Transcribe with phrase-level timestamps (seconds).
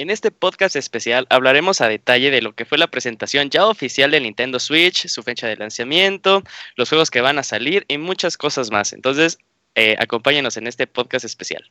[0.00, 4.10] En este podcast especial hablaremos a detalle de lo que fue la presentación ya oficial
[4.10, 6.42] de Nintendo Switch, su fecha de lanzamiento,
[6.76, 8.94] los juegos que van a salir y muchas cosas más.
[8.94, 9.38] Entonces,
[9.74, 11.70] eh, acompáñenos en este podcast especial.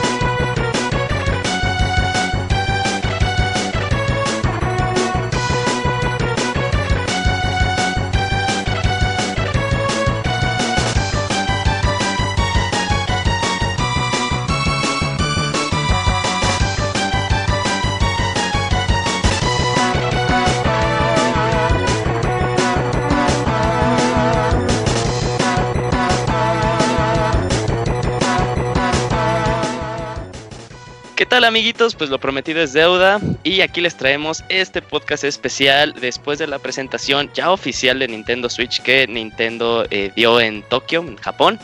[31.31, 31.95] Tal amiguitos?
[31.95, 36.59] Pues lo prometido es deuda y aquí les traemos este podcast especial después de la
[36.59, 41.57] presentación ya oficial de Nintendo Switch que Nintendo eh, dio en Tokio, en Japón.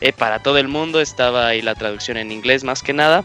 [0.00, 3.24] Eh, para todo el mundo estaba ahí la traducción en inglés más que nada.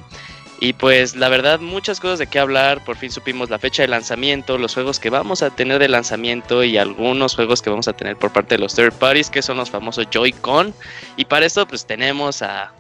[0.59, 3.87] Y pues la verdad muchas cosas de qué hablar, por fin supimos la fecha de
[3.87, 7.93] lanzamiento, los juegos que vamos a tener de lanzamiento y algunos juegos que vamos a
[7.93, 10.73] tener por parte de los third parties que son los famosos Joy-Con.
[11.17, 12.73] Y para esto pues tenemos a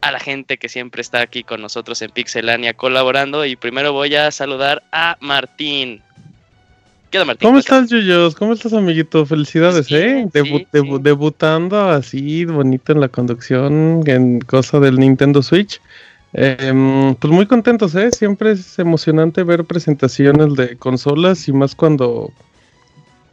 [0.00, 3.44] a la gente que siempre está aquí con nosotros en Pixelania colaborando.
[3.44, 6.02] Y primero voy a saludar a Martín.
[7.10, 7.48] ¿Qué onda, Martín?
[7.48, 8.34] ¿Cómo estás, Yuyos?
[8.34, 9.26] ¿Cómo estás, amiguito?
[9.26, 10.28] Felicidades, pues ¿eh?
[10.72, 15.80] Debutando así, bonito en la conducción, en cosa del Nintendo Switch.
[16.32, 18.10] Em, pues muy contentos, ¿eh?
[18.12, 22.32] Siempre es emocionante ver presentaciones de consolas y más cuando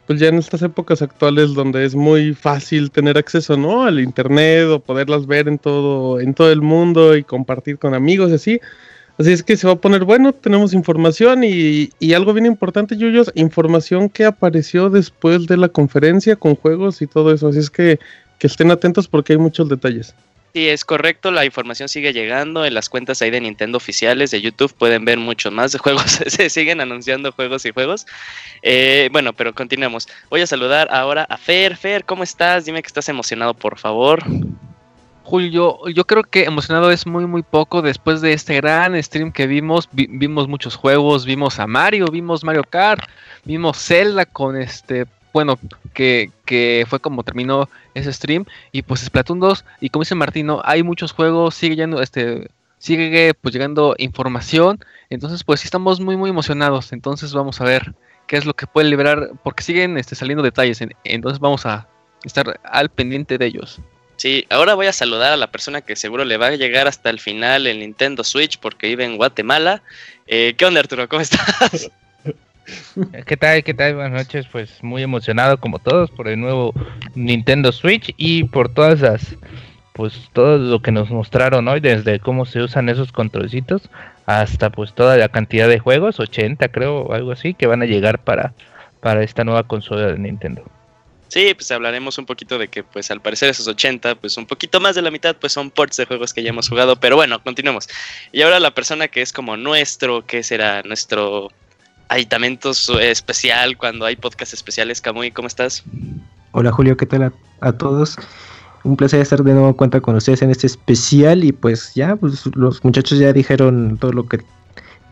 [0.08, 3.84] pues ya en estas épocas actuales donde es muy fácil tener acceso, ¿no?
[3.84, 8.30] Al internet o poderlas ver en todo, en todo el mundo y compartir con amigos
[8.30, 8.60] y así.
[9.18, 12.96] Así es que se va a poner bueno, tenemos información y, y algo bien importante,
[12.96, 17.48] Yuyos, información que apareció después de la conferencia con juegos y todo eso.
[17.48, 17.98] Así es que,
[18.38, 20.14] que estén atentos porque hay muchos detalles.
[20.54, 24.40] Sí, es correcto, la información sigue llegando en las cuentas ahí de Nintendo oficiales de
[24.40, 28.06] YouTube, pueden ver mucho más de juegos, se siguen anunciando juegos y juegos.
[28.62, 30.08] Eh, bueno, pero continuemos.
[30.30, 31.76] Voy a saludar ahora a Fer.
[31.76, 32.64] Fer, ¿cómo estás?
[32.64, 34.24] Dime que estás emocionado, por favor.
[35.22, 39.46] Julio, yo creo que emocionado es muy muy poco después de este gran stream que
[39.46, 43.06] vimos, vimos muchos juegos, vimos a Mario, vimos Mario Kart,
[43.44, 45.06] vimos Zelda con este
[45.38, 45.56] bueno,
[45.94, 48.44] que, que, fue como terminó ese stream.
[48.72, 53.34] Y pues Splatoon 2, y como dice Martino, hay muchos juegos, sigue llegando, este, sigue
[53.34, 54.84] pues llegando información.
[55.10, 56.92] Entonces, pues sí estamos muy muy emocionados.
[56.92, 57.94] Entonces vamos a ver
[58.26, 60.80] qué es lo que puede liberar, porque siguen este, saliendo detalles.
[61.04, 61.86] entonces vamos a
[62.24, 63.80] estar al pendiente de ellos.
[64.16, 67.10] Sí, ahora voy a saludar a la persona que seguro le va a llegar hasta
[67.10, 69.84] el final el Nintendo Switch porque vive en Guatemala.
[70.26, 71.08] Eh, ¿Qué onda Arturo?
[71.08, 71.92] ¿Cómo estás?
[73.26, 73.64] ¿Qué tal?
[73.64, 73.94] ¿Qué tal?
[73.94, 74.46] Buenas noches.
[74.50, 76.74] Pues muy emocionado como todos por el nuevo
[77.14, 79.36] Nintendo Switch y por todas las,
[79.92, 83.90] pues todo lo que nos mostraron hoy, desde cómo se usan esos controlcitos
[84.26, 87.86] hasta pues toda la cantidad de juegos, 80 creo, o algo así, que van a
[87.86, 88.52] llegar para,
[89.00, 90.64] para esta nueva consola de Nintendo.
[91.28, 94.80] Sí, pues hablaremos un poquito de que, pues al parecer esos 80, pues un poquito
[94.80, 96.96] más de la mitad, pues son ports de juegos que ya hemos jugado.
[97.00, 97.88] Pero bueno, continuemos.
[98.32, 101.50] Y ahora la persona que es como nuestro, que será nuestro
[102.08, 105.00] aditamentos especial cuando hay podcast especiales.
[105.00, 105.84] Camuy, ¿cómo estás?
[106.52, 108.16] Hola Julio, ¿qué tal a, todos?
[108.84, 112.16] Un placer estar de nuevo en cuenta con ustedes en este especial y pues ya,
[112.16, 114.40] pues los muchachos ya dijeron todo lo que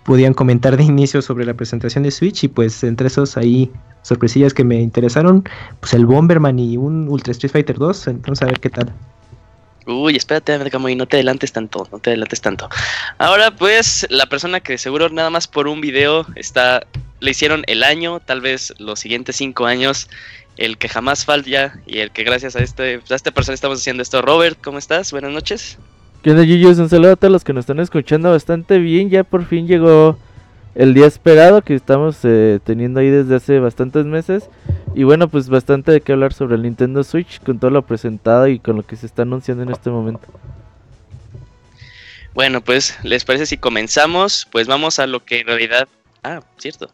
[0.04, 3.70] podían comentar de inicio sobre la presentación de Switch y pues entre esos ahí
[4.02, 5.44] sorpresillas que me interesaron,
[5.80, 8.94] pues el Bomberman y un Ultra Street Fighter 2, entonces a ver qué tal.
[9.86, 12.68] Uy, espérate, y no te adelantes tanto, no te adelantes tanto.
[13.18, 16.84] Ahora, pues, la persona que seguro nada más por un video está,
[17.20, 20.08] le hicieron el año, tal vez los siguientes cinco años,
[20.56, 24.02] el que jamás falla y el que gracias a este, a esta persona estamos haciendo
[24.02, 24.22] esto.
[24.22, 25.12] Robert, ¿cómo estás?
[25.12, 25.78] Buenas noches.
[26.22, 26.78] ¿Qué onda, Yuyos?
[26.78, 29.08] Un saludo a todos los que nos están escuchando bastante bien.
[29.10, 30.18] Ya por fin llegó
[30.76, 34.48] el día esperado que estamos eh, teniendo ahí desde hace bastantes meses.
[34.94, 38.46] Y bueno, pues bastante de qué hablar sobre el Nintendo Switch con todo lo presentado
[38.46, 40.26] y con lo que se está anunciando en este momento.
[42.34, 44.46] Bueno, pues, ¿les parece si comenzamos?
[44.52, 45.88] Pues vamos a lo que en realidad...
[46.22, 46.90] Ah, cierto.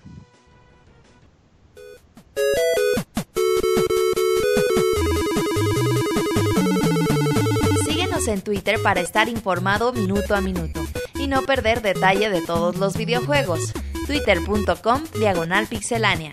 [7.85, 10.81] Síguenos en Twitter para estar informado minuto a minuto
[11.23, 13.73] y no perder detalle de todos los videojuegos.
[14.07, 16.33] Twitter.com Diagonal Pixelánea.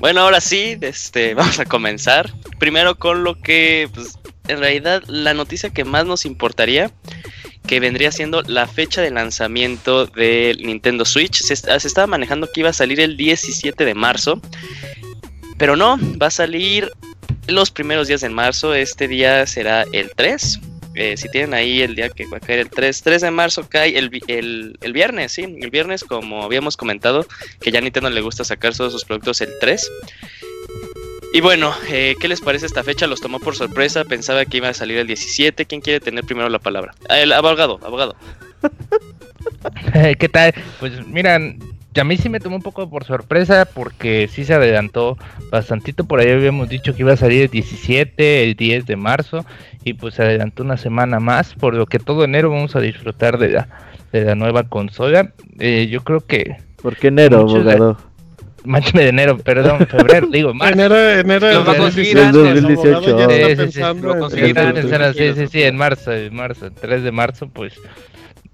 [0.00, 2.32] Bueno, ahora sí, este, vamos a comenzar.
[2.58, 4.18] Primero con lo que, pues,
[4.48, 6.90] en realidad, la noticia que más nos importaría,
[7.66, 11.40] que vendría siendo la fecha de lanzamiento del Nintendo Switch.
[11.40, 14.42] Se, se estaba manejando que iba a salir el 17 de marzo,
[15.58, 16.90] pero no, va a salir
[17.46, 18.74] los primeros días de marzo.
[18.74, 20.60] Este día será el 3.
[20.96, 23.68] Eh, si tienen ahí el día que va a caer el 3, 3 de marzo
[23.68, 27.26] cae el, el, viernes, sí, el viernes como habíamos comentado,
[27.60, 29.90] que ya a Nintendo le gusta sacar todos sus productos el 3.
[31.32, 33.08] Y bueno, eh, ¿qué les parece esta fecha?
[33.08, 35.66] Los tomó por sorpresa, pensaba que iba a salir el 17.
[35.66, 36.94] ¿Quién quiere tener primero la palabra?
[37.08, 38.14] El abogado, abogado.
[39.92, 40.54] ¿Qué tal?
[40.78, 41.58] Pues miran,
[42.00, 45.16] a mí sí me tomó un poco por sorpresa porque sí se adelantó
[45.50, 46.04] bastantito.
[46.04, 49.44] Por ahí habíamos dicho que iba a salir el 17, el 10 de marzo
[49.84, 53.38] y pues se adelantó una semana más, por lo que todo enero vamos a disfrutar
[53.38, 53.68] de la,
[54.12, 55.32] de la nueva consola.
[55.58, 56.56] Eh, yo creo que...
[56.82, 57.96] ¿Por qué enero, abogado?
[58.94, 60.74] de enero, perdón, febrero, digo, marzo.
[60.74, 64.30] Enero, enero lo va a conseguir en 2018.
[65.12, 67.74] Sí, sí, sí, en marzo, en marzo, 3 de marzo, pues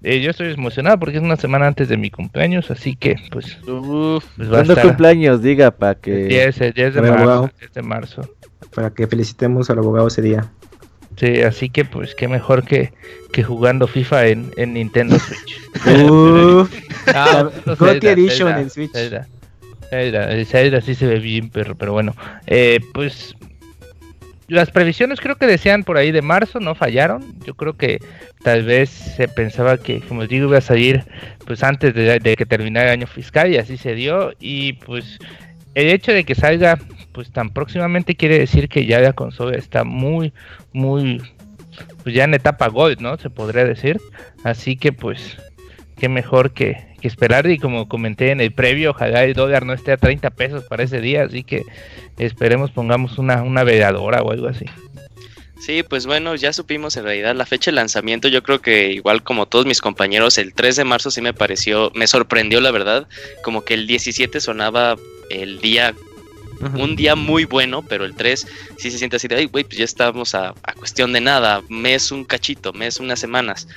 [0.03, 3.61] eh, yo estoy emocionado porque es una semana antes de mi cumpleaños, así que pues.
[3.67, 5.41] Uf, pues va a cumpleaños?
[5.41, 6.25] Diga para que.
[6.25, 8.29] 10, de, marzo, 10 de marzo.
[8.73, 10.49] Para que felicitemos al abogado ese día.
[11.17, 12.93] Sí, así que pues qué mejor que,
[13.31, 16.09] que jugando FIFA en, en Nintendo Switch.
[16.09, 16.73] Uf,
[17.13, 17.51] ah,
[18.01, 18.91] Edition en Switch.
[18.93, 19.27] Zelda,
[19.89, 22.15] Zelda, Zelda, sí se ve bien, pero, pero bueno.
[22.47, 23.35] Eh, pues
[24.51, 27.39] las previsiones creo que decían por ahí de marzo, no fallaron.
[27.45, 27.99] Yo creo que
[28.43, 31.05] tal vez se pensaba que, como digo, iba a salir
[31.45, 34.33] pues antes de, que terminara el año fiscal y así se dio.
[34.41, 35.19] Y pues
[35.73, 36.77] el hecho de que salga
[37.13, 40.33] pues tan próximamente quiere decir que ya la consola está muy,
[40.73, 41.21] muy,
[42.03, 43.15] pues ya en etapa gold, ¿no?
[43.17, 44.01] Se podría decir.
[44.43, 45.37] Así que pues,
[46.01, 49.73] qué mejor que, que esperar y como comenté en el previo, ojalá el dólar no
[49.73, 51.63] esté a 30 pesos para ese día, así que
[52.17, 54.65] esperemos pongamos una, una veladora o algo así.
[55.59, 58.27] Sí, pues bueno, ya supimos en realidad la fecha de lanzamiento.
[58.29, 61.91] Yo creo que igual como todos mis compañeros, el 3 de marzo sí me pareció,
[61.93, 63.07] me sorprendió la verdad,
[63.43, 64.97] como que el 17 sonaba
[65.29, 65.93] el día
[66.75, 69.77] un día muy bueno, pero el 3 sí se siente así de, ay, güey, pues
[69.77, 73.67] ya estamos a, cuestión de nada, mes un cachito, mes unas semanas.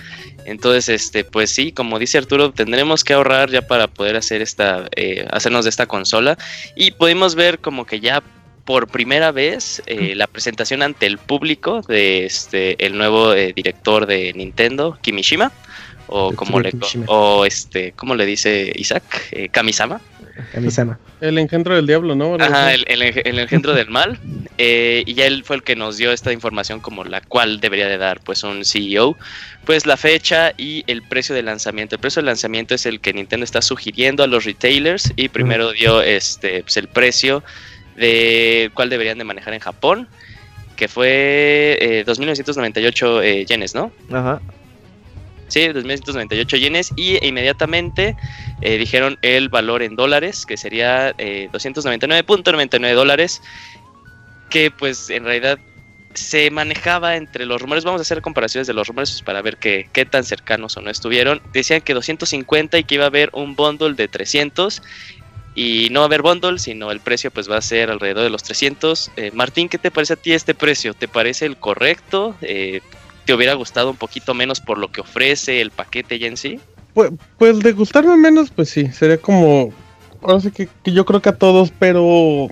[0.45, 4.89] Entonces, este, pues sí, como dice Arturo, tendremos que ahorrar ya para poder hacer esta,
[4.97, 6.37] eh, hacernos de esta consola.
[6.77, 8.23] Y podemos ver como que ya
[8.65, 14.07] por primera vez eh, la presentación ante el público de este el nuevo eh, director
[14.07, 15.53] de Nintendo, Kimishima,
[16.07, 16.73] o como le
[17.07, 19.03] o este, ¿cómo le dice Isaac?
[19.51, 20.01] Kamisama.
[21.21, 22.35] El engendro del diablo, ¿no?
[22.35, 24.19] Ajá, el, engendro del mal.
[24.57, 27.89] Eh, y ya él fue el que nos dio esta información como la cual debería
[27.89, 29.17] de dar pues un CEO.
[29.65, 31.97] Pues la fecha y el precio de lanzamiento.
[31.97, 35.73] El precio de lanzamiento es el que Nintendo está sugiriendo a los retailers y primero
[35.73, 37.43] dio este pues, el precio
[37.97, 40.07] de cuál deberían de manejar en Japón,
[40.77, 43.91] que fue eh, 2.998 eh, yenes, ¿no?
[44.13, 44.41] Ajá.
[45.49, 48.17] Sí, 2.998 yenes y inmediatamente
[48.61, 53.43] eh, dijeron el valor en dólares, que sería eh, 299.99 dólares,
[54.51, 55.59] que pues en realidad
[56.15, 59.89] se manejaba entre los rumores, vamos a hacer comparaciones de los rumores para ver qué,
[59.93, 61.43] qué tan cercanos o no estuvieron.
[61.53, 64.81] Decían que 250 y que iba a haber un bundle de 300
[65.55, 68.31] y no va a haber bundle, sino el precio pues va a ser alrededor de
[68.31, 69.13] los 300.
[69.17, 70.95] Eh, Martín, ¿qué te parece a ti este precio?
[70.95, 72.37] ¿Te parece el correcto?
[72.43, 72.81] Eh,
[73.25, 76.61] ¿Te hubiera gustado un poquito menos por lo que ofrece el paquete ya en sí?
[76.93, 79.73] Pues, pues de gustarme menos, pues sí, sería como,
[80.23, 82.49] ahora sí que, yo creo que a todos, pero...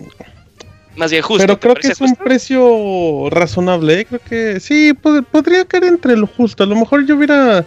[0.96, 1.42] Más bien justo.
[1.42, 4.04] Pero creo que es un precio razonable, ¿eh?
[4.04, 6.64] creo que sí, podría caer entre lo justo.
[6.64, 7.64] A lo mejor yo hubiera...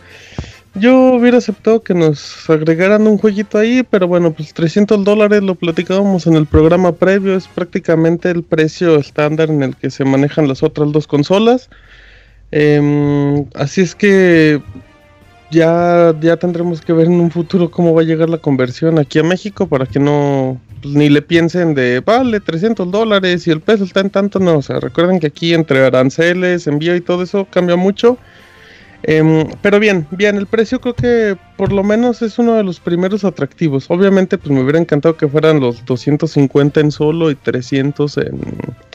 [0.77, 5.55] Yo hubiera aceptado que nos agregaran un jueguito ahí, pero bueno, pues 300 dólares lo
[5.55, 10.49] platicábamos en el programa previo, es prácticamente el precio estándar en el que se manejan
[10.49, 11.69] las otras dos consolas.
[12.57, 14.61] Em, así es que
[15.51, 19.19] ya, ya tendremos que ver en un futuro cómo va a llegar la conversión aquí
[19.19, 23.59] a México para que no pues, ni le piensen de vale 300 dólares y el
[23.59, 24.39] peso está en tanto.
[24.39, 28.17] No, o sea, recuerden que aquí entre aranceles, envío y todo eso cambia mucho.
[29.07, 32.79] Em, pero bien, bien, el precio creo que por lo menos es uno de los
[32.79, 33.85] primeros atractivos.
[33.89, 38.41] Obviamente, pues me hubiera encantado que fueran los 250 en solo y 300 en,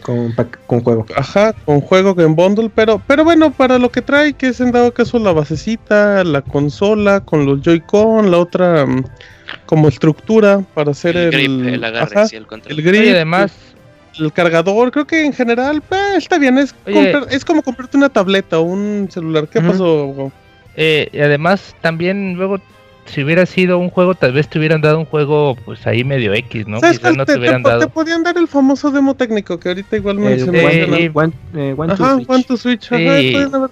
[0.02, 0.34] Con,
[0.66, 1.06] con juego.
[1.14, 4.72] Ajá, con juego en bundle, pero, pero bueno, para lo que trae, que es en
[4.72, 9.04] dado caso la basecita, la consola, con los Joy-Con, la otra mm,
[9.66, 12.76] como estructura para hacer el, el, el agarre, el, control.
[12.76, 13.04] el grip.
[13.04, 13.52] Y además,
[14.18, 16.58] el cargador, creo que en general eh, está bien.
[16.58, 16.74] Es,
[17.30, 19.48] es como comprarte una tableta o un celular.
[19.48, 20.32] ¿Qué pasó?
[20.76, 22.58] Eh, y además, también luego,
[23.06, 26.32] si hubiera sido un juego, tal vez te hubieran dado un juego, pues ahí medio
[26.32, 26.80] X, ¿no?
[26.80, 27.80] Quizás no te, hubieran dado.
[27.80, 30.72] Te podían dar el famoso demo técnico que ahorita igual mencionamos.
[30.72, 32.88] Eh, one, eh, one, Ajá, One to Switch.
[32.88, 32.96] Sí.
[32.96, 33.68] y tal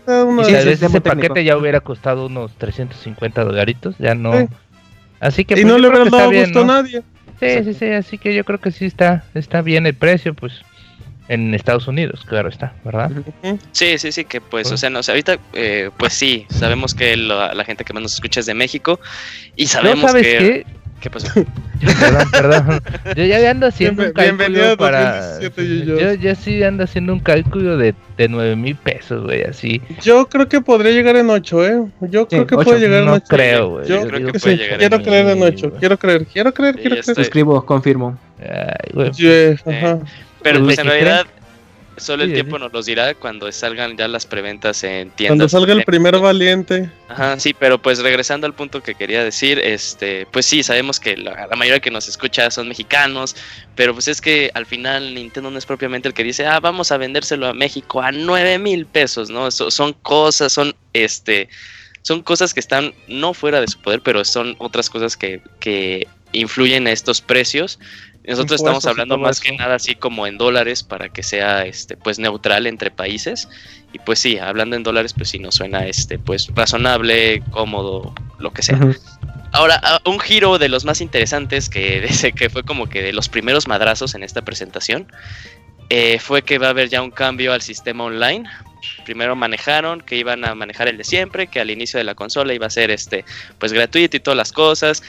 [0.64, 3.96] vez ese paquete ya hubiera costado unos 350 dolaritos.
[3.98, 4.48] Ya no.
[5.20, 5.54] Así que.
[5.54, 7.02] y pues, no le hubiera dado gusto a nadie.
[7.40, 10.62] Sí, sí, sí, así que yo creo que sí está, está bien el precio, pues
[11.28, 13.10] en Estados Unidos, claro está, ¿verdad?
[13.72, 17.64] Sí, sí, sí, que pues, o sea, no, ahorita, eh, pues sí, sabemos que la,
[17.64, 18.98] gente que más nos escucha es de México
[19.54, 20.38] y sabemos sabes que...
[20.38, 20.77] Qué?
[21.00, 21.28] ¿Qué pasó?
[22.00, 22.80] perdón, perdón.
[23.16, 25.40] Yo ya ando haciendo un cálculo para.
[25.40, 29.80] Yo, yo, yo, sí ando haciendo un cálculo de, de 9 mil pesos, güey, así.
[30.02, 31.84] Yo creo que podría llegar en 8, ¿eh?
[32.10, 33.20] Yo creo que puede llegar en 8.
[33.20, 33.88] No creo, güey.
[33.88, 34.58] Yo, creo que, sí.
[34.78, 35.72] Quiero creer en 8.
[35.78, 37.18] Quiero creer, quiero creer, quiero creer.
[37.18, 38.18] Escribo, confirmo.
[38.40, 39.56] Ay, güey.
[39.66, 39.98] ajá.
[40.42, 41.26] Pero pues en realidad
[42.00, 45.36] Solo el tiempo nos los dirá cuando salgan ya las preventas en tiendas.
[45.36, 46.90] Cuando salga el primer valiente.
[47.08, 51.16] Ajá, sí, pero pues regresando al punto que quería decir, este, pues sí, sabemos que
[51.16, 53.36] la, mayoría que nos escucha son mexicanos,
[53.74, 56.92] pero pues es que al final Nintendo no es propiamente el que dice, ah, vamos
[56.92, 59.50] a vendérselo a México a nueve mil pesos, ¿no?
[59.50, 61.48] son cosas, son este,
[62.02, 66.06] son cosas que están no fuera de su poder, pero son otras cosas que, que
[66.32, 67.78] influyen a estos precios
[68.28, 72.18] nosotros estamos hablando más que nada así como en dólares para que sea este pues
[72.18, 73.48] neutral entre países.
[73.92, 78.52] Y pues sí, hablando en dólares, pues sí nos suena este pues razonable, cómodo, lo
[78.52, 78.78] que sea.
[79.52, 82.06] Ahora, un giro de los más interesantes que,
[82.36, 85.10] que fue como que de los primeros madrazos en esta presentación
[85.90, 88.44] eh, fue que va a haber ya un cambio al sistema online.
[89.04, 92.52] Primero manejaron que iban a manejar el de siempre, que al inicio de la consola
[92.52, 93.24] iba a ser este
[93.58, 95.02] pues gratuito y todas las cosas.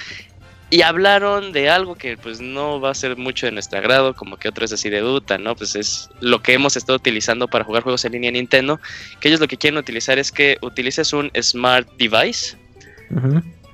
[0.72, 4.38] Y hablaron de algo que pues no va a ser mucho de nuestro agrado, como
[4.38, 5.56] que otro es así de duda, ¿no?
[5.56, 8.80] Pues es lo que hemos estado utilizando para jugar juegos en línea en Nintendo,
[9.20, 12.56] que ellos lo que quieren utilizar es que utilices un smart device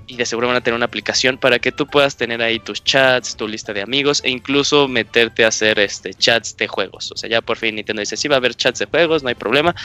[0.07, 2.83] y de seguro van a tener una aplicación para que tú puedas tener ahí tus
[2.83, 7.11] chats, tu lista de amigos e incluso meterte a hacer este chats de juegos.
[7.11, 9.29] O sea, ya por fin Nintendo dice, sí va a haber chats de juegos, no
[9.29, 9.75] hay problema,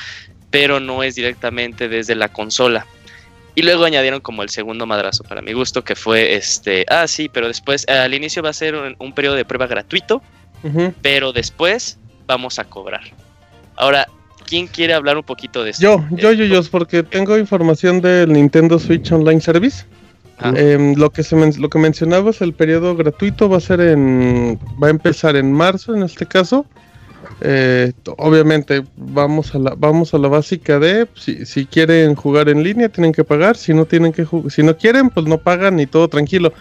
[0.50, 2.87] pero no es directamente desde la consola.
[3.61, 7.29] Y luego añadieron como el segundo madrazo para mi gusto, que fue este, ah, sí,
[7.29, 10.23] pero después, al inicio va a ser un, periodo de prueba gratuito,
[11.02, 13.02] pero después vamos a cobrar.
[13.76, 14.09] Ahora,
[14.47, 15.83] ¿quién quiere hablar un poquito de esto?
[15.83, 19.85] Yo, yo, yo, yo, porque tengo información del Nintendo Switch Online Service.
[20.38, 20.55] Ah.
[20.57, 24.87] Em, lo que se lo que mencionabas, el periodo gratuito va a ser en, va
[24.87, 26.64] a empezar en marzo en este caso
[27.41, 32.63] eh, obviamente vamos a la vamos a la básica de si, si, quieren jugar en
[32.63, 35.87] línea tienen que pagar si no tienen que si no quieren pues no pagan y
[35.87, 36.53] todo tranquilo.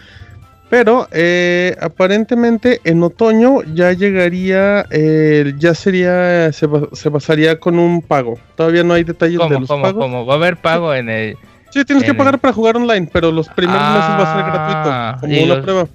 [0.68, 8.02] Pero eh, aparentemente en otoño ya llegaría eh, ya sería se, se, basaría con un
[8.02, 8.38] pago.
[8.54, 9.94] Todavía no hay detalles de los pagos.
[9.94, 10.24] ¿cómo?
[10.24, 11.36] va a haber pago en el
[11.70, 14.90] sí tienes que pagar para jugar online pero los primeros meses va a ser gratuito
[14.92, 15.86] ah, como una prueba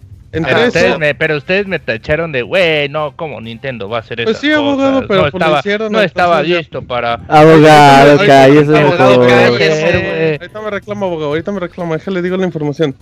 [0.44, 4.22] pero, ustedes me, pero ustedes me tacharon de, güey, no, como Nintendo va a hacer
[4.22, 4.32] eso.
[4.32, 7.14] Pues sí, abogado, pero no pues estaba, no estaba listo para.
[7.28, 8.78] Abogado, cállese.
[8.78, 10.38] Abogado, cállese.
[10.42, 12.96] Ahorita me reclamo, abogado, ahorita me reclamo, déjale digo la información.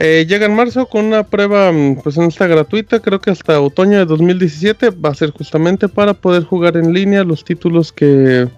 [0.00, 3.60] Eh, llega en marzo con una prueba, mm, pues en esta gratuita, creo que hasta
[3.60, 8.48] otoño de 2017 va a ser justamente para poder jugar en línea los títulos que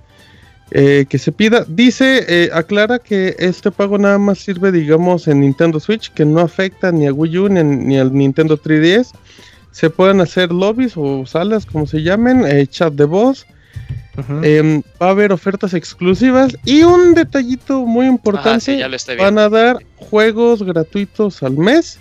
[0.72, 1.64] eh, que se pida.
[1.66, 6.40] Dice, eh, aclara que este pago nada más sirve, digamos, en Nintendo Switch, que no
[6.40, 9.12] afecta ni a Wii U ni, al Nintendo 3DS.
[9.72, 13.46] Se pueden hacer lobbies o salas, como se llamen, eh, chat de voz.
[14.42, 18.84] Em, va a haber ofertas exclusivas y un detallito muy importante,
[19.18, 21.98] van a dar juegos gratuitos al mes,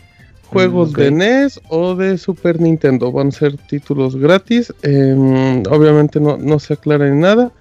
[0.47, 6.35] juegos de NES o de Super Nintendo, van a ser títulos gratis, em, obviamente no,
[6.35, 7.53] no se aclara ni nada,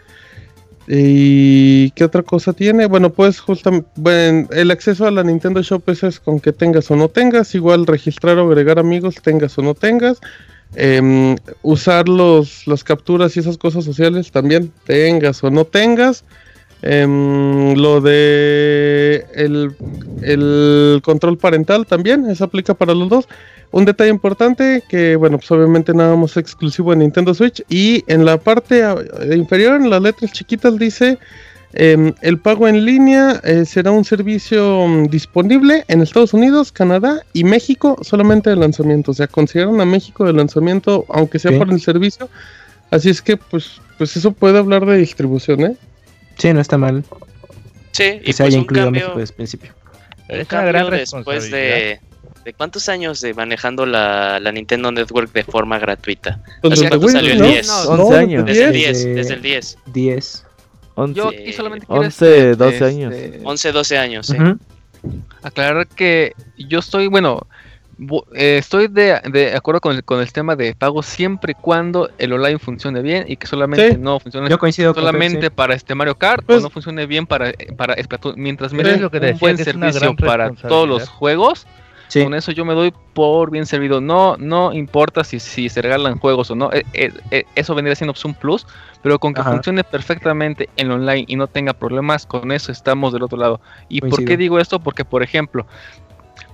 [0.91, 2.87] ¿Y qué otra cosa tiene?
[2.87, 6.97] Bueno, pues justamente bueno, el acceso a la Nintendo Shop es con que tengas o
[6.97, 10.19] no tengas, igual registrar o agregar amigos, tengas o no tengas.
[10.75, 16.25] Em, usar los, las capturas y esas cosas sociales también, tengas o no tengas.
[16.83, 19.75] Em, lo de el,
[20.23, 23.29] el control parental también, eso aplica para los dos.
[23.71, 27.63] Un detalle importante que, bueno, pues obviamente nada más exclusivo en Nintendo Switch.
[27.69, 28.83] Y en la parte
[29.35, 31.19] inferior, en las letras chiquitas, dice:
[31.75, 37.23] em, el pago en línea eh, será un servicio mm, disponible en Estados Unidos, Canadá
[37.33, 39.11] y México solamente de lanzamiento.
[39.11, 42.31] O sea, consideran a México de lanzamiento, aunque sea por el servicio,
[42.91, 45.77] Así es que, pues, pues eso puede hablar de distribución, ¿eh?
[46.39, 47.05] Sí, no está mal.
[47.93, 49.73] Sí, y se haya incluido México desde el principio.
[50.29, 52.01] Es una gran después de,
[52.45, 56.41] de cuántos años de manejando la, la Nintendo Network de forma gratuita.
[56.63, 56.79] Pues
[57.13, 57.69] salió el 10?
[57.71, 58.45] 11 años.
[58.45, 59.79] Desde el 10, desde el 10.
[59.87, 60.45] 10.
[60.95, 63.15] 11, Yo aquí solamente quiero 11 12 este, años.
[63.45, 64.37] 11, 12 años, sí.
[64.37, 64.59] Ujú.
[65.43, 67.58] aclarar que yo estoy, bueno, bu- eh,
[68.33, 72.33] estoy de, de acuerdo con el, con el tema de pago siempre y cuando el
[72.33, 73.99] online funcione bien y que solamente Sí.
[73.99, 77.07] no funcione Yo coincido con solamente Fer, para este Mario Kart Pues- o no funcione
[77.07, 78.35] bien para, para Splatoon.
[78.37, 81.67] Mientras me den un buen servicio para todos los juegos,
[82.07, 82.23] sí.
[82.23, 84.01] con eso yo me doy por bien servido.
[84.01, 87.97] No, no importa si, si se regalan juegos o no, eh, eh, eh, eso vendría
[87.97, 88.67] siendo pues, un plus,
[89.03, 89.51] pero con que Ajá.
[89.53, 93.61] funcione perfectamente en online y no tenga problemas, con eso estamos del otro lado.
[93.89, 94.79] ¿Y por qué digo esto?
[94.79, 95.67] Porque, por ejemplo,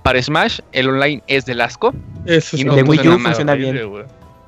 [0.05, 1.91] para Smash el online es del asco.
[2.27, 2.63] Eso Y sí.
[2.65, 4.05] no de Wii U funciona Horrible, bien.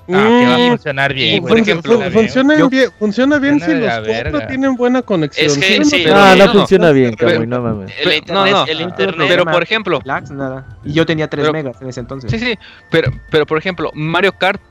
[0.09, 1.43] Mm, Ah, que va a funcionar bien.
[1.43, 2.69] por ejemplo, fun- Funciona bien.
[2.69, 5.47] funciona bien, funciona bien Suena si los cuatro tienen buena conexión.
[5.47, 7.91] Es que sí, Ah, no, no, funciona bien, pero- Camuy, no mames.
[7.99, 9.25] El internet, no, no, el internet.
[9.27, 10.65] Pero por ejemplo, Lags, nada.
[10.85, 12.29] Y yo tenía 3 Pero- megas en ese entonces.
[12.29, 12.53] sí, sí,
[12.91, 14.61] pero, pero por ejemplo, Mario Kart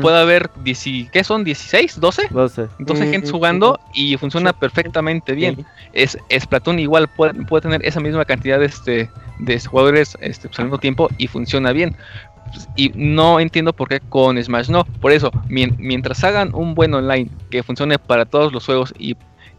[0.00, 1.44] Puede haber, 10 ¿qué son?
[1.44, 1.98] ¿16?
[2.00, 2.28] ¿12?
[2.30, 2.68] 12.
[2.78, 4.56] 12 Mm, gente jugando y funciona Sí.
[4.60, 5.56] perfectamente bien.
[5.56, 5.64] Sí.
[5.92, 10.58] Es, Splatoon igual puede, puede tener esa misma cantidad de, este, de jugadores este, pues,
[10.60, 11.96] al mismo tiempo y funciona bien.
[12.76, 14.84] Y no entiendo por qué con Smash no.
[14.84, 19.16] Por eso, mien- mientras hagan un buen online que funcione para todos los juegos y,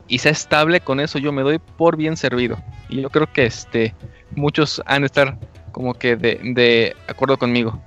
[0.08, 2.58] y sea estable, con eso yo me doy por bien servido.
[2.90, 3.94] Y yo creo que este
[4.36, 5.38] muchos han de estar
[5.72, 7.80] como que de, de acuerdo conmigo.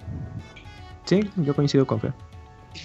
[1.05, 2.13] Sí, yo coincido con Fer.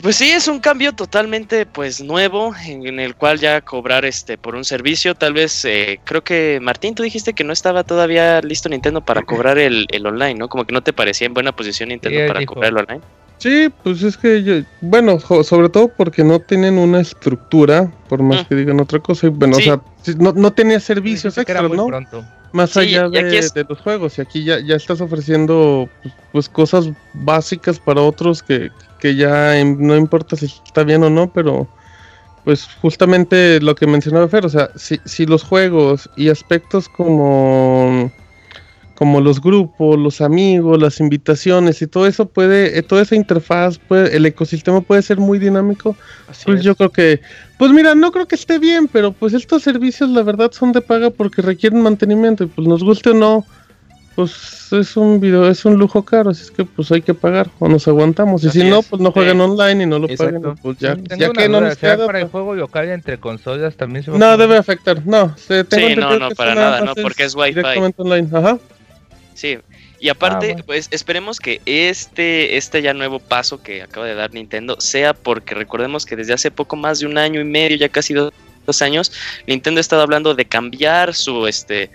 [0.01, 4.37] Pues sí, es un cambio totalmente pues nuevo en, en el cual ya cobrar este
[4.37, 8.41] por un servicio, tal vez eh, creo que Martín, tú dijiste que no estaba todavía
[8.41, 10.49] listo Nintendo para cobrar el, el online, ¿no?
[10.49, 12.55] Como que no te parecía en buena posición Nintendo Sí, para dijo.
[12.55, 13.01] cobrar el online.
[13.37, 18.43] Sí, pues es que yo, bueno, sobre todo porque no tienen una estructura, por más
[18.43, 18.45] Mm.
[18.47, 19.69] que digan otra cosa, bueno, Sí.
[19.69, 21.35] o sea, no, no tenía servicios
[21.67, 21.87] muy ¿no?
[21.87, 22.25] pronto.
[22.51, 26.49] Más Sí, allá es- de los juegos, y aquí ya, ya estás ofreciendo pues, pues,
[26.49, 28.69] cosas básicas para otros que,
[29.03, 31.67] que ya em, no importa si está bien o no, pero
[32.45, 38.09] pues justamente lo que mencionaba Fer, o sea, si, si los juegos y aspectos como
[38.95, 43.77] como los grupos, los amigos, las invitaciones y todo eso puede, eh, toda esa interfaz,
[43.77, 45.97] puede, el ecosistema puede ser muy dinámico.
[46.45, 47.19] Pues yo creo que,
[47.57, 50.79] pues mira, no creo que esté bien, pero pues estos servicios la verdad son de
[50.79, 53.45] paga porque requieren mantenimiento y pues nos guste o no,
[54.15, 57.49] pues es un video, es un lujo caro, así es que pues hay que pagar
[57.59, 58.85] o nos aguantamos y Así si no, es.
[58.87, 59.41] pues no juegan Sí.
[59.41, 60.39] online y no lo Exacto.
[60.41, 60.95] pagan, y, pues ya,
[61.31, 62.05] que no nos ¿será queda.
[62.05, 65.35] para el pues, juego local entre consolas también se va a No debe afectar, no,
[65.37, 67.53] se, tengo Sí, no, no, que para nada, no, porque es Wi-Fi.
[67.55, 68.57] Directamente online, ajá.
[69.33, 69.57] Sí,
[69.99, 70.63] y aparte, bueno.
[70.65, 75.55] pues esperemos que este, este ya nuevo paso que acaba de dar Nintendo sea porque
[75.55, 78.31] recordemos que desde hace poco más de un año y medio, ya casi dos,
[78.65, 79.11] dos años,
[79.47, 81.89] Nintendo ha estado hablando de cambiar su este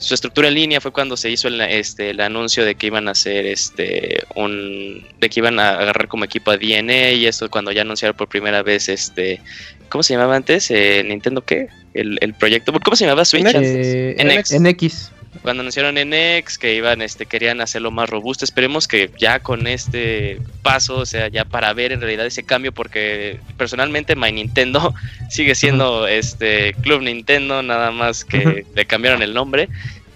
[0.00, 3.06] su estructura en línea fue cuando se hizo el, este, el anuncio de que iban
[3.06, 7.50] a hacer este un de que iban a agarrar como equipo a DNA y esto
[7.50, 9.42] cuando ya anunciaron por primera vez este
[9.90, 10.70] ¿cómo se llamaba antes?
[10.70, 11.68] Eh, Nintendo qué?
[11.92, 13.44] El, el proyecto ¿cómo se llamaba Switch?
[13.44, 13.56] NX.
[13.56, 14.60] Eh, NX.
[14.60, 15.12] NX.
[15.42, 18.44] Cuando anunciaron NX que iban, este, querían hacerlo más robusto.
[18.44, 22.72] Esperemos que ya con este paso, o sea, ya para ver en realidad ese cambio,
[22.72, 24.94] porque personalmente My Nintendo
[25.30, 29.68] sigue siendo este Club Nintendo, nada más que le cambiaron el nombre.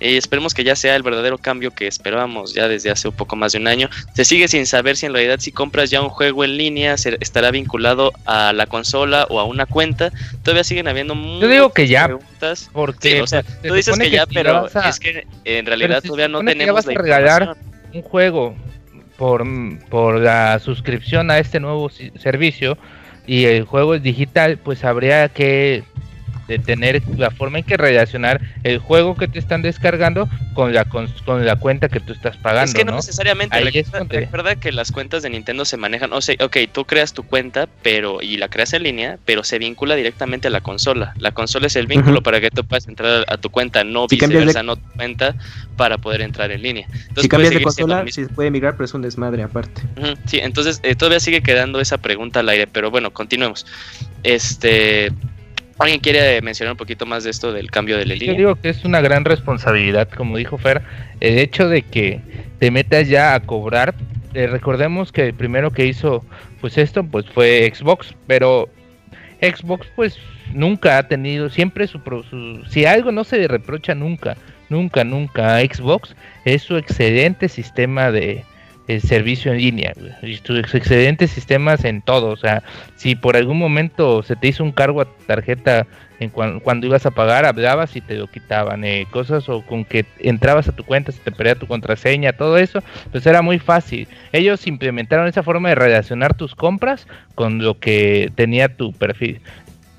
[0.05, 3.37] Y esperemos que ya sea el verdadero cambio que esperábamos ya desde hace un poco
[3.37, 3.89] más de un año.
[4.15, 7.17] Se sigue sin saber si en realidad si compras ya un juego en línea se-
[7.21, 10.13] estará vinculado a la consola o a una cuenta.
[10.43, 12.69] Todavía siguen habiendo muchas digo que ya, preguntas.
[12.73, 15.27] Porque Sí, o sea, pues, se Tú dices que ya, si pero a- es que
[15.45, 17.57] en realidad se todavía no supone que ya tenemos vas la a regalar
[17.95, 18.55] un juego
[19.17, 19.45] por,
[19.89, 22.77] por la suscripción a este nuevo si- servicio
[23.27, 25.83] y el juego es digital, pues habría que
[26.49, 30.85] de tener la forma en que relacionar el juego que te están descargando con la
[30.85, 32.97] con, con la cuenta que tú estás pagando, Es que no, ¿no?
[32.99, 33.57] necesariamente.
[33.57, 36.13] Ahí es recuerda, que las cuentas de Nintendo se manejan.
[36.13, 39.59] O sea, ok, tú creas tu cuenta pero y la creas en línea, pero se
[39.59, 41.15] vincula directamente a la consola.
[41.19, 44.17] La consola es el vínculo para que tú puedas entrar a tu cuenta, no Si
[44.17, 45.35] de- viceversa, no tu cuenta
[45.77, 46.87] para poder entrar en línea.
[46.93, 49.83] Entonces, Si cambias de consola, se puede migrar, pero es un desmadre aparte.
[50.27, 53.67] Sí, entonces eh, todavía sigue quedando esa pregunta al aire, pero bueno, continuemos.
[54.23, 55.13] Este,
[55.79, 58.37] ¿alguien quiere mencionar un poquito más de esto del cambio de la Yo línea?
[58.37, 60.83] digo que es una gran responsabilidad, como dijo Fer,
[61.21, 62.21] el hecho de que
[62.59, 63.95] te metas ya a cobrar.
[64.35, 66.25] Eh, recordemos que el primero que hizo
[66.61, 68.69] pues esto pues fue Xbox, pero
[69.41, 70.19] Xbox pues
[70.53, 71.99] nunca ha tenido, siempre su,
[72.31, 74.37] su- si algo no se le reprocha nunca,
[74.69, 78.45] nunca, nunca a Xbox es su excelente sistema de,
[78.87, 79.93] el servicio en línea,
[80.23, 82.29] y tus excedentes sistemas en todo.
[82.29, 82.63] O sea,
[82.97, 85.87] si por algún momento se te hizo un cargo a tu tarjeta
[86.21, 88.85] en cuando ibas a pagar, hablabas y te lo quitaban.
[88.85, 92.59] Eh, cosas o con que entrabas a tu cuenta, se te perdía tu contraseña, todo
[92.59, 94.09] eso, pues era muy fácil.
[94.33, 99.41] Ellos implementaron esa forma de relacionar tus compras con lo que tenía tu perfil.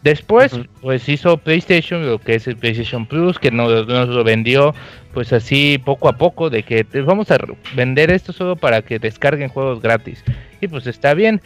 [0.05, 4.75] Después, pues hizo PlayStation, lo que es el PlayStation Plus, que nos, nos, lo vendió,
[5.15, 7.39] pues así poco a poco, de que vamos a
[7.75, 10.23] vender esto solo para que descarguen juegos gratis.
[10.61, 11.41] Y pues está bien.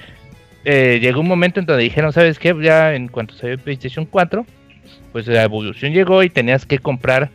[0.66, 2.54] Eh, llegó un momento en donde dijeron, ¿sabes qué?
[2.62, 4.46] Ya en cuanto salió el PlayStation 4,
[5.14, 7.30] pues la evolución llegó y tenías que comprar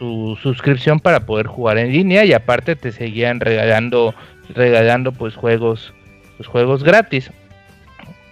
[0.00, 4.12] tu suscripción para poder jugar en línea y aparte te seguían regalando,
[4.56, 5.94] regalando pues juegos,
[6.36, 7.30] pues juegos gratis.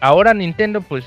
[0.01, 1.05] Ahora Nintendo pues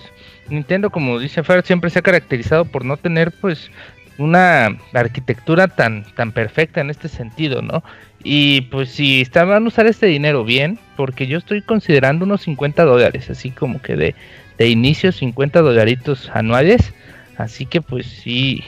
[0.50, 3.72] Nintendo, como dice Fer, siempre se ha caracterizado por no tener pues
[4.18, 7.84] una arquitectura tan, tan perfecta en este sentido, ¿no?
[8.24, 12.84] Y pues si van a usar este dinero bien, porque yo estoy considerando unos 50
[12.84, 14.16] dólares, así como que de,
[14.58, 16.94] de inicio 50 dolaritos anuales,
[17.38, 18.62] así que pues sí,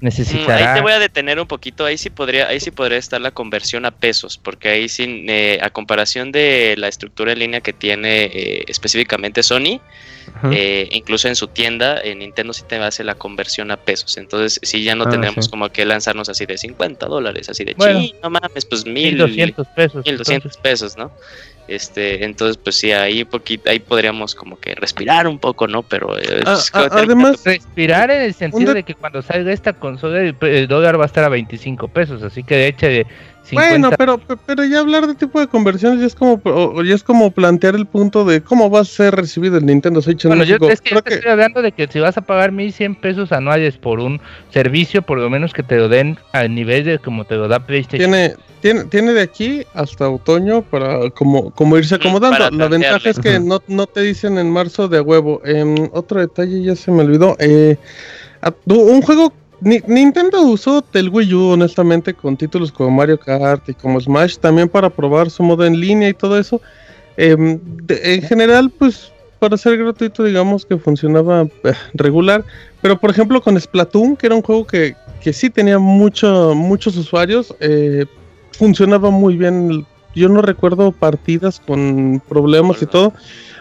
[0.00, 0.64] necesitará...
[0.64, 3.20] Mm, ahí te voy a detener un poquito, ahí sí podría, ahí sí podría estar
[3.20, 7.60] la conversión a pesos, porque ahí sí, eh, a comparación de la estructura en línea
[7.60, 9.80] que tiene eh, específicamente Sony,
[10.52, 14.16] eh, incluso en su tienda, en Nintendo sí te hace la conversión a pesos.
[14.16, 17.74] Entonces, si ya no ah, tenemos como que lanzarnos así de 50 dólares, así de
[17.74, 20.04] bueno, no mames, pues mil, 1200 pesos.
[20.04, 21.12] 1200 pesos, ¿no?
[21.68, 25.82] Este, entonces, pues sí, ahí poquito, ahí podríamos como que respirar un poco, ¿no?
[25.82, 30.68] Pero ah, ah, además respirar en el sentido de que cuando salga esta consola el,
[30.68, 32.86] dólar va a estar a 25 pesos, así que de hecho
[33.50, 36.40] de bueno, pero, pero ya hablar de tipo de conversiones ya es como
[36.82, 40.24] ya es como plantear el punto de cómo va a ser recibido el Nintendo Switch
[40.24, 43.32] en bueno, Yo es que, estoy hablando de que si vas a pagar 1100 pesos
[43.32, 47.24] anuales por un servicio, por lo menos que te lo den al nivel de como
[47.24, 48.10] te lo da PlayStation.
[48.10, 52.50] Tiene tiene, tiene de aquí hasta otoño para como, como irse acomodando.
[52.50, 55.40] La ventaja es que no, no te dicen en marzo de huevo.
[55.44, 57.36] Eh, otro detalle ya se me olvidó.
[57.38, 57.76] Eh,
[58.66, 64.00] un juego Nintendo usó el Wii U, honestamente, con títulos como Mario Kart y como
[64.00, 66.60] Smash, también para probar su modo en línea y todo eso.
[67.16, 72.44] Em, en general, pues para ser gratuito, digamos que funcionaba eh, regular.
[72.82, 76.96] Pero por ejemplo, con Splatoon, que era un juego que, que sí tenía mucho, muchos
[76.96, 78.06] usuarios, eh,
[78.52, 79.86] funcionaba muy bien.
[80.14, 83.12] Yo no recuerdo partidas con problemas y todo.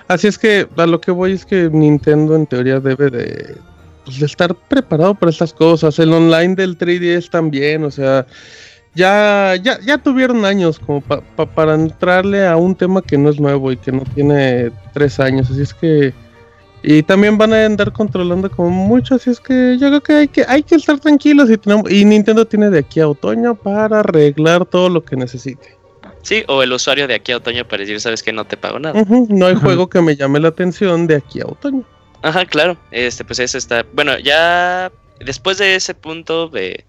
[0.07, 3.57] Así es que a lo que voy es que Nintendo en teoría debe de
[4.05, 5.97] pues, de estar preparado para estas cosas.
[5.99, 8.25] El online del 3DS también, o sea,
[8.93, 13.71] ya, ya, ya tuvieron años como para entrarle a un tema que no es nuevo
[13.71, 15.51] y que no tiene tres años.
[15.51, 16.13] Así es que.
[16.87, 20.27] Y también van a andar controlando como mucho, así es que yo creo que hay
[20.27, 24.01] que, hay que estar tranquilos y, tenemos, y Nintendo tiene de aquí a otoño para
[24.01, 25.75] arreglar todo lo que necesite.
[26.21, 28.77] Sí, o el usuario de aquí a otoño para decir, sabes que no te pago
[28.77, 29.03] nada.
[29.29, 31.83] no hay juego que me llame la atención de aquí a otoño.
[32.25, 32.75] Ajá, claro.
[32.89, 33.85] Este, pues eso está.
[33.93, 36.83] Bueno, ya después de ese punto de,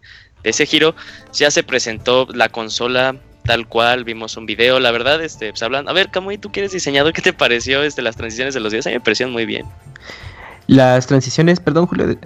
[0.44, 0.94] ese giro,
[1.30, 5.90] ya se presentó la consola tal cual, vimos un video, la verdad, este, pues hablando,
[5.90, 8.72] a ver, Camuy, tú que eres diseñador, ¿qué te pareció este, las transiciones de los
[8.72, 8.86] días?
[8.86, 9.66] A mí me parecieron muy bien.
[10.66, 12.18] Las transiciones, perdón, Julio.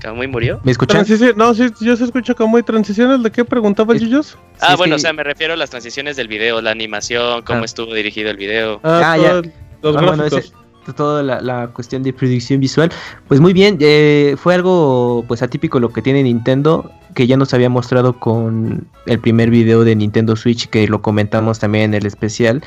[0.00, 0.60] ¿Camuy murió?
[0.62, 1.04] ¿Me escuchan?
[1.36, 2.62] No, sí, yo se escucho Camuy.
[2.62, 4.38] ¿Transiciones de qué preguntaba Yuyos?
[4.60, 7.64] Ah, bueno, o sea, me refiero a las transiciones del video, la animación, cómo ah.
[7.64, 8.80] estuvo dirigido el video.
[8.84, 9.42] Ah, ah ya.
[9.82, 10.40] Los ah,
[10.94, 12.90] toda la, cuestión de producción visual.
[13.26, 17.54] Pues muy bien, eh, fue algo pues atípico lo que tiene Nintendo, que ya nos
[17.54, 22.06] había mostrado con el primer video de Nintendo Switch, que lo comentamos también en el
[22.06, 22.62] especial,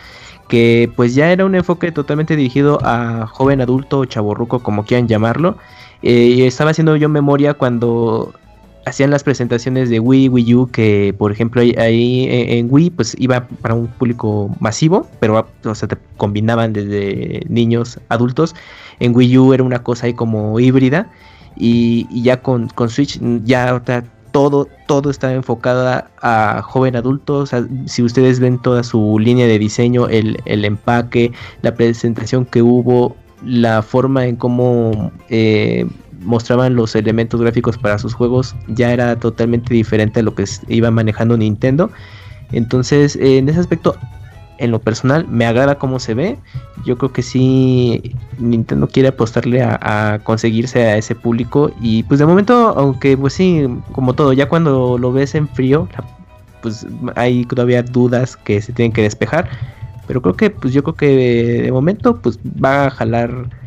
[0.47, 5.07] que pues ya era un enfoque totalmente dirigido a joven adulto o chaborruco, como quieran
[5.07, 5.57] llamarlo.
[6.03, 8.33] Eh, estaba haciendo yo memoria cuando
[8.85, 13.47] hacían las presentaciones de Wii, Wii U, que por ejemplo ahí, en Wii pues iba
[13.61, 18.55] para un público masivo, pero o sea, te combinaban desde niños, adultos.
[18.99, 21.09] En Wii U era una cosa ahí como híbrida
[21.55, 23.81] y, ya con, Switch ya
[24.31, 27.39] todo, todo está enfocado a, joven adulto.
[27.39, 32.45] O sea, si ustedes ven toda su línea de diseño, el, el empaque, la presentación
[32.45, 33.15] que hubo,
[33.45, 35.85] la forma en cómo eh,
[36.21, 40.91] mostraban los elementos gráficos para sus juegos ya era totalmente diferente a lo que iba
[40.91, 41.89] manejando Nintendo.
[42.51, 43.95] Entonces, en ese aspecto,
[44.57, 46.37] en lo personal, me agrada cómo se ve.
[46.85, 51.71] Yo creo que sí, Nintendo quiere apostarle a, conseguirse a ese público.
[51.81, 55.87] Y pues de momento, aunque pues sí, como todo, ya cuando lo ves en frío,
[56.61, 59.49] pues hay todavía dudas que se tienen que despejar.
[60.07, 63.60] Pero creo que, pues yo creo que de momento, pues va a jalar a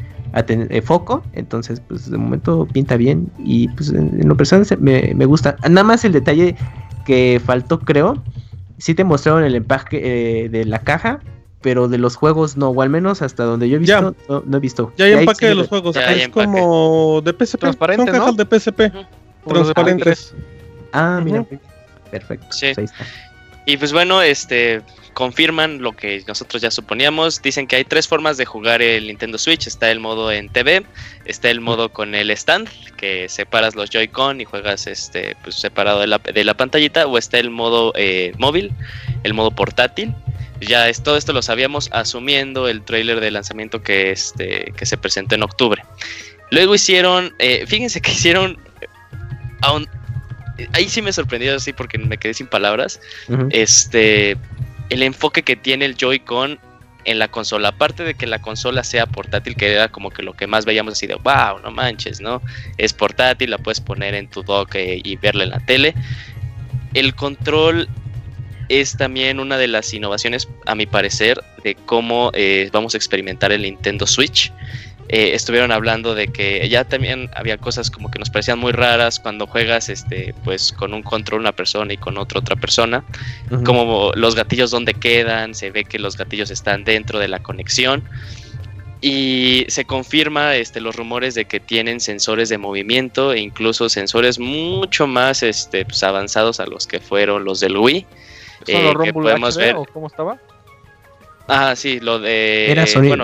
[0.83, 1.23] foco.
[1.33, 3.31] Entonces, pues de momento pinta bien.
[3.39, 5.57] Y pues en, lo personal me, me, gusta.
[5.69, 6.57] Nada más el detalle
[7.05, 8.23] que faltó, creo,
[8.79, 11.21] sí te mostraron el empaque eh, de la caja,
[11.61, 14.61] pero de los juegos no, o al menos hasta donde yo he visto, no, he
[14.61, 14.93] visto.
[14.97, 18.81] Ya hay empaque de los juegos, es como de PSP, transparente, son cajas de PSP,
[19.47, 20.35] transparentes.
[20.93, 21.47] Ah, mira,
[22.11, 22.47] perfecto.
[22.51, 22.73] Sí.
[22.75, 22.93] Pues
[23.67, 24.83] y pues bueno, este
[25.15, 27.41] confirman lo que nosotros ya suponíamos.
[27.41, 29.67] Dicen que hay tres formas de jugar el Nintendo Switch.
[29.67, 30.85] Está el modo en TV,
[31.25, 36.01] está el modo con el stand, que separas los Joy-Con y juegas este, pues, separado
[36.01, 38.73] de la, de la pantallita, o está el modo eh, móvil,
[39.23, 40.15] el modo portátil.
[40.61, 44.97] Ya es, todo esto lo sabíamos asumiendo el trailer de lanzamiento que, este, que se
[44.97, 45.83] presentó en octubre.
[46.51, 48.59] Luego hicieron, eh, fíjense que hicieron,
[50.73, 53.01] ahí sí me sorprendió así porque me quedé sin palabras.
[53.51, 54.37] Este,
[54.91, 56.59] el enfoque que tiene el Joy-Con
[57.05, 60.33] en la consola, aparte de que la consola sea portátil, que era como que lo
[60.33, 62.41] que más veíamos así de wow, no manches, ¿no?
[62.79, 65.95] Es portátil, la puedes poner en tu dock eh, y verla en la tele.
[66.95, 67.89] El control
[68.69, 73.53] es también una de las innovaciones, a mi parecer, de cómo eh, vamos a experimentar
[73.53, 74.53] el Nintendo Switch.
[75.09, 79.21] Eh, estuvieron hablando de que ya también había cosas como que nos parecían muy raras
[79.21, 83.05] cuando juegas este pues con un control una persona y con otra otra persona.
[83.65, 88.03] Como los gatillos donde quedan se ve que los gatillos están dentro de la conexión.
[89.03, 94.39] Y se confirma este los rumores de que tienen sensores de movimiento e incluso sensores
[94.39, 98.07] mucho más este pues, avanzados a los que fueron los del Wii.
[98.67, 100.39] Eh, que podemos ver cómo estaba
[101.47, 102.75] Ah, sí, lo de.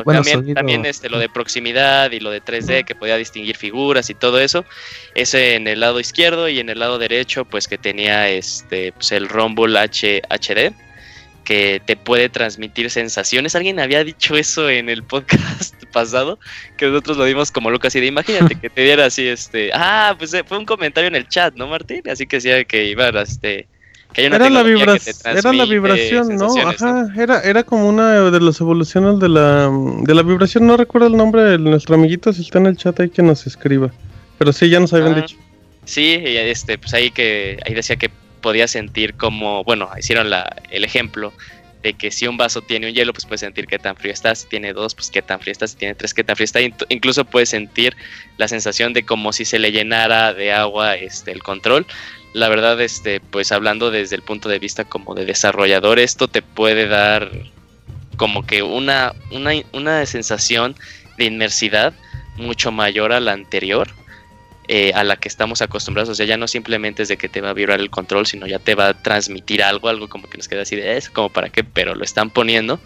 [0.05, 0.23] bueno,
[0.55, 4.39] también, este, lo de proximidad y lo de 3D que podía distinguir figuras y todo
[4.41, 4.65] eso.
[5.15, 9.13] Ese en el lado izquierdo y en el lado derecho, pues que tenía este pues,
[9.13, 10.75] el Rumble H HD
[11.45, 13.57] que te puede transmitir sensaciones.
[13.57, 16.39] Alguien había dicho eso en el podcast pasado,
[16.77, 20.15] que nosotros lo vimos como locas y de imagínate que te diera así, este, ah,
[20.17, 22.03] pues eh, fue un comentario en el chat, ¿no, Martín?
[22.09, 23.11] Así que decía que iba
[24.15, 24.61] era, la
[25.25, 26.49] era la vibración, ¿no?
[26.67, 29.71] Ajá, Era, era como una de las evoluciones de la,
[30.03, 30.67] de la vibración.
[30.67, 33.47] No recuerdo el nombre de nuestro amiguito, si está en el chat ahí que nos
[33.47, 33.91] escriba.
[34.39, 35.37] Pero sí, ya nos habían ah, dicho.
[35.85, 40.85] Sí, este, pues ahí que ahí decía que podía sentir como, bueno, hicieron la, el
[40.85, 41.33] ejemplo
[41.83, 44.35] de que si un vaso tiene un hielo, pues puedes sentir qué tan frío está,
[44.35, 46.61] si tiene dos, pues qué tan frío está, si tiene tres, qué tan frío está,
[46.61, 47.97] incluso puedes sentir
[48.37, 51.87] la sensación de como si se le llenara de agua este, el control,
[52.33, 56.43] la verdad, este, pues hablando desde el punto de vista como de desarrollador, esto te
[56.43, 57.31] puede dar
[58.17, 60.77] como que una, una, una sensación
[61.17, 61.95] de inmersidad
[62.37, 63.89] mucho mayor a la anterior,
[64.69, 66.11] eh, a la que estamos acostumbrados.
[66.11, 68.47] O sea, ya no simplemente es de que te va a vibrar el control, sino
[68.47, 71.29] ya te va a transmitir algo, algo como que nos queda así de eso, como
[71.29, 72.81] para qué, pero lo están poniendo.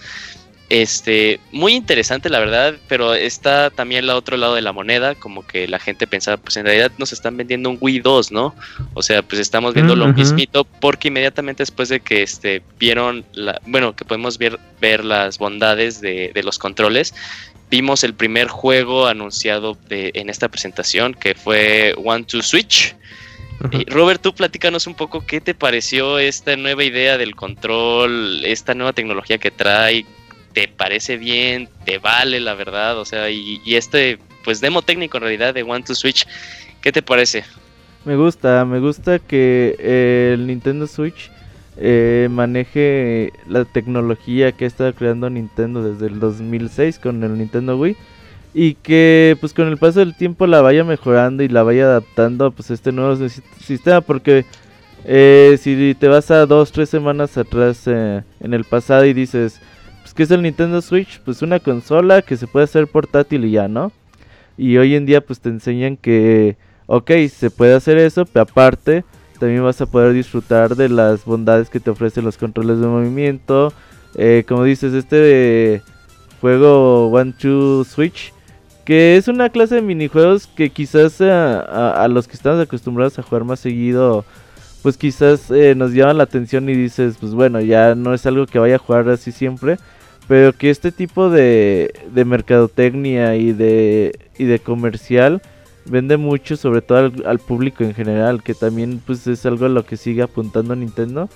[0.70, 5.46] Este, muy interesante la verdad, pero está también el otro lado de la moneda, como
[5.46, 8.54] que la gente pensaba, pues en realidad nos están vendiendo un Wii 2, ¿no?
[8.94, 13.60] O sea, pues estamos viendo lo mismito, porque inmediatamente después de que este, vieron, la,
[13.66, 17.14] bueno, que podemos ver, ver las bondades de, los controles,
[17.70, 22.96] vimos el primer juego anunciado de, en esta presentación, que fue One to Switch.
[23.86, 28.92] Robert, tú platícanos un poco qué te pareció esta nueva idea del control, esta nueva
[28.92, 30.04] tecnología que trae,
[30.54, 35.22] te parece bien, te vale la verdad, o sea, y, este pues demo técnico en
[35.24, 36.26] realidad de One to Switch,
[36.80, 37.44] ¿qué te parece?
[38.04, 41.30] Me gusta, me gusta que eh, el Nintendo Switch
[41.76, 47.76] eh, maneje la tecnología que ha estado creando Nintendo desde el 2006 con el Nintendo
[47.76, 47.96] Wii
[48.52, 52.52] y que pues con el paso del tiempo la vaya mejorando y la vaya adaptando
[52.52, 53.16] pues a este nuevo
[53.60, 54.44] sistema porque
[55.06, 59.60] eh, si te vas a dos tres semanas atrás en el pasado y dices
[60.14, 61.20] ¿qué es el Nintendo Switch?
[61.20, 63.92] Pues una consola que se puede hacer portátil y ya, ¿no?
[64.56, 69.04] Y hoy en día pues te enseñan que, ok, se puede hacer eso, pero aparte
[69.38, 73.72] también vas a poder disfrutar de las bondades que te ofrecen los controles de movimiento.
[74.14, 75.82] Eh, como dices, este
[76.40, 78.32] juego One Two Switch,
[78.84, 83.42] que es una clase de minijuegos que quizás a, los que estamos acostumbrados a jugar
[83.42, 84.24] más seguido,
[84.82, 88.46] pues quizás eh, nos llaman la atención y dices, pues bueno, ya no es algo
[88.46, 89.78] que vaya a jugar así siempre
[90.28, 95.42] pero que este tipo de, de mercadotecnia y de, y de comercial
[95.84, 99.84] vende mucho, sobre todo al, público en general, que también pues es algo a lo
[99.84, 101.28] que sigue apuntando Nintendo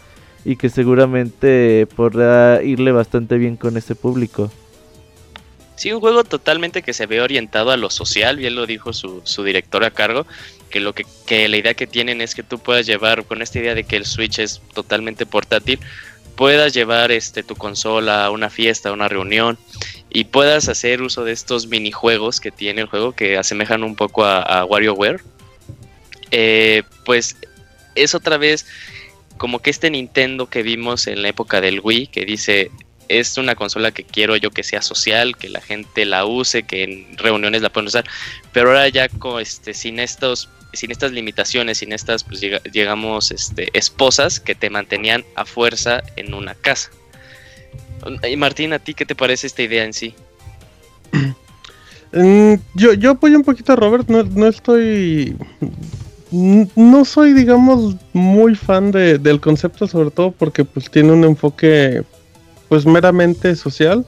[0.45, 4.51] y que seguramente podrá irle bastante bien con ese público.
[5.77, 9.21] Sí, un juego totalmente que se ve orientado a lo social, bien lo dijo su,
[9.25, 10.27] su director a cargo,
[10.71, 13.61] que lo que, que la idea que tienen es que tú puedas llevar con esta
[13.61, 15.79] idea de que el Switch es totalmente portátil,
[16.39, 19.59] puedas llevar este, tu consola a una fiesta, a una reunión
[20.09, 24.25] y puedas hacer uso de estos minijuegos que tiene el juego que asemejan un poco
[24.25, 25.21] a, WarioWare,
[26.31, 27.37] eh, pues
[27.97, 28.67] es otra vez
[29.37, 32.71] como que este Nintendo que vimos en la época del Wii, que dice,
[33.09, 36.85] es una consola que quiero yo que sea social, que la gente la use, que
[36.85, 38.05] en reuniones la puedan usar,
[38.53, 43.69] pero ahora ya con, este, sin estos sin estas limitaciones, sin estas, pues llegamos este,
[43.73, 46.91] esposas que te mantenían a fuerza en una casa.
[48.29, 50.15] Y Martín, ¿a ti qué te parece esta idea en sí?
[52.11, 55.37] Mm, yo, yo apoyo un poquito a Robert, no, no estoy...
[56.31, 62.03] No soy, digamos, muy fan de, del concepto, sobre todo porque pues tiene un enfoque
[62.69, 64.07] pues meramente social.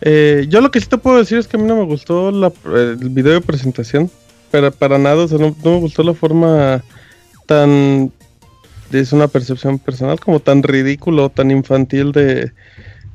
[0.00, 2.30] Eh, yo lo que sí te puedo decir es que a mí no me gustó
[2.30, 4.10] la, el video de presentación,
[4.50, 6.82] pero para nada, o sea, no, me gustó la forma
[7.46, 8.12] tan,
[8.92, 12.52] es una percepción personal, como tan ridículo, tan infantil de,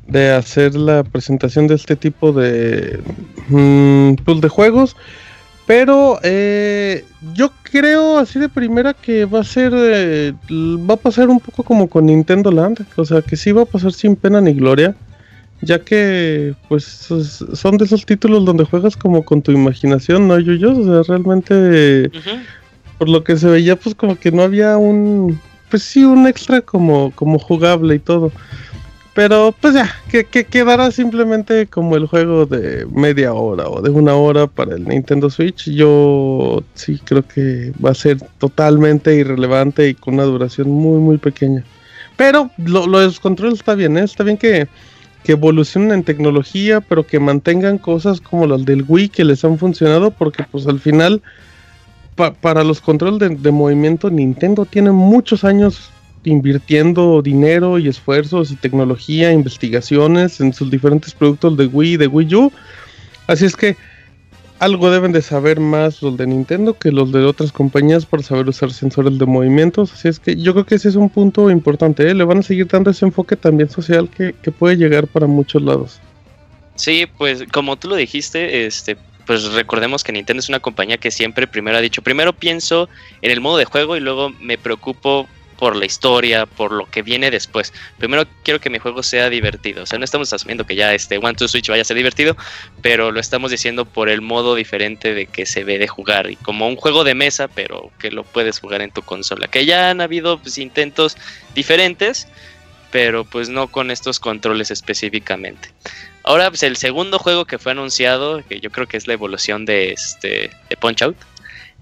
[0.07, 2.99] de hacer la presentación de este tipo de,
[3.49, 4.95] mm, pues de juegos.
[5.67, 11.29] Pero eh, yo creo así de primera que va a ser, eh, va a pasar
[11.29, 14.41] un poco como con Nintendo Land, o sea que sí va a pasar sin pena
[14.41, 14.95] ni gloria,
[15.61, 20.71] ya que pues son de esos títulos donde juegas como con tu imaginación, ¿no, yo
[20.71, 22.11] O sea, realmente,
[22.97, 25.39] por lo que se veía, pues como que no había un,
[25.69, 28.31] pues sí, un extra como, como jugable y todo.
[29.15, 34.13] Pero pues ya, que, quedará simplemente como el juego de media hora o de una
[34.13, 35.69] hora para el Nintendo Switch.
[35.69, 41.17] Yo sí creo que va a ser totalmente irrelevante y con una duración muy muy
[41.17, 41.63] pequeña.
[42.17, 44.03] Pero lo, lo de los controles está bien, ¿eh?
[44.03, 44.67] está bien que,
[45.33, 50.11] evolucionen en tecnología, pero que mantengan cosas como las del Wii que les han funcionado,
[50.11, 51.21] porque pues al final
[52.41, 55.91] para los controles de, de movimiento Nintendo tiene muchos años
[56.23, 62.07] invirtiendo dinero y esfuerzos y tecnología, investigaciones en sus diferentes productos de Wii y de
[62.07, 62.51] Wii U.
[63.27, 63.75] Así es que
[64.59, 68.47] algo deben de saber más los de Nintendo que los de otras compañías por saber
[68.47, 69.93] usar sensores de movimientos.
[69.93, 72.09] Así es que yo creo que ese es un punto importante.
[72.09, 72.13] ¿eh?
[72.13, 75.61] Le van a seguir dando ese enfoque también social que, que, puede llegar para muchos
[75.61, 75.99] lados.
[76.75, 81.11] Sí, pues como tú lo dijiste, este, pues recordemos que Nintendo es una compañía que
[81.11, 82.89] siempre primero ha dicho, primero pienso
[83.21, 87.01] en el modo de juego y luego me preocupo por la historia, por lo que
[87.01, 87.73] viene después.
[87.97, 89.83] Primero quiero que mi juego sea divertido.
[89.83, 92.35] O sea, no estamos asumiendo que ya este One to Switch vaya a ser divertido,
[92.81, 96.29] pero lo estamos diciendo por el modo diferente de que se ve de jugar.
[96.29, 99.47] Y como un juego de mesa, pero que lo puedes jugar en tu consola.
[99.47, 101.17] Que ya han habido pues, intentos
[101.53, 102.27] diferentes,
[102.91, 105.69] pero pues no con estos controles específicamente.
[106.23, 109.65] Ahora, pues el segundo juego que fue anunciado, que yo creo que es la evolución
[109.65, 111.17] de este de Punch Out.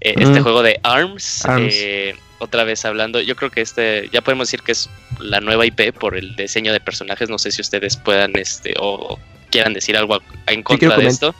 [0.00, 4.48] Eh, este juego de ARMS, Eh, otra vez hablando, yo creo que este, ya podemos
[4.48, 7.96] decir que es la nueva IP por el diseño de personajes, no sé si ustedes
[7.96, 9.18] puedan, este, o
[9.50, 11.34] quieran decir algo en contra de esto.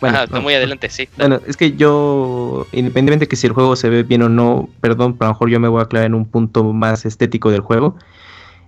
[0.00, 1.08] Bueno, muy adelante, sí.
[1.16, 4.68] Bueno, es que yo, independientemente de que si el juego se ve bien o no,
[4.80, 7.50] perdón, pero a lo mejor yo me voy a aclarar en un punto más estético
[7.50, 7.96] del juego.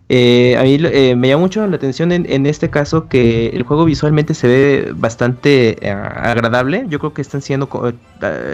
[0.09, 3.85] Eh, a mí eh, me llama mucho la atención en, este caso que el juego
[3.85, 6.87] visualmente se ve bastante eh, agradable.
[6.89, 7.69] Yo creo que están siendo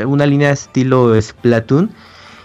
[0.07, 1.91] una línea de estilo Splatoon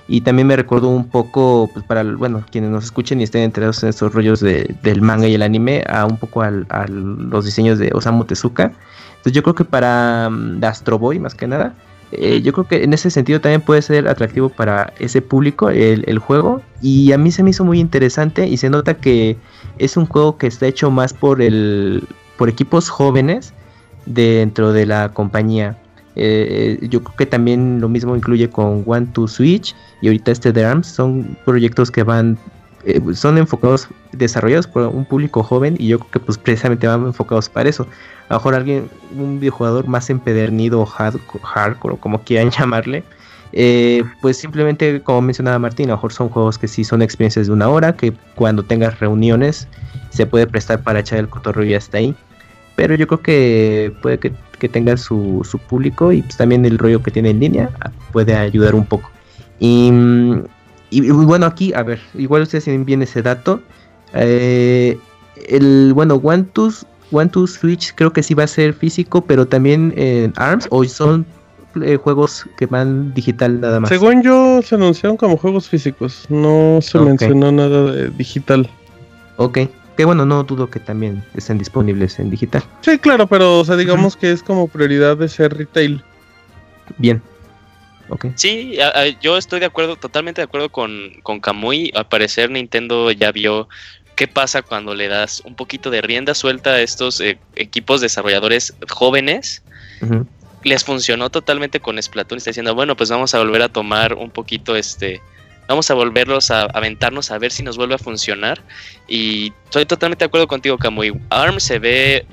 [0.08, 3.84] y también me recordó un poco, pues para, bueno, quienes nos escuchen y estén enterados
[3.84, 6.52] en estos rollos de, del manga y el anime, a un poco a
[6.88, 8.72] los diseños de Osamu Tezuka.
[9.18, 11.74] Entonces yo creo que para um, Astro Boy, más que nada,
[12.14, 16.06] eh, yo creo que en ese sentido también puede ser atractivo para ese público el,
[16.08, 16.62] el, juego.
[16.82, 19.36] Y a mí se me hizo muy interesante y se nota que
[19.78, 23.54] es un juego que está hecho más por, el, por equipos jóvenes
[24.06, 25.78] dentro de la compañía.
[26.20, 30.52] Eh, yo creo que también lo mismo incluye con One to Switch y ahorita este
[30.52, 30.88] de ARMS.
[30.88, 32.38] Son proyectos que van,
[32.86, 37.06] eh, son enfocados, desarrollados por un público joven y yo creo que pues precisamente van
[37.06, 37.88] enfocados para eso.
[38.30, 43.04] A lo mejor alguien, un videojugador más empedernido hardcore, o como quieran llamarle,
[43.54, 47.48] eh, pues simplemente como mencionaba Martín, a lo mejor son juegos que sí son experiencias
[47.48, 49.68] de una hora, que cuando tengas reuniones
[50.10, 52.16] se puede prestar para echar el cotorreo y hasta ahí.
[52.76, 56.78] Pero yo creo que puede que que tenga su, su público y pues también el
[56.78, 59.10] rollo que tiene en línea ah, puede ayudar un poco.
[59.60, 59.92] Y,
[60.90, 63.62] y, bueno, aquí, a ver, igual ustedes tienen bien ese dato.
[64.14, 64.98] Eh,
[65.48, 66.72] el, bueno, One to,
[67.12, 70.84] One to Switch creo que sí va a ser físico, pero también en ARMS o
[70.86, 71.26] son
[71.84, 73.90] eh, juegos que van digital nada más.
[73.90, 78.70] Según yo, se anunciaron como juegos físicos, no se mencionó nada de digital.
[79.38, 79.60] Ok.
[79.98, 82.64] Que bueno, no dudo que también estén disponibles en digital.
[82.82, 86.04] Sí, claro, pero o sea, digamos que es como prioridad de ser retail.
[86.98, 87.22] Bien.
[88.10, 88.32] Okay.
[88.36, 88.78] Sí,
[89.22, 91.92] yo estoy de acuerdo, totalmente de acuerdo con, con Kamui.
[91.96, 93.68] Al parecer Nintendo ya vio
[94.16, 98.76] qué pasa cuando le das un poquito de rienda suelta a estos eh, equipos desarrolladores
[98.90, 99.64] jóvenes.
[100.64, 102.38] Les funcionó totalmente con Splatoon.
[102.38, 105.22] Está diciendo, bueno, pues vamos a volver a tomar un poquito este
[105.68, 108.62] vamos a volverlos a aventarnos a ver si nos vuelve a funcionar.
[109.08, 111.14] Y estoy totalmente de acuerdo contigo, Camuy.
[111.30, 112.26] ARM se ve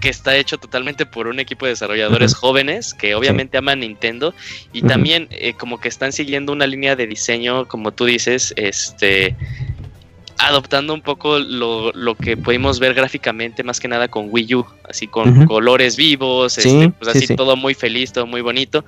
[0.00, 4.34] que está hecho totalmente por un equipo de desarrolladores jóvenes que obviamente aman Nintendo
[4.72, 9.36] y también eh, como que están siguiendo una línea de diseño, como tú dices, este
[10.38, 14.66] adoptando un poco lo, lo, que pudimos ver gráficamente, más que nada con Wii U,
[14.88, 18.84] así con colores vivos, este, pues así todo muy feliz, todo muy bonito.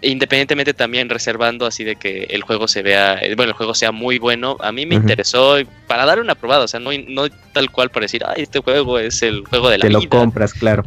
[0.00, 3.90] Independientemente también reservando así de que el juego se vea, eh, bueno, el juego sea
[3.90, 5.56] muy bueno, a mí me interesó
[5.88, 8.98] para dar una probada, o sea, no, no tal cual para decir, ay, este juego
[8.98, 10.84] es el juego de la Te lo compras, claro.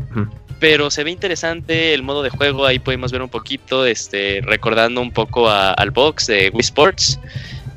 [0.59, 5.01] Pero se ve interesante el modo de juego, ahí podemos ver un poquito, este, recordando
[5.01, 7.19] un poco al box de Wii Sports.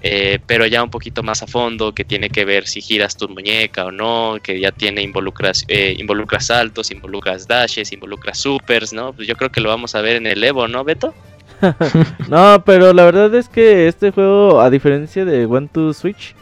[0.06, 3.26] Eh, pero ya un poquito más a fondo, que tiene que ver si giras tu
[3.26, 5.96] muñeca o no, que ya tiene involucras, eh,
[6.40, 9.14] saltos, involucras dashes, involucras supers, ¿no?
[9.14, 11.14] Pues yo creo que lo vamos a ver en el Evo, ¿no, Beto?
[12.28, 16.34] no, pero la verdad es que este juego, a diferencia de One to Switch,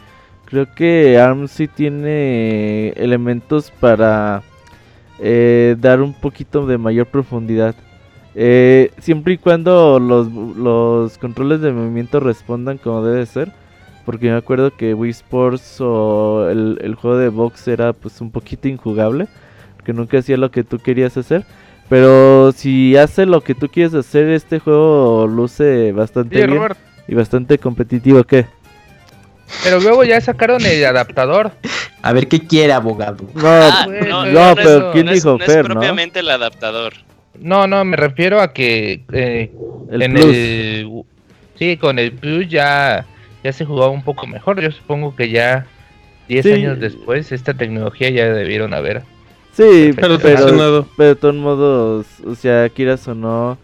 [0.43, 4.43] creo que ARM sí tiene elementos para
[5.19, 7.75] eh, dar un poquito de mayor profundidad.
[8.35, 13.51] Eh, siempre y cuando los, los controles de movimiento respondan como debe ser.
[14.05, 18.67] Porque me acuerdo que Wii Sports o el, juego de box era pues un poquito
[18.67, 19.27] injugable.
[19.85, 21.45] Que nunca hacía lo que tú querías hacer.
[21.89, 26.61] Pero si hace lo que tú quieres hacer, este juego luce bastante bien
[27.07, 28.23] y bastante competitivo.
[28.23, 28.45] ¿Qué?
[29.63, 31.51] Pero luego ya sacaron el adaptador.
[32.01, 33.25] A ver qué quiere, abogado.
[33.33, 36.93] No, ah, no, pero ¿quién dijo no es propiamente el adaptador.
[37.39, 39.51] No, no, me refiero a que eh,
[39.89, 41.03] en el
[41.55, 43.05] sí, con el Plus ya
[43.43, 44.61] ya se jugaba un poco mejor.
[44.61, 45.65] Yo supongo que ya
[46.27, 49.03] 10 años después esta tecnología ya debieron haber.
[49.51, 53.57] Sí, pero, pero, de todos modos, o sea, quieras o no,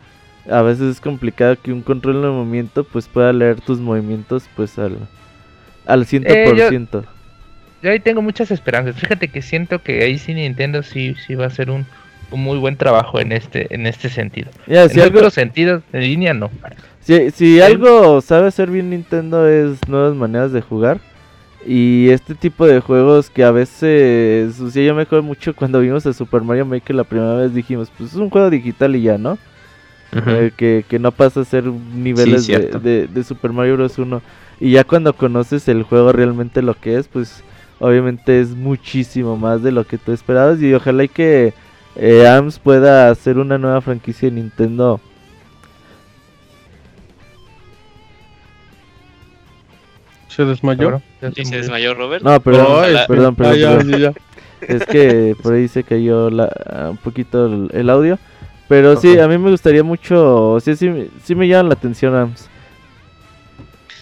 [0.49, 4.78] a veces es complicado que un control de movimiento pues pueda leer tus movimientos pues
[4.78, 4.97] al,
[5.88, 6.26] al 100%.
[6.28, 7.01] Eh, yo,
[7.82, 8.97] yo ahí tengo muchas esperanzas.
[8.97, 11.88] Fíjate que siento que ahí sí Nintendo sí, sí va a ser un
[12.32, 14.49] un muy buen trabajo en este en este sentido.
[14.67, 16.49] en si otros sentidos, en línea no.
[17.01, 20.99] Si, si algo sabe hacer bien Nintendo es nuevas maneras de jugar.
[21.65, 25.82] Y este tipo de juegos que a veces, o sea, yo me acuerdo mucho cuando
[25.82, 29.01] vimos a Super Mario Maker la primera vez dijimos, pues es un juego digital y
[29.01, 29.38] ya, ¿no?
[30.11, 33.99] Eh, que, que, no pasa a ser niveles de, de, Super Mario Bros.
[33.99, 34.21] 1.
[34.59, 37.43] Y ya cuando conoces el juego realmente lo que es, pues
[37.80, 40.61] obviamente es muchísimo más de lo que tú esperabas.
[40.61, 41.53] Y ojalá y que
[41.96, 45.00] eh, ARMS pueda hacer una nueva franquicia de Nintendo.
[50.28, 51.02] ¿Se desmayó?
[51.36, 52.24] ¿Sí se desmayó Robert?
[52.24, 54.16] No, perdón, perdón, perdón,
[54.62, 58.20] Es que por ahí se cayó un poquito el, audio.
[58.68, 62.48] Pero sí, a mí me gustaría mucho, sí, sí, sí me llama la atención ARMS.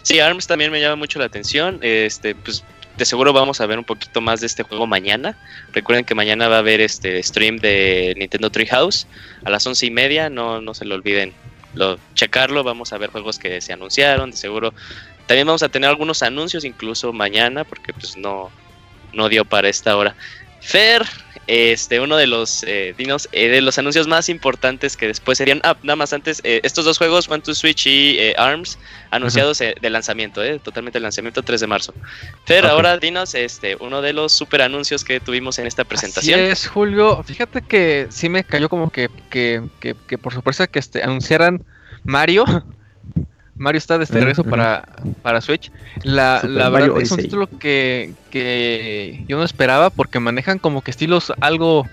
[0.02, 1.80] Sí, ARMS también me llama mucho la atención.
[1.82, 2.64] Este, pues
[2.98, 5.38] de seguro vamos a ver un poquito más de este juego mañana.
[5.72, 9.08] Recuerden que mañana va a haber este stream de Nintendo Treehouse
[9.44, 10.30] a las once y media.
[10.30, 11.34] No, no se lo olviden
[11.76, 12.64] lo, checarlo.
[12.64, 14.32] Vamos a ver juegos que se anunciaron.
[14.32, 14.74] De seguro
[15.28, 18.50] también vamos a tener algunos anuncios incluso mañana porque pues no,
[19.14, 20.16] no dio para esta hora.
[20.62, 21.06] Fer,
[21.48, 25.62] este, uno de los eh, dinos, eh, de los anuncios más importantes que después serían,
[25.64, 28.78] ah, nada más antes, eh, estos dos juegos, One to Switch y ARMS,
[29.12, 31.94] anunciados de lanzamiento, totalmente el lanzamiento 3 de marzo.
[32.46, 36.40] Pero ahora dinos, este, uno de los super anuncios que tuvimos en esta presentación.
[36.40, 40.68] Así es, Julio, fíjate que sí me cayó como que, que, que, que por sorpresa
[40.68, 41.64] que este, anunciaran
[42.04, 42.46] Mario,
[43.58, 44.88] Mario está de este regreso para,
[45.22, 45.72] para Switch.
[46.04, 50.92] La, la verdad es un título que, que yo no esperaba porque manejan como que
[50.92, 51.88] estilos algo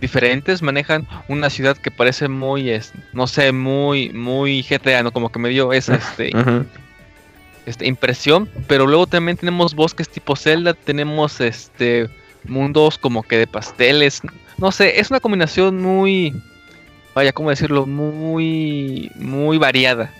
[0.00, 2.70] diferentes, manejan una ciudad que parece muy,
[3.12, 5.12] no sé, muy, muy GTA, ¿no?
[5.12, 6.30] Como que me dio esa este,
[7.66, 12.08] este, impresión, pero luego también tenemos bosques tipo Zelda, tenemos este
[12.44, 14.20] mundos como que de pasteles,
[14.58, 16.34] no sé, es una combinación muy,
[17.14, 17.86] vaya, ¿cómo decirlo?
[17.86, 20.12] Muy, muy variada.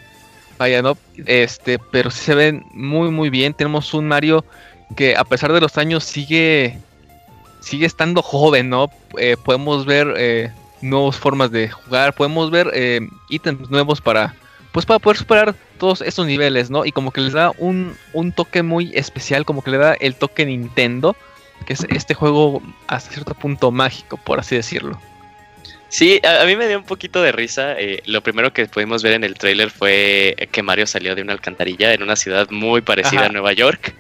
[0.59, 0.97] Vaya, ¿no?
[1.27, 3.55] Este, pero sí se ven muy, muy bien.
[3.55, 4.45] Tenemos un Mario
[4.97, 6.79] que a pesar de los años sigue,
[7.61, 8.91] sigue estando joven, ¿no?
[9.19, 14.35] Eh, podemos ver eh, nuevas formas de jugar, podemos ver eh, ítems nuevos para,
[14.73, 16.85] pues para poder superar todos estos niveles, ¿no?
[16.85, 20.15] Y como que les da un, un toque muy especial, como que le da el
[20.15, 21.17] toque Nintendo,
[21.67, 25.01] que es este juego hasta cierto punto mágico, por así decirlo.
[25.95, 27.79] Sí, a, mí me dio un poquito de risa.
[27.79, 31.35] Eh, lo primero que pudimos ver en el tráiler fue que Mario salió de una
[31.35, 33.95] alcantarilla en una ciudad muy parecida a Nueva York.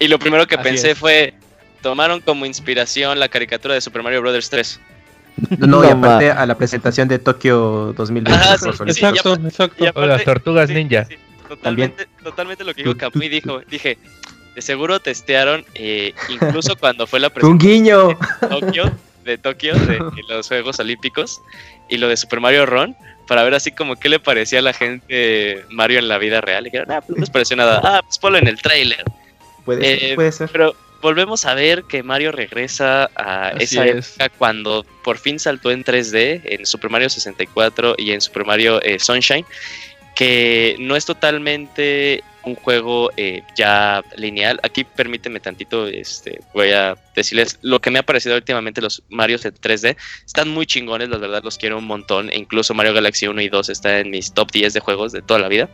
[0.00, 1.34] Y lo primero que pensé fue,
[1.80, 4.50] tomaron como inspiración la caricatura de Super Mario Bros.
[4.50, 4.80] 3.
[5.60, 8.32] No, y aparte a la presentación de Tokio 2020.
[8.32, 9.92] exacto, exacto.
[9.94, 11.06] o las tortugas ninja.
[11.48, 13.96] totalmente, totalmente lo que dijo Camuy dijo, dije,
[14.56, 18.16] de seguro testearon, eh, incluso cuando fue la presentación de
[18.48, 18.92] Tokio,
[19.24, 19.98] de Tokio, de,
[20.28, 21.40] los Juegos Olímpicos,
[21.88, 22.96] y lo de Super Mario Run,
[23.26, 26.66] para ver así como qué le parecía a la gente Mario en la vida real.
[26.66, 27.80] Y dijeron, ah, pues no les pareció nada.
[27.82, 29.04] Ah, pues ponlo en el trailer.
[29.64, 30.48] Puede, puede ser.
[30.50, 35.84] Pero volvemos a ver que Mario regresa a esa época cuando por fin saltó en
[35.84, 39.44] 3D en Super Mario 64 y en Super Mario eh, Sunshine,
[40.18, 44.58] que no es totalmente un juego eh, ya lineal.
[44.64, 49.44] Aquí permíteme tantito, este, voy a decirles lo que me ha parecido últimamente los Marios
[49.44, 49.96] en 3D.
[50.26, 52.32] Están muy chingones, la verdad los quiero un montón.
[52.32, 55.38] Incluso Mario Galaxy 1 y 2 está en mis top 10 de juegos de toda
[55.38, 55.70] la vida.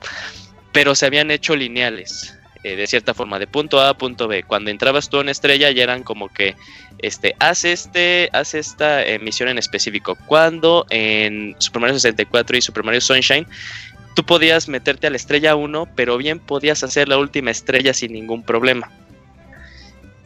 [0.72, 2.36] Pero se habían hecho lineales.
[2.64, 4.42] Eh, de cierta forma, de punto A a punto B.
[4.42, 6.57] Cuando entrabas tú en estrella ya eran como que,
[6.99, 10.16] este, haz este, haz esta eh, misión en específico.
[10.26, 13.47] Cuando en Super Mario 64 y Super Mario Sunshine,
[14.14, 18.12] tú podías meterte a la estrella 1, pero bien podías hacer la última estrella sin
[18.12, 18.90] ningún problema.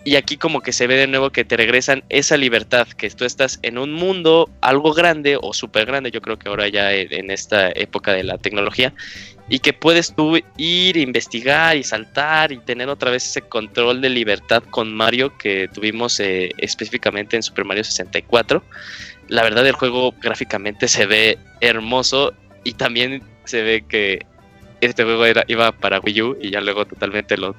[0.05, 3.24] Y aquí como que se ve de nuevo que te regresan esa libertad, que tú
[3.24, 7.30] estás en un mundo algo grande o súper grande, yo creo que ahora ya en
[7.30, 8.95] esta época de la tecnología,
[9.51, 14.11] y que puedes tú ir, investigar y saltar y tener otra vez ese control de
[14.11, 18.62] libertad con Mario que tuvimos eh, específicamente en Super Mario 64.
[19.28, 22.34] La verdad el juego gráficamente se ve hermoso
[22.64, 24.26] y también se ve que
[24.80, 27.57] este juego era, iba para Wii U y ya luego totalmente lo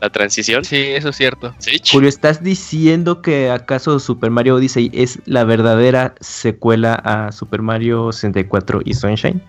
[0.00, 0.64] la transición.
[0.64, 1.54] Sí, eso es cierto.
[1.90, 8.12] Julio, ¿estás diciendo que acaso Super Mario Odyssey es la verdadera secuela a Super Mario
[8.12, 9.42] 64 y Sunshine?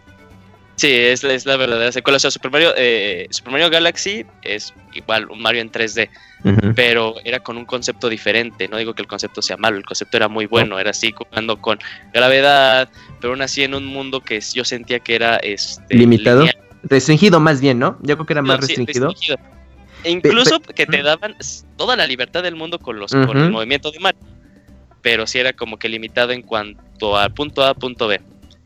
[0.81, 2.17] Sí, es, es la verdadera secuela.
[2.17, 6.09] O sea, Super Mario, eh, Super Mario Galaxy es igual un Mario en 3D,
[6.75, 8.67] pero era con un concepto diferente.
[8.67, 10.79] No digo que el concepto sea malo, el concepto era muy bueno.
[10.79, 11.77] Era así jugando con
[12.11, 16.47] gravedad, pero aún así en un mundo que yo sentía que era este, limitado,
[16.81, 17.99] restringido más bien, ¿no?
[18.01, 19.13] Yo creo que era más restringido.
[20.03, 21.35] E incluso que te daban
[21.77, 24.21] toda la libertad del mundo con los con el movimiento de Mario,
[25.03, 28.19] pero sí era como que limitado en cuanto al punto A, punto B.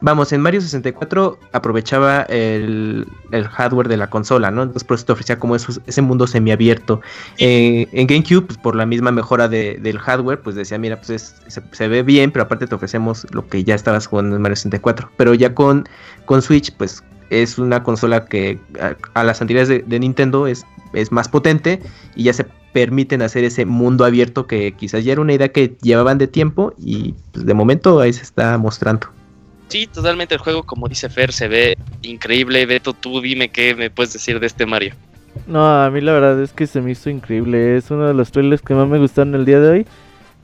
[0.06, 3.08] Vamos, en Mario 64 aprovechaba el,
[3.50, 4.62] hardware de la consola, ¿no?
[4.62, 7.02] Entonces por eso te ofrecía como ese mundo semiabierto.
[7.40, 11.88] Eh, en GameCube, pues, por la misma mejora del hardware, pues decía, mira, pues se,
[11.88, 15.10] ve bien, pero aparte te ofrecemos lo que ya estabas jugando en Mario 64.
[15.18, 15.90] Pero ya con,
[16.26, 18.60] con Switch, pues es una consola que
[19.16, 21.82] a, las anteriores de, Nintendo es, es más potente
[22.16, 25.76] y ya se permiten hacer ese mundo abierto que quizás ya era una idea que
[25.82, 29.08] llevaban de tiempo y pues, de momento ahí se está mostrando.
[29.68, 32.66] Sí, totalmente el juego, como dice Fer, se ve increíble.
[32.66, 34.94] Beto, tú dime qué me puedes decir de este Mario.
[35.48, 37.78] No, a mí la verdad es que se me hizo increíble.
[37.78, 39.86] Es uno de los trailers que más me gustaron el día de hoy.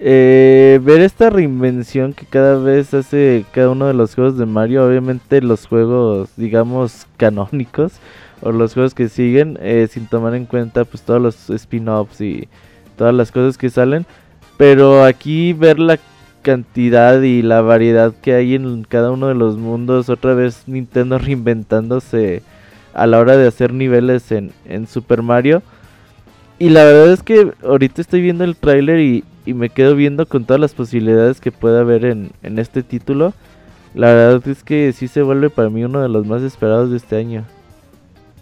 [0.04, 4.84] Eh, ver esta reinvención que cada vez hace cada uno de los juegos de Mario,
[4.84, 7.94] obviamente los juegos, digamos, canónicos
[8.42, 12.48] o los juegos que siguen, eh, sin tomar en cuenta pues todos los spin-offs y
[12.98, 14.08] todas las cosas que salen.
[14.58, 16.00] Pero aquí ver la
[16.42, 20.10] cantidad y la variedad que hay en cada uno de los mundos.
[20.10, 22.42] Otra vez Nintendo reinventándose
[22.94, 24.52] a la hora de hacer niveles en,
[24.88, 25.64] Super Mario.
[26.60, 30.46] Y la verdad es que ahorita estoy viendo el tráiler y, me quedo viendo con
[30.46, 33.34] todas las posibilidades que puede haber en, en este título.
[33.94, 36.98] La verdad es que sí se vuelve para mí uno de los más esperados de
[36.98, 37.46] este año.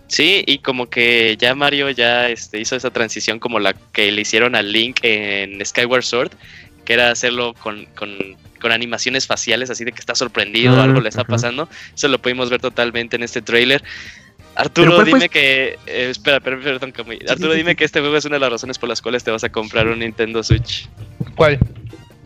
[0.09, 4.21] Sí, y como que ya Mario ya este, hizo esa transición como la que le
[4.21, 6.31] hicieron a Link en Skyward Sword,
[6.89, 7.85] que era hacerlo con,
[8.63, 11.69] animaciones faciales, así de que está sorprendido, o algo le está pasando.
[11.95, 13.83] Eso lo pudimos ver totalmente en este trailer.
[14.55, 15.77] Arturo, dime que.
[15.85, 16.91] Eh, espera, perdón,
[17.29, 19.43] Arturo, dime que este juego es una de las razones por las cuales te vas
[19.43, 20.89] a comprar un Nintendo Switch.
[21.35, 21.59] ¿Cuál?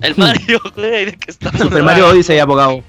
[0.02, 2.86] El Mario, güey, ¿de qué estamos El Mario Odyssey, abogado.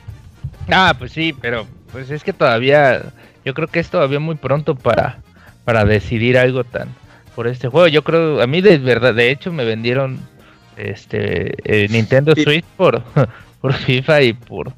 [0.70, 3.02] Ah, pues sí, pero pues es que todavía.
[3.44, 5.18] Yo creo que es todavía muy pronto para,
[5.64, 6.94] para decidir algo tan.
[7.34, 7.88] Por este juego.
[7.88, 8.40] Yo creo.
[8.40, 10.20] A mí, de verdad, de hecho, me vendieron
[10.76, 13.02] este eh, Nintendo Switch por,
[13.60, 14.72] por FIFA y por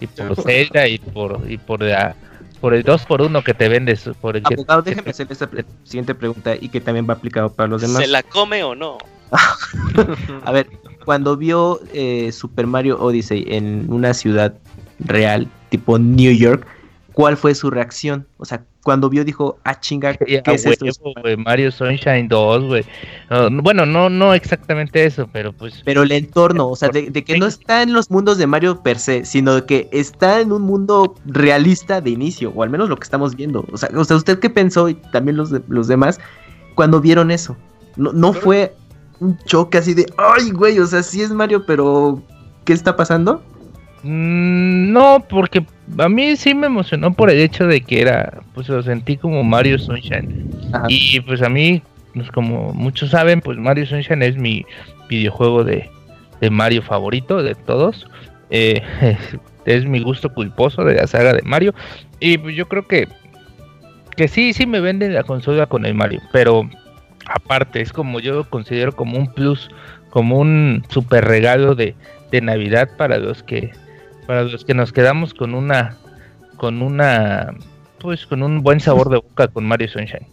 [0.00, 2.16] y por Zelda y por y por la,
[2.60, 5.48] por el 2 por 1 que te vendes por el Abogado, déjeme hacer esta
[5.84, 8.02] siguiente pregunta y que también va aplicado para los demás.
[8.02, 8.98] ¿Se la come o no?
[10.44, 10.68] a ver,
[11.04, 14.54] cuando vio eh, Super Mario Odyssey en una ciudad
[15.00, 16.66] real, tipo New York,
[17.12, 18.26] ¿cuál fue su reacción?
[18.38, 20.86] O sea, cuando vio dijo, ah, chinga, ¿qué es esto?
[21.38, 22.84] Mario Sunshine 2, güey.
[23.62, 25.82] bueno, no, no exactamente eso, pero pues...
[25.84, 28.98] Pero el entorno, o sea, de, que no está en los mundos de Mario per
[28.98, 32.96] se, sino de que está en un mundo realista de inicio, o al menos lo
[32.96, 33.64] que estamos viendo.
[33.72, 36.18] O sea, o sea ¿usted qué pensó, y también los, los demás,
[36.74, 37.56] cuando vieron eso?
[37.96, 38.74] No, no fue
[39.20, 42.20] un choque así de, ay, güey, o sea, sí es Mario, pero
[42.64, 43.42] ¿qué está pasando?
[44.02, 45.64] Mm, no, porque
[45.98, 49.44] a mí sí me emocionó por el hecho de que era, pues lo sentí como
[49.44, 50.50] Mario Sunshine.
[50.88, 51.82] Y pues a mí,
[52.14, 54.64] pues como muchos saben, pues Mario Sunshine es mi
[55.08, 55.90] videojuego de,
[56.50, 58.08] Mario favorito de todos.
[58.50, 58.82] Eh,
[59.64, 61.72] es mi gusto culposo de la saga de Mario.
[62.18, 63.06] Y pues yo creo que,
[64.16, 66.20] que sí, sí me venden la consola con el Mario.
[66.32, 66.68] Pero
[67.26, 69.70] aparte, es como yo considero como un plus,
[70.10, 71.94] como un super regalo de,
[72.32, 73.70] de Navidad para los que
[74.26, 75.96] para los que nos quedamos con una
[76.56, 77.54] con una
[77.98, 80.26] pues con un buen sabor de boca con Mario Sunshine.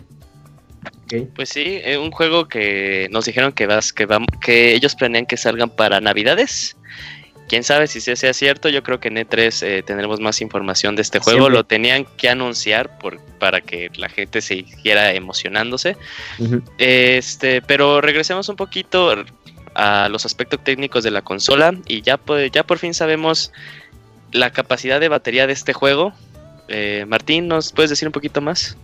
[1.36, 4.08] Pues sí, es eh, un juego que nos dijeron que vas que
[4.42, 6.76] que ellos planean que salgan para Navidades.
[7.48, 11.02] Quién sabe si sea cierto, yo creo que en E3 eh, tendremos más información de
[11.02, 11.50] este juego.
[11.50, 15.98] Lo tenían que anunciar por, para que la gente se siguiera emocionándose.
[16.78, 19.16] Este, pero regresemos un poquito
[19.74, 22.20] a los aspectos técnicos de la consola y ya,
[22.52, 23.52] ya por fin sabemos
[24.32, 26.14] la capacidad de batería de este juego.
[26.68, 28.78] Eh, Martín, ¿nos puedes decir un poquito más?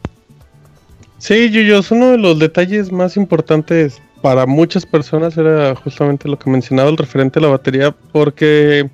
[1.17, 6.49] Sí, Yuyos, uno de los detalles más importantes para muchas personas era justamente lo que
[6.49, 8.89] mencionaba el referente a la batería, porque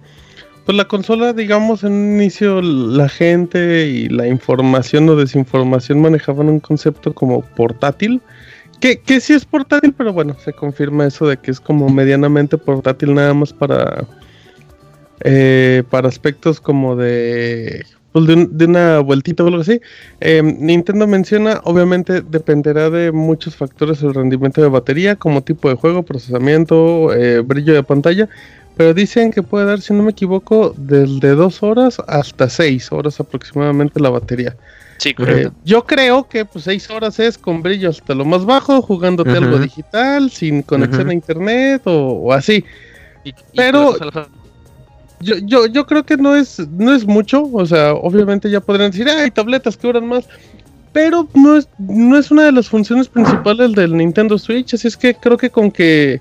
[0.66, 6.50] pues la consola, digamos, en un inicio la gente y la información o desinformación manejaban
[6.50, 8.22] un concepto como portátil,
[8.80, 12.58] que, que sí es portátil, pero bueno, se confirma eso de que es como medianamente
[12.58, 14.06] portátil nada más para
[15.24, 19.82] eh, para aspectos como de, pues de, una vueltita o algo así.
[20.20, 25.76] Em, Nintendo menciona, obviamente dependerá de muchos factores el rendimiento de batería, como tipo de
[25.76, 28.30] juego, procesamiento, eh, brillo de pantalla.
[28.76, 33.20] Pero dicen que puede dar, si no me equivoco, desde dos horas hasta seis horas
[33.20, 34.56] aproximadamente la batería.
[34.98, 35.50] Sí, correcto.
[35.50, 39.32] Eh, yo creo que pues seis horas es con brillo hasta lo más bajo, jugándote
[39.32, 42.64] algo digital, sin conexión a internet o, así.
[43.56, 43.98] Pero
[45.22, 48.92] yo, yo, yo creo que no es, no es mucho, o sea, obviamente ya podrían
[48.92, 50.28] decir, hay tabletas que duran más,
[50.94, 54.98] pero no es, no es una de las funciones principales del Nintendo Switch, así es
[54.98, 56.20] que creo que con que...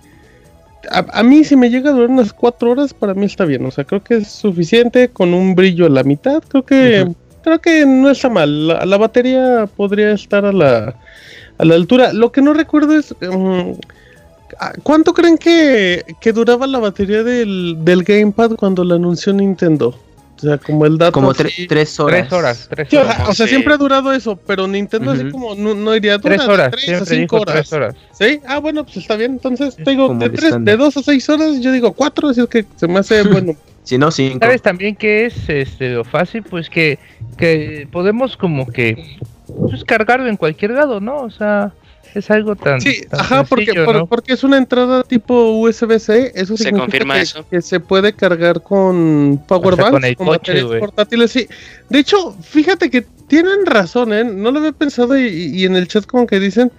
[0.91, 3.71] A, mí si me llega a durar unas cuatro horas, para mí está bien, o
[3.71, 7.09] sea, creo que es suficiente con un brillo a la mitad, creo que...
[7.43, 10.95] Creo que no está mal, la, batería podría estar a la,
[11.57, 12.13] a la altura.
[12.13, 13.15] Lo que no recuerdo es...
[13.23, 13.73] Mm,
[14.83, 19.95] ¿Cuánto creen que, duraba la batería del, Gamepad cuando la anunció Nintendo?
[20.37, 21.13] O sea, como el dato.
[21.13, 22.29] Como tres horas.
[22.71, 23.29] Tres horas.
[23.29, 26.49] O sea, siempre ha durado eso, pero Nintendo así como no, iría a durar tres
[26.49, 26.71] horas.
[26.71, 27.55] Tres a cinco horas.
[27.55, 27.95] Tres horas.
[28.19, 29.33] Sí, ah, bueno, pues está bien.
[29.33, 32.65] Entonces, digo, de, tres, de dos a seis horas, yo digo cuatro, así es que
[32.77, 33.55] se me hace bueno.
[33.83, 34.39] si no, cinco.
[34.41, 36.43] ¿Sabes también que es este, lo fácil?
[36.43, 36.99] Pues que,
[37.37, 41.19] que podemos como que pues, cargarlo en cualquier lado, ¿no?
[41.19, 41.75] O sea
[42.15, 42.81] es algo tan.
[42.81, 43.73] Sí, ajá, porque,
[44.09, 46.33] porque es una entrada tipo USB-C.
[46.35, 47.47] Eso se confirma que, eso.
[47.49, 51.31] Que se puede cargar con Power con, el portátiles.
[51.31, 51.47] Sí.
[51.89, 54.25] De hecho, fíjate que tienen razón, ¿eh?
[54.25, 56.71] No lo había pensado y, en el chat como que dicen.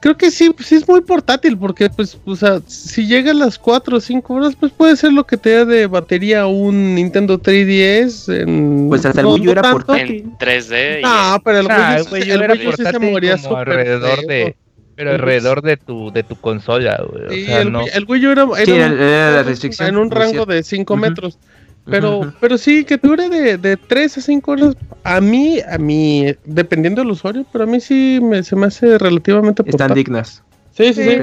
[0.00, 3.58] Creo que sí, sí es muy portátil porque, pues, o sea, si llega a las
[3.58, 7.40] 4 o 5 horas, pues puede ser lo que te da de batería un Nintendo
[7.40, 8.42] 3DS.
[8.42, 10.16] En, pues hasta el Wii U era portátil.
[10.16, 11.00] En 3D.
[11.04, 11.68] Ah, pero el
[12.12, 14.54] Wii, U era portátil se moría alrededor de
[14.96, 17.50] pero alrededor de tu, de tu consola, güey.
[17.50, 17.84] el, no...
[17.86, 21.38] el Wii U era, era, restricción, en un rango de 5 metros.
[21.86, 24.76] Pero, pero sí, que dure de, de 3 a 5 horas.
[25.02, 28.96] A mí, a mí, dependiendo del usuario, pero a mí sí me, se me hace
[28.96, 30.42] relativamente Están dignas.
[30.72, 31.18] Sí, sí, sí.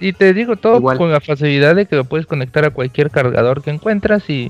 [0.00, 3.62] Y te digo todo con la facilidad de que lo puedes conectar a cualquier cargador
[3.62, 4.48] que encuentras y,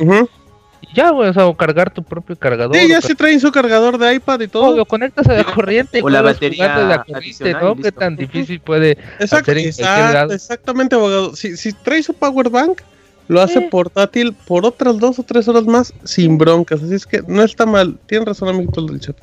[0.95, 2.77] ya, güey, o sea, cargar tu propio cargador.
[2.77, 4.71] Sí, ya se traen su cargador de iPad y todo.
[4.71, 6.01] O lo conectas a la corriente.
[6.03, 7.77] o la batería de la corriente, ¿no?
[7.77, 11.35] ¿Qué tan difícil puede exacto, exacto, Exactamente, abogado.
[11.37, 12.83] Si, si traes su power bank,
[13.29, 16.83] lo hace portátil por otras dos o tres horas más sin broncas.
[16.83, 17.99] Así es que no está mal.
[18.07, 19.17] Tienen razón, amiguitos del chat.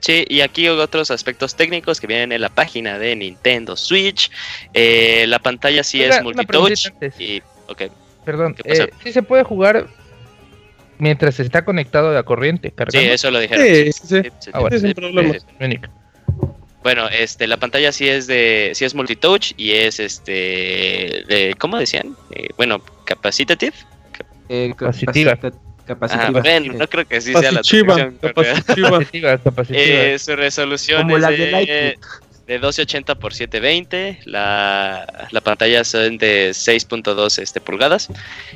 [0.00, 4.30] Sí, y aquí otros aspectos técnicos que vienen en la página de Nintendo Switch.
[4.72, 6.92] Eh, la pantalla sí es multitouch.
[7.18, 7.90] Y, okay.
[8.24, 9.86] Perdón, eh, sí se puede jugar
[10.98, 12.70] mientras está conectado a la corriente.
[12.70, 13.06] Cargando.
[13.06, 13.66] Sí, eso lo dijeron.
[13.66, 14.50] Sí, sí, sí.
[14.52, 15.34] Ah, bueno, sin problema.
[16.82, 21.78] Bueno, este, la pantalla sí es de, sí es multitouch y es este, de, ¿cómo
[21.78, 22.16] decían?
[22.30, 23.74] Eh, bueno, capacitative.
[24.48, 25.36] Eh, capacitiva.
[25.84, 26.38] Capacitiva.
[26.38, 28.18] Ah, bueno, no creo que sí sea la traducción.
[28.20, 29.38] Capacitiva.
[29.44, 29.82] capacitiva.
[29.82, 31.98] Eh, su resolución Como es la de,
[32.46, 38.08] de 1280 por 720, la, la pantalla son de 6.2 este, pulgadas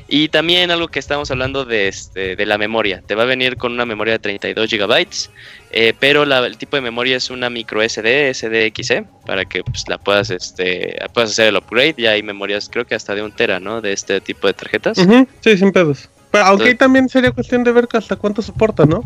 [0.07, 3.57] y también algo que estamos hablando de, este, de la memoria, te va a venir
[3.57, 5.29] con una memoria de 32 gigabytes,
[5.71, 9.83] eh, pero la, el tipo de memoria es una micro SD, SDXC, para que pues,
[9.89, 13.33] la puedas, este, puedas hacer el upgrade, ya hay memorias creo que hasta de un
[13.33, 13.81] tera, ¿no?
[13.81, 14.97] De este tipo de tarjetas.
[15.41, 16.09] Sí, sin pedos.
[16.31, 19.03] Pero aunque también sería cuestión de ver hasta cuánto soporta, ¿no?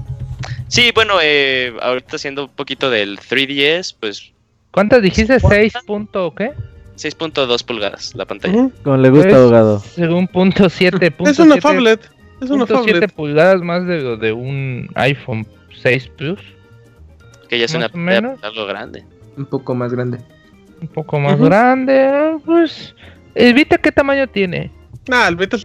[0.68, 4.32] Sí, bueno, eh, ahorita haciendo un poquito del 3DS, pues...
[4.76, 5.38] ¿Cuántas dijiste?
[5.38, 6.52] ¿6 punto qué?
[6.98, 8.70] 6.2 pulgadas la pantalla.
[8.84, 9.80] Como le gusta, abogado.
[9.80, 11.14] Según punto 7.
[11.26, 12.12] es una phablet.
[12.42, 12.98] Es una phablet.
[12.98, 15.48] 7 pulgadas más de, de un iPhone
[15.82, 16.42] 6 Plus.
[17.48, 18.44] Que ya es una menos.
[18.44, 19.06] algo grande.
[19.38, 20.20] Un poco más grande.
[20.82, 22.38] Un poco más grande.
[22.46, 22.94] Pues.
[23.34, 24.72] ¿El Vita qué tamaño tiene?
[25.08, 25.56] Nah, el Vita.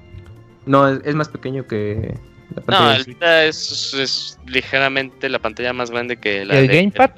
[0.66, 2.14] No, es, más pequeño que.
[2.54, 6.58] La pantalla no, el Vita es, es, ligeramente la pantalla más grande que la ¿Y
[6.58, 7.10] el Gamepad?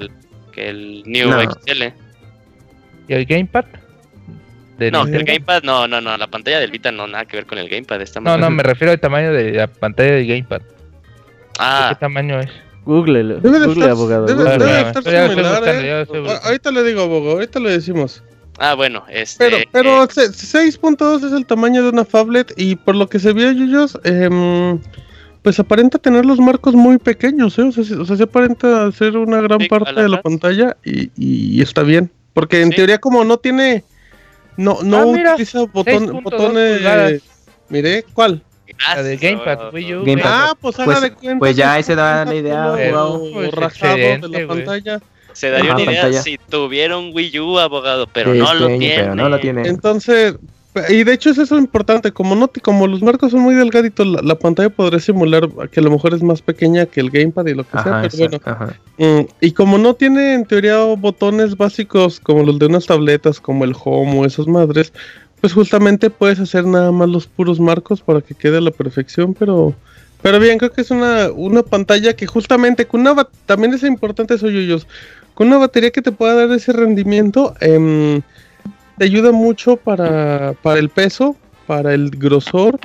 [0.53, 1.83] Que el New XL.
[3.09, 3.65] ¿Y el Gamepad?
[4.79, 7.59] no, el Gamepad, no, no, no, la pantalla del Vita no, nada que ver con
[7.59, 8.01] el Gamepad.
[8.01, 10.63] Está no, no, me refiero al tamaño de la pantalla del Gamepad.
[11.59, 11.89] Ah.
[11.91, 12.51] ¿Qué tamaño es?
[12.85, 14.27] Google, Google abogado.
[16.45, 18.23] Ahorita le digo, abogado, ahorita le decimos.
[18.59, 19.45] Ah, bueno, este...
[19.45, 23.51] Pero, pero 6.2 es el tamaño de una phablet y por lo que se vio,
[23.51, 24.29] Yuyos, eh,
[25.43, 27.63] pues aparenta tener los marcos muy pequeños, ¿eh?
[27.63, 31.61] O sea, o sea se aparenta ser una gran parte de la pantalla y, y,
[31.61, 32.11] está bien.
[32.33, 33.85] Porque en teoría como no tiene...
[34.57, 37.23] No, no ah, utiliza botón, botones...
[37.69, 38.43] Mire, ¿cuál?
[38.89, 40.05] La de Gamepad, Wii U.
[40.25, 41.39] Ah, pues haga pues, de cuenta.
[41.39, 43.23] Pues ya ahí se da la idea, abogado.
[43.33, 45.01] Pues de la pantalla.
[45.33, 48.95] Se daría una idea si tuviera un Wii U, abogado, pero, no, lo tiene.
[48.97, 49.67] pero no lo tiene.
[49.67, 50.35] Entonces,
[50.89, 54.35] y de hecho es eso importante, como no como los marcos son muy delgaditos, la,
[54.39, 57.65] pantalla podría simular que a lo mejor es más pequeña que el gamepad y lo
[57.65, 58.73] que sea, pero bueno.
[58.97, 63.65] Mm, y como no tiene en teoría botones básicos como los de unas tabletas, como
[63.65, 64.93] el home o esas madres,
[65.43, 69.35] pues justamente puedes hacer nada más los puros marcos para que quede a la perfección,
[69.35, 69.75] pero
[70.23, 74.35] pero bien, creo que es una, una pantalla que justamente con una también es importante
[74.35, 74.87] eso yuyos,
[75.35, 78.23] con una batería que te pueda dar ese rendimiento, eh,
[78.99, 81.37] te ayuda mucho para, para el peso,
[81.67, 82.79] para el grosor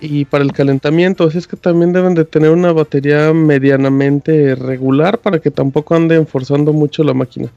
[0.00, 1.24] y para el calentamiento.
[1.24, 6.26] Así es que también deben de tener una batería medianamente regular para que tampoco anden
[6.26, 7.50] forzando mucho la máquina.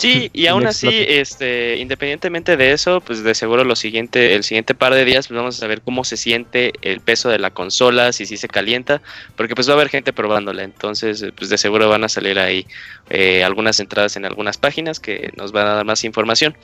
[0.00, 4.74] Sí, y aún así, este, independientemente de eso, pues de seguro lo siguiente, el siguiente
[4.74, 8.12] par de días, pues vamos a saber cómo se siente el peso de la consola,
[8.12, 9.02] si sí se calienta,
[9.36, 12.66] porque pues va a haber gente probándola, entonces, pues de seguro van a salir ahí
[13.10, 16.56] eh, algunas entradas en algunas páginas que nos van a dar más información.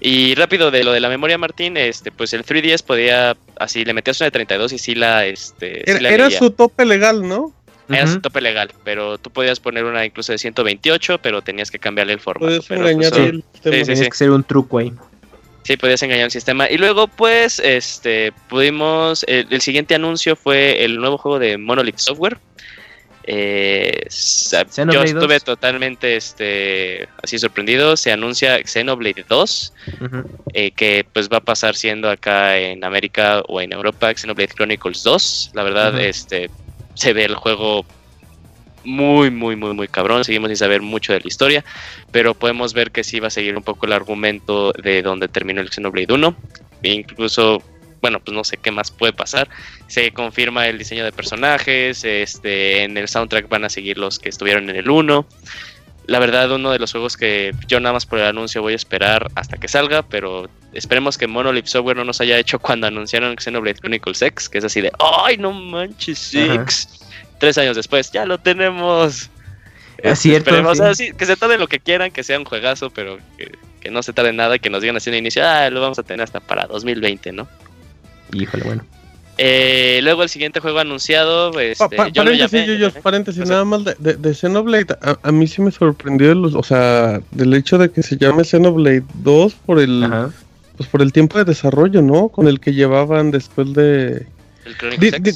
[0.00, 3.94] Y rápido de lo de la memoria, Martín, este, pues el 3DS podía, así le
[3.94, 7.55] metías una de 32 y sí la, este, era su tope legal, ¿no?
[7.88, 11.78] Era su tope legal, pero tú podías poner una incluso de 128, pero tenías que
[11.78, 12.62] cambiarle el formato.
[12.62, 13.96] Podías engañar pues, el sistema.
[13.96, 14.92] Sí, que ser un truco ahí.
[15.62, 16.70] Sí, podías engañar el sistema.
[16.70, 19.24] Y luego, pues, este, pudimos.
[19.28, 22.38] El, siguiente anuncio fue el nuevo juego de Monolith Software.
[23.28, 24.06] Eh,
[24.92, 27.96] yo estuve totalmente este, así sorprendido.
[27.96, 29.72] Se anuncia Xenoblade 2,
[30.54, 35.02] eh, que pues va a pasar siendo acá en América o en Europa Xenoblade Chronicles
[35.02, 35.50] 2.
[35.54, 36.48] La verdad, este
[36.96, 37.84] se ve el juego
[38.84, 40.24] muy, muy, muy, muy cabrón.
[40.24, 41.64] Seguimos sin saber mucho de la historia,
[42.10, 45.60] pero podemos ver que sí va a seguir un poco el argumento de donde terminó
[45.60, 46.36] el Xenoblade 1.
[46.82, 47.62] E incluso,
[48.00, 49.48] bueno, pues no sé qué más puede pasar.
[49.88, 54.28] Se confirma el diseño de personajes, este, en el soundtrack van a seguir los que
[54.28, 55.26] estuvieron en el 1.
[56.06, 58.76] La verdad, uno de los juegos que yo nada más por el anuncio voy a
[58.76, 63.36] esperar hasta que salga, pero esperemos que Monolith Software no nos haya hecho cuando anunciaron
[63.36, 67.00] Xenoblade Chronicles X, que es así de, ¡ay, no manches, Six!
[67.38, 69.30] Tres años después, ya lo tenemos.
[69.98, 70.52] Es cierto.
[71.16, 74.32] que se tarden lo que quieran, que sea un juegazo, pero que, no se tarde
[74.32, 76.66] nada y que nos digan así en inicio, ah, lo vamos a tener hasta para
[76.66, 77.48] 2020, ¿no?
[78.32, 78.84] Híjole, bueno.
[79.38, 84.96] Eh, luego el siguiente juego anunciado, pues, este, paréntesis, paréntesis, nada más de, de, Xenoblade,
[85.00, 89.54] a, mí sí me sorprendió, o sea, del hecho de que se llame Xenoblade 2
[89.66, 90.08] por el,
[90.76, 92.28] pues por el tiempo de desarrollo, ¿no?
[92.28, 94.26] Con el que llevaban después de...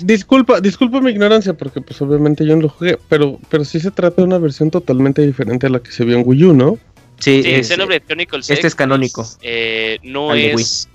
[0.02, 3.90] disculpa, disculpa mi ignorancia, porque pues obviamente yo no lo jugué, pero, pero sí se
[3.90, 6.78] trata de una versión totalmente diferente a la que se vio en Wii U, ¿no?
[7.18, 9.28] Sí, Xenoblade Chronicles este es canónico.
[9.42, 10.88] Eh, no es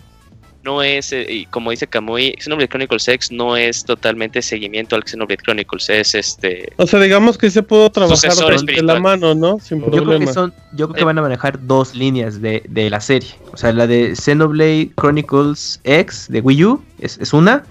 [0.65, 5.03] no es, eh, y como dice Kamui, Xenoblade Chronicles X no es totalmente seguimiento al
[5.03, 6.73] Xenoblade Chronicles, es este...
[6.77, 8.33] O sea, digamos que se pudo trabajar
[8.65, 9.59] de la mano, ¿no?
[9.59, 12.89] Sin yo Creo que son, yo creo que van a manejar dos líneas de, de,
[12.89, 13.29] la serie.
[13.53, 17.63] O sea, la de Xenoblade Chronicles X de Wii U es, es una,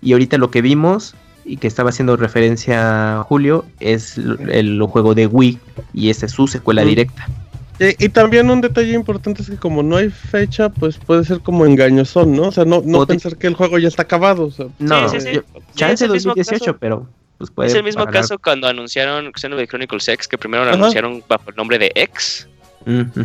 [0.00, 1.14] y ahorita lo que vimos
[1.44, 5.58] y que estaba haciendo referencia a Julio es el, juego de Wii
[5.94, 7.26] y esta es su secuela directa.
[7.80, 11.64] Y, también un detalle importante es que como no hay fecha, pues puede ser como
[11.64, 12.48] engañosón, ¿no?
[12.48, 14.46] O sea, no, no pensar que el juego ya está acabado.
[14.46, 14.66] O sea.
[14.80, 15.40] No, sí, sí, sí.
[15.76, 17.08] chance 2018, pero
[17.38, 21.22] pues puede Es el mismo caso cuando anunciaron Xenoblade Chronicles X, que primero lo anunciaron
[21.28, 22.48] bajo el nombre de X,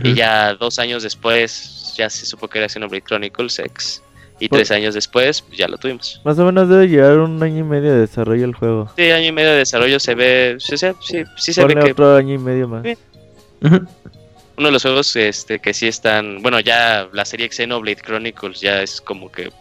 [0.03, 4.03] y ya dos años después ya se supo que era Xenoblade Chronicles X.
[4.39, 6.19] Y tres años después, pues, ya lo tuvimos.
[6.25, 8.91] Más o menos debe llevar un año y medio de desarrollo el juego.
[8.97, 10.57] Sí, año y medio de desarrollo se ve.
[10.59, 10.87] Sí, sí,
[11.37, 11.91] sí, se ve que.
[11.91, 12.83] otro año y medio más.
[14.57, 16.41] Uno de los juegos este, que sí están.
[16.41, 19.51] Bueno, ya la serie Xenoblade Chronicles ya es como que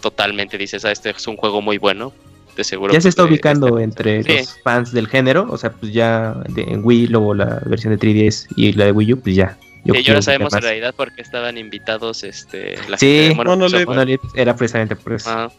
[0.00, 2.12] totalmente dices, ah, este es un juego muy bueno.
[2.56, 2.92] De seguro.
[2.92, 5.48] Ya se está ubicando entre los fans del género.
[5.50, 9.14] O sea, pues ya en Wii, luego la versión de 3DS y la de Wii
[9.14, 13.32] U, pues ya Yo ya lo sabemos en realidad porque estaban invitados este la sí,
[13.34, 15.50] Monolith, era precisamente por eso.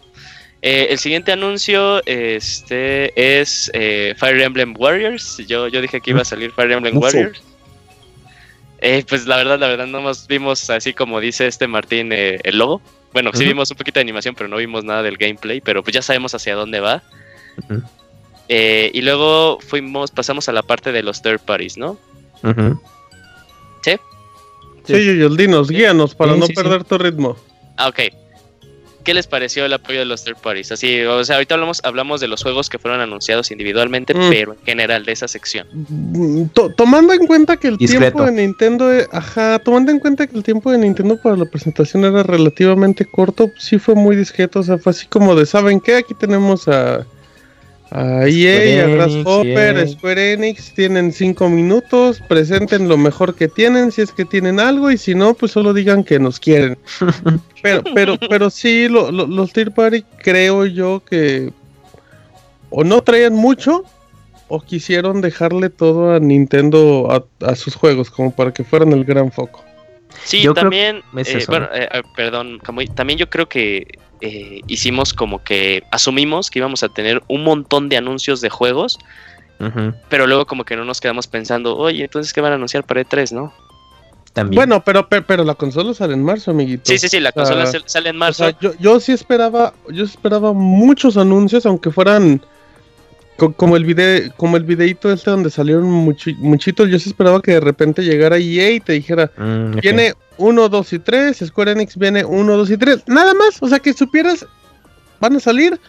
[0.61, 5.39] Eh, el siguiente anuncio este es eh, Fire Emblem Warriors.
[5.45, 7.43] Yo, yo dije que iba a salir Fire Emblem Warriors.
[8.79, 12.57] Eh, pues la verdad, la verdad, no más vimos así como dice este Martín el
[12.57, 12.81] logo.
[13.13, 15.93] Bueno, sí vimos un poquito de animación, pero no vimos nada del gameplay, pero pues
[15.93, 17.01] ya sabemos hacia dónde va.
[18.49, 21.97] Eh, y luego fuimos, pasamos a la parte de los third parties, ¿no?
[23.81, 23.95] ¿Sí?
[24.83, 27.37] Sí, dinos, guíanos para no perder tu ritmo.
[27.77, 27.99] Ah, ok.
[29.05, 30.71] ¿Qué les pareció el apoyo de los third parties?
[30.71, 34.29] Así, o sea, ahorita hablamos, hablamos de los juegos que fueron anunciados individualmente, mm.
[34.29, 35.67] pero en general de esa sección.
[35.71, 36.45] Mm,
[36.75, 40.43] tomando en cuenta que el tiempo de Nintendo, e, ajá, tomando en cuenta que el
[40.43, 44.79] tiempo de Nintendo para la presentación era relativamente corto, sí fue muy discreto, o sea,
[44.79, 45.97] fue así como de, ¿saben qué?
[45.97, 47.05] Aquí tenemos a
[47.91, 54.01] a EA, a Grasshopper, Square Enix, tienen cinco minutos, presenten lo mejor que tienen, si
[54.01, 56.77] es que tienen algo, y si no, pues solo digan que nos quieren.
[57.61, 61.53] pero, pero, pero sí, los Tier Party creo yo que
[62.69, 63.85] o no traían mucho,
[64.47, 69.05] o quisieron dejarle todo a Nintendo a, a sus juegos, como para que fueran el
[69.05, 69.63] gran foco.
[70.23, 72.59] Sí, también, eh, bueno, eh, perdón,
[72.95, 77.89] también yo creo que eh, hicimos como que asumimos que íbamos a tener un montón
[77.89, 78.99] de anuncios de juegos,
[80.09, 83.01] pero luego como que no nos quedamos pensando, oye, entonces ¿qué van a anunciar para
[83.01, 83.53] E3, no?
[84.33, 84.55] También.
[84.57, 86.83] Bueno, pero, pero, la consola sale en marzo, amiguito.
[86.83, 88.49] Sí, sí, sí, la consola sale en marzo.
[88.59, 92.41] yo, yo sí esperaba, yo esperaba muchos anuncios, aunque fueran
[93.37, 97.59] como el video, como el videito este donde salieron muchitos, yo sí esperaba que de
[97.59, 102.23] repente llegara EA y te dijera, mm, viene 1, 2 y 3, Square Enix viene
[102.23, 104.45] 1, 2 y 3, nada más, o sea que supieras,
[105.19, 105.79] van a salir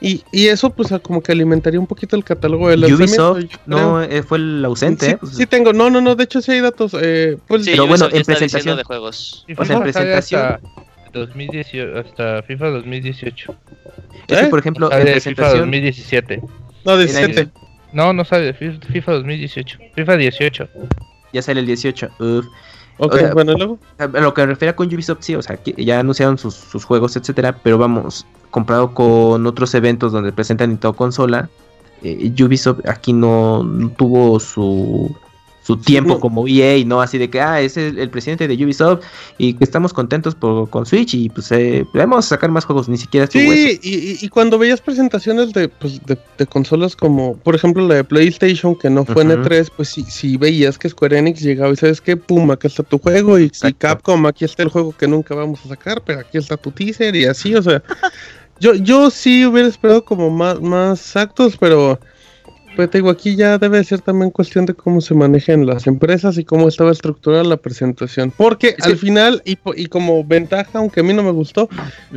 [0.00, 4.22] y, y eso pues como que alimentaría un poquito el catálogo de Ubisoft no eh,
[4.22, 5.06] fue el ausente.
[5.06, 5.18] Sí, ¿eh?
[5.32, 6.94] sí, tengo, no, no, no, de hecho sí hay datos.
[7.00, 9.46] Eh, pues, pero bueno, en presentación de juegos.
[9.56, 10.42] O sea, en presentación.
[10.42, 10.60] Hasta,
[11.12, 13.54] 2018, hasta FIFA 2018.
[14.28, 15.52] Es que, por ejemplo, en presentación.
[15.52, 16.42] FIFA 2017.
[16.84, 17.50] No, 17.
[17.92, 19.78] No, no sale, FIFA 2018.
[19.94, 20.68] FIFA 18.
[21.32, 22.08] Ya sale el 18.
[22.18, 22.46] Uf.
[22.98, 23.78] Ok, bueno, luego.
[23.98, 27.16] A lo que me refiero con Ubisoft, sí, o sea, ya anunciaron sus, sus, juegos,
[27.16, 31.48] etcétera, pero vamos, comparado con otros eventos donde presentan Nintendo consola,
[32.02, 35.16] eh, Ubisoft aquí no tuvo su,
[35.64, 37.00] su tiempo como EA, ¿no?
[37.00, 39.02] Así de que, ah, es el, presidente de Ubisoft
[39.38, 42.86] y que estamos contentos por, con Switch y pues eh, vamos a sacar más juegos,
[42.86, 47.86] ni siquiera Sí, y, y, cuando veías presentaciones de, pues, de, consolas como, por ejemplo,
[47.88, 51.40] la de PlayStation, que no fue en E3, pues sí, sí veías que Square Enix
[51.40, 54.68] llegaba y sabes que, pum, acá está tu juego y, y Capcom, aquí está el
[54.68, 57.82] juego que nunca vamos a sacar, pero aquí está tu teaser y así, o sea...
[58.60, 61.98] Yo, yo sí hubiera esperado como más, más actos, pero
[62.76, 66.38] pues te digo, aquí ya debe ser también cuestión de cómo se manejan las empresas
[66.38, 68.32] y cómo estaba estructurada la presentación.
[68.36, 71.68] Porque al final, y, y, como ventaja, aunque a mí no me gustó,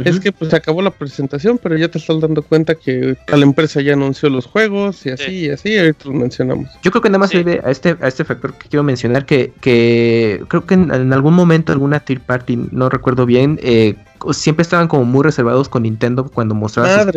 [0.03, 3.43] es que pues se acabó la presentación, pero ya te estás dando cuenta que la
[3.43, 6.70] empresa ya anunció los juegos y así y así, ahorita los mencionamos.
[6.84, 9.53] Yo creo que nada más se a este, a este factor que quiero mencionar, que,
[9.62, 13.95] que creo que en, algún momento alguna third party, no recuerdo bien, eh,
[14.32, 17.12] siempre estaban como muy reservados con Nintendo cuando mostraban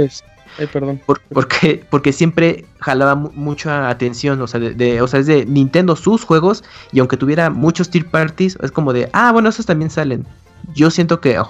[0.67, 1.01] Perdón.
[1.33, 6.25] porque, porque siempre jalaba mucha atención, o sea, de, o sea, es de Nintendo sus
[6.25, 10.27] juegos, y aunque tuviera muchos tier parties, es como de, ah, bueno, esos también salen.
[10.75, 11.47] Yo siento que a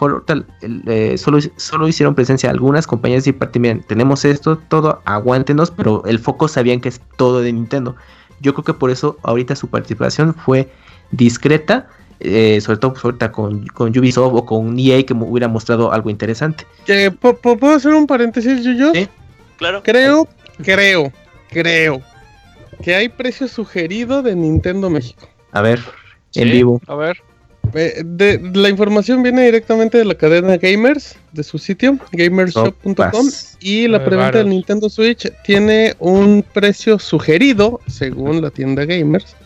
[0.87, 6.03] eh, solo, solo hicieron presencia algunas compañías de party, miren, tenemos esto, todo, aguántenos, pero
[6.07, 7.97] el foco sabían que es todo de Nintendo.
[8.41, 10.73] Yo creo que por eso ahorita su participación fue
[11.11, 11.89] discreta,
[12.21, 16.11] eh, sobre todo pues, con, con, Ubisoft o con EA que me hubiera mostrado algo
[16.11, 16.67] interesante.
[17.21, 18.93] ¿Puedo hacer un paréntesis, yo?
[18.93, 19.09] Sí,
[19.57, 19.83] claro.
[19.83, 20.29] Creo,
[20.63, 21.13] creo,
[21.49, 22.03] creo
[22.83, 25.29] que hay precio sugerido de Nintendo México.
[25.53, 25.81] A ver,
[26.35, 26.81] en vivo.
[26.87, 27.19] A ver.
[27.75, 33.29] Eh, de, la información viene directamente de la cadena Gamers, de su sitio, gamershop.com,
[33.61, 39.37] y la preventa del Nintendo Switch tiene un precio sugerido, según la tienda Gamers,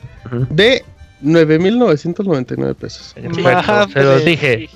[0.49, 0.85] de
[1.22, 3.14] 9.999 pesos.
[3.92, 4.68] se los dije.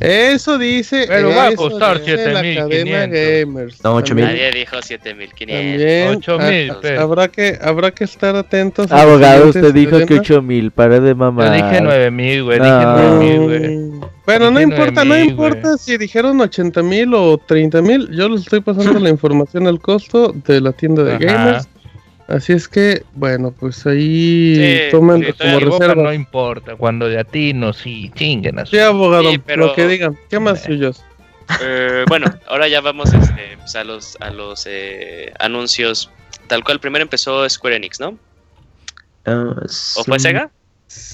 [0.00, 1.04] Eso dice.
[1.08, 3.76] Pero va a costar 7.500.
[3.84, 4.14] No, 8.000.
[4.20, 6.22] Nadie dijo 7.500.
[6.22, 6.98] 8.000.
[6.98, 8.90] Habrá que, habrá que estar atentos.
[8.92, 10.70] Abogado, usted dijo que 8.000.
[10.70, 11.46] Para de mamá.
[11.46, 12.58] Yo dije 9.000, güey.
[12.58, 14.16] Dije 9.000, güey.
[14.26, 18.10] Bueno, no importa, no importa si dijeron 80 mil o 30 mil.
[18.10, 21.68] Yo les estoy pasando la información al costo de la tienda de gamers.
[22.28, 26.02] Así es que, bueno, pues ahí tomen como reserva.
[26.02, 30.18] No importa, cuando de a ti no, sí, chinguen Sí, abogado, lo que digan.
[30.28, 31.04] ¿Qué más suyos?
[31.62, 36.10] Eh, bueno, ahora ya vamos este, pues, a los, a los eh, anuncios.
[36.48, 38.18] Tal cual, primero empezó Square Enix, ¿no?
[39.26, 39.60] Uh,
[39.96, 40.50] ¿O fue Sega?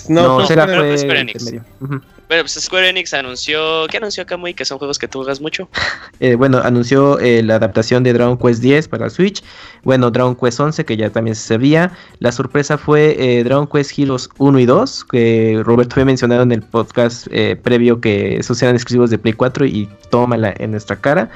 [0.09, 1.53] No, no fue Square Enix.
[2.33, 3.87] Bueno, pues Square Enix anunció.
[3.89, 4.55] ¿Qué anunció Kamui?
[4.55, 5.69] Que son juegos que tú juegas mucho.
[6.21, 9.43] Eh, bueno, anunció eh, la adaptación de Dragon Quest 10 para Switch.
[9.83, 11.91] Bueno, Dragon Quest 11, que ya también se sabía.
[12.21, 16.53] La sorpresa fue eh, Dragon Quest Heroes 1 y 2, que Roberto había mencionado en
[16.53, 17.27] el podcast
[17.65, 21.29] previo que esos eran exclusivos de Play 4 y tómala en nuestra cara.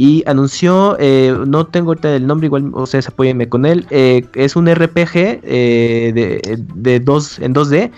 [0.00, 0.96] Y anunció,
[1.48, 3.84] no tengo ahorita el nombre, igual ustedes apóyenme con él.
[3.90, 7.90] es un RPG de, de dos, en 2D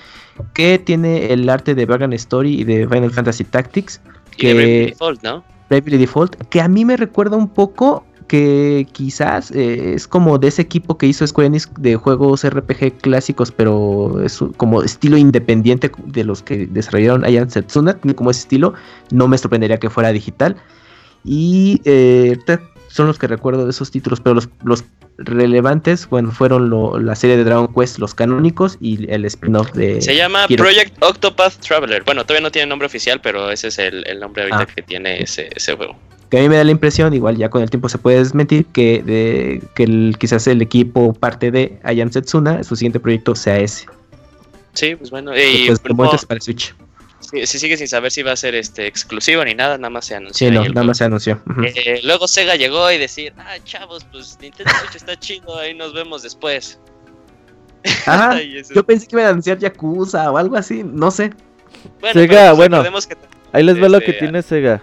[0.54, 4.00] que tiene el arte de Vagrant Story y de Final Fantasy Tactics.
[4.36, 5.44] Que, Default, ¿no?
[5.68, 10.62] Default, que a mí me recuerda un poco que quizás eh, es como de ese
[10.62, 16.24] equipo que hizo Square Enix de juegos RPG clásicos, pero es como estilo independiente de
[16.24, 18.74] los que desarrollaron Ayan Setsuna, como ese estilo,
[19.10, 20.56] no me sorprendería que fuera digital.
[21.24, 22.38] Y eh,
[22.88, 24.84] son los que recuerdo de esos títulos, pero los,
[25.22, 26.70] relevantes bueno, fueron
[27.04, 30.00] la serie de Dragon Quest, los canónicos y el spin-off de...
[30.00, 32.02] Se llama Project Octopath Traveler.
[32.04, 34.74] Bueno, todavía no tiene nombre oficial, pero ese es el, nombre ahorita ah.
[34.74, 35.94] que tiene ese, juego.
[36.30, 38.64] Que a mí me da la impresión, igual ya con el tiempo se puede desmentir,
[38.66, 43.86] que, de, que quizás el equipo parte de Ayam Setsuna, su siguiente proyecto sea ese.
[44.72, 45.32] Sí, pues bueno.
[45.36, 46.74] Y, pues, para Switch.
[47.32, 50.16] Sí, sigue sin saber si va a ser este exclusivo ni nada, nada más se
[50.16, 50.48] anunció.
[50.48, 51.40] Sí, no, nada más se anunció.
[51.62, 55.92] Eh, luego Sega llegó y decir, ah, chavos, pues Nintendo Switch está chido, ahí nos
[55.92, 56.78] vemos después.
[58.06, 58.38] Ah,
[58.74, 61.32] yo pensé que iban a anunciar Yakuza o algo así, no sé.
[62.12, 62.84] Sega, pues, bueno,
[63.52, 64.82] ahí les veo lo que este, tiene Sega.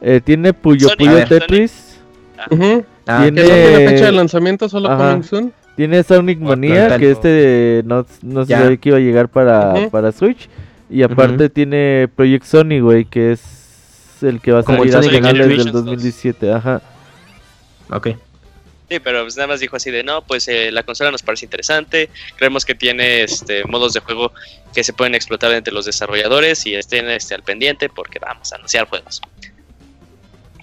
[0.00, 1.98] Eh, tiene Puyo Puyo Tetris.
[2.36, 3.42] Ah, tiene...
[3.42, 5.52] tiene fecha de lanzamiento, solo Coming Soon.
[5.74, 10.48] Tiene Sonic Mania, que este no, no sé que iba a llegar para, para Switch.
[10.90, 15.48] Y aparte tiene Project Sony, güey, que es el que va a salir a finales
[15.64, 16.82] del 2017, ajá.
[17.90, 18.08] Ok.
[18.88, 21.44] Sí, pero pues nada más dijo así de, no, pues eh, la consola nos parece
[21.44, 24.32] interesante, creemos que tiene este modos de juego
[24.74, 28.56] que se pueden explotar entre los desarrolladores y estén este, al pendiente porque vamos a
[28.56, 29.20] anunciar juegos.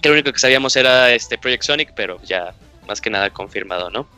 [0.02, 2.52] Que lo único que sabíamos era este Project Sonic, pero ya
[2.88, 4.08] más que nada confirmado, ¿no?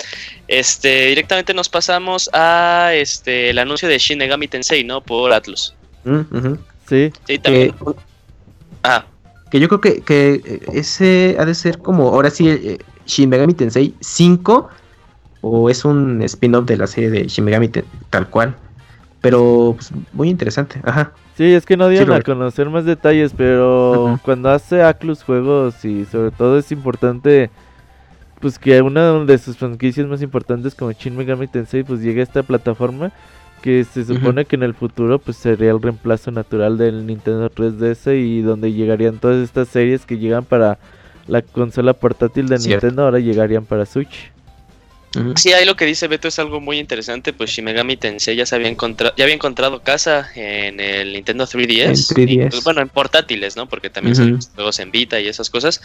[0.47, 5.03] Este, directamente nos pasamos a este el anuncio de Shin Megami Tensei, ¿no?
[5.03, 5.75] Por Atlus.
[6.89, 7.13] Sí.
[7.27, 7.73] Sí, también.
[7.73, 7.95] Que,
[8.85, 9.05] ah.
[9.51, 13.55] Que yo creo que, que, ese ha de ser como, ahora sí, eh, Shin Megami
[13.55, 14.69] Tensei 5,
[15.41, 17.71] o es un spin-off de la serie de Shin Megami
[18.11, 18.55] tal cual.
[19.21, 21.13] Pero pues, muy interesante, ajá.
[21.37, 26.05] Sí, es que no dieron a conocer más detalles, pero cuando hace Aclus juegos y
[26.05, 27.51] sobre todo es importante
[28.41, 32.25] pues que una de sus franquicias más importantes como Shin Megami Tensei pues llegue a
[32.25, 33.13] esta plataforma
[33.63, 38.17] que se supone que en el futuro pues sería el reemplazo natural del Nintendo 3DS
[38.19, 40.79] y donde llegarían todas estas series que llegan para
[41.27, 44.33] la consola portátil de Nintendo ahora llegarían para Switch.
[45.37, 48.55] Sí, ahí lo que dice Beto es algo muy interesante, pues Shimegami Tensei ya se
[48.55, 53.69] había encontrado, ya había encontrado casa en el Nintendo 3DS, pues, bueno, en portátiles, ¿no?
[53.69, 55.81] Porque también son juegos en Vita y esas cosas.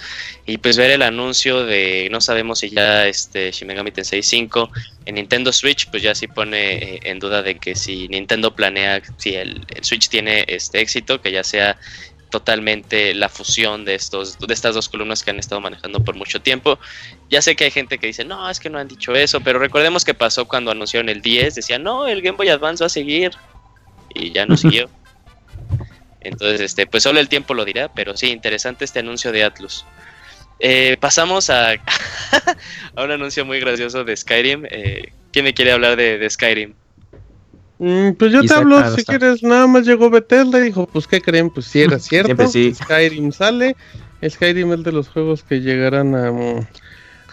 [0.46, 4.70] Y pues ver el anuncio de no sabemos si ya este Shimegami Tensei 5
[5.06, 9.02] en Nintendo Switch, pues ya sí pone eh, en duda de que si Nintendo planea
[9.18, 11.78] si el, el Switch tiene este éxito, que ya sea
[12.34, 16.42] totalmente la fusión de estos de estas dos columnas que han estado manejando por mucho
[16.42, 16.80] tiempo.
[17.30, 19.60] Ya sé que hay gente que dice, "No, es que no han dicho eso", pero
[19.60, 22.90] recordemos que pasó cuando anunciaron el 10, decían, "No, el Game Boy Advance va a
[22.90, 23.34] seguir."
[24.16, 24.90] Y ya no siguió.
[26.22, 29.86] Entonces, este, pues solo el tiempo lo dirá, pero sí, interesante este anuncio de Atlus.
[30.60, 31.74] Eh, pasamos a,
[32.96, 34.66] a un anuncio muy gracioso de Skyrim.
[34.72, 36.74] Eh, ¿Quién me quiere hablar de Skyrim?
[37.86, 41.20] Mm, pues yo te hablo, si quieres, nada más llegó Bethesda y dijo, pues ¿qué
[41.20, 41.50] creen?
[41.50, 43.76] Pues si era cierto, Skyrim sale,
[44.26, 46.32] Skyrim es de los juegos que llegarán a,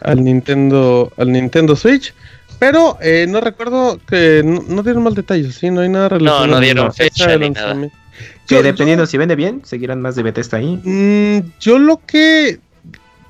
[0.01, 2.12] al Nintendo al Nintendo Switch,
[2.59, 5.70] pero eh, no recuerdo que no, dieron más detalles, ¿sí?
[5.70, 6.46] No hay nada relacionado.
[6.48, 7.88] No, no dieron fecha, ni nada.
[8.48, 10.80] Que dependiendo si vende bien, seguirán más de Bethesda ahí.
[10.82, 12.59] Mm, yo lo que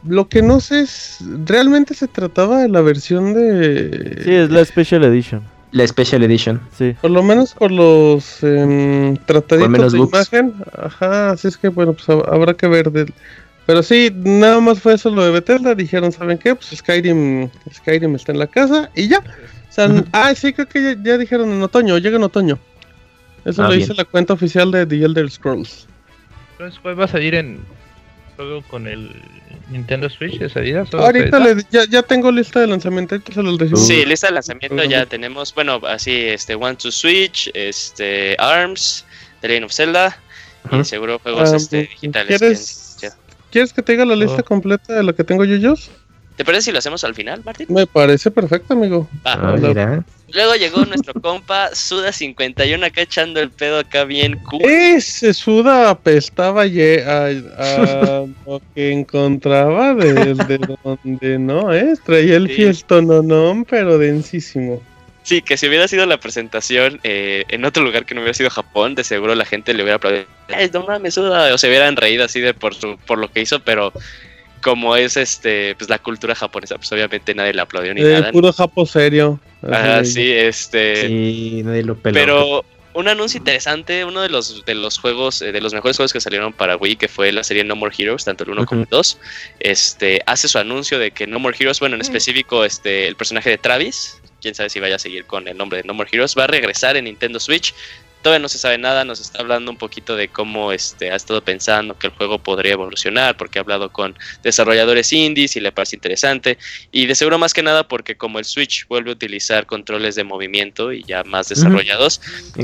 [0.04, 4.64] lo que no sé es realmente se trataba de la versión de Sí, es la
[4.64, 5.59] Special Edition.
[5.72, 6.60] La Special Edition.
[6.76, 6.96] Sí.
[7.00, 10.54] Por lo menos por los eh, trataditos de imagen.
[10.76, 12.90] Ajá, así es que bueno, pues habrá que ver.
[13.66, 15.74] Pero sí, nada más fue eso lo de Bethesda.
[15.74, 16.54] Dijeron, ¿saben qué?
[16.54, 19.18] Pues Skyrim, Skyrim está en la casa y ya.
[19.18, 22.58] O sea, ah, sí, creo que ya, dijeron en otoño, llega en otoño.
[23.44, 25.86] Eso ah, lo dice la cuenta oficial de The Elder Scrolls.
[26.52, 27.60] Entonces, ¿cuál va a salir en
[28.36, 29.10] juego con el
[29.70, 30.84] Nintendo Switch de salida?
[30.92, 31.40] Ahorita
[31.70, 35.80] ya, ya, tengo lista de lanzamiento, se los Sí, lista de lanzamiento ya tenemos, bueno,
[35.86, 39.04] así, este, One to Switch, este, ARMS,
[39.40, 40.18] The Legend of Zelda,
[40.72, 42.38] y seguro juegos ah, este, digitales.
[42.38, 43.08] ¿Quieres que,
[43.50, 44.44] ¿Quieres que te diga la lista oh.
[44.44, 45.74] completa de lo que tengo yo, yo?
[46.36, 47.66] ¿Te parece si lo hacemos al final, Martín?
[47.70, 49.08] Me parece perfecto, amigo.
[49.24, 50.04] Ah, mira.
[50.32, 54.62] Luego llegó nuestro compa Suda51 acá echando el pedo acá bien cool.
[54.64, 61.94] Ese Suda apestaba a, a, lo que encontraba desde donde no, ¿eh?
[62.04, 62.84] Traía el sí.
[62.88, 64.80] no, pero densísimo.
[65.22, 68.50] Sí, que si hubiera sido la presentación eh, en otro lugar que no hubiera sido
[68.50, 70.26] Japón, de seguro la gente le hubiera aplaudido.
[70.72, 71.52] no mames, Suda!
[71.52, 73.92] O se hubieran reído así de por, su, por lo que hizo, pero
[74.62, 78.32] como es este pues la cultura japonesa, pues obviamente nadie le aplaudió ni eh, nada.
[78.32, 79.40] Puro japo serio.
[79.62, 81.08] Ah, sí, este.
[81.08, 82.14] Sí, nadie lo peló.
[82.14, 86.12] Pero un anuncio interesante, uno de los de los juegos, eh, de los mejores juegos
[86.12, 88.82] que salieron para Wii, que fue la serie No More Heroes, tanto el 1 como
[88.82, 89.18] el 2,
[89.60, 93.50] este, hace su anuncio de que No More Heroes, bueno, en específico, este, el personaje
[93.50, 96.34] de Travis, quién sabe si vaya a seguir con el nombre de No More Heroes,
[96.36, 97.74] va a regresar en Nintendo Switch
[98.22, 101.42] todavía no se sabe nada, nos está hablando un poquito de cómo este, ha estado
[101.42, 105.96] pensando que el juego podría evolucionar, porque ha hablado con desarrolladores indies y le parece
[105.96, 106.58] interesante,
[106.92, 110.24] y de seguro más que nada porque como el Switch vuelve a utilizar controles de
[110.24, 112.20] movimiento y ya más desarrollados,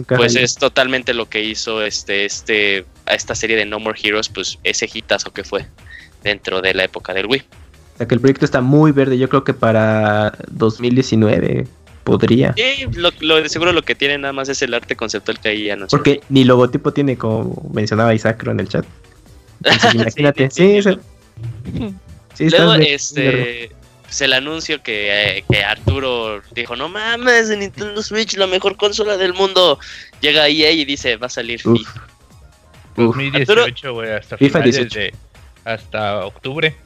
[0.08, 4.28] pues es totalmente lo que hizo este, este, a esta serie de No More Heroes,
[4.28, 5.66] pues ese hitazo que fue
[6.22, 7.44] dentro de la época del Wii.
[7.94, 11.66] O sea que el proyecto está muy verde, yo creo que para 2019
[12.06, 12.54] Podría.
[12.56, 13.10] Sí, lo,
[13.42, 15.98] de seguro lo que tiene nada más es el arte conceptual que ahí anunció.
[15.98, 18.86] Porque ni logotipo tiene, como mencionaba Isacro en el chat.
[19.92, 20.48] imagínate.
[20.52, 20.90] sí, sí,
[22.34, 23.72] sí, Luego, este.
[24.04, 28.76] Pues el anuncio que, eh, que, Arturo dijo: No mames, en Nintendo Switch, la mejor
[28.76, 29.80] consola del mundo.
[30.20, 32.06] Llega EA y dice: Va a salir FIFA.
[32.94, 34.62] 2018, güey, hasta FIFA
[35.64, 36.76] hasta octubre.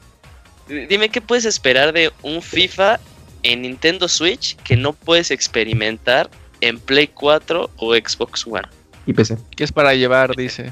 [0.67, 2.99] Dime qué puedes esperar de un FIFA
[3.43, 6.29] en Nintendo Switch que no puedes experimentar
[6.61, 8.67] en Play 4 o Xbox One.
[9.05, 9.37] Y PC.
[9.55, 10.71] Que es para llevar, dice.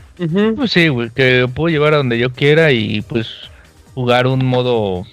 [0.56, 3.28] Pues sí, que puedo llevar a donde yo quiera y pues
[3.96, 5.06] jugar un modo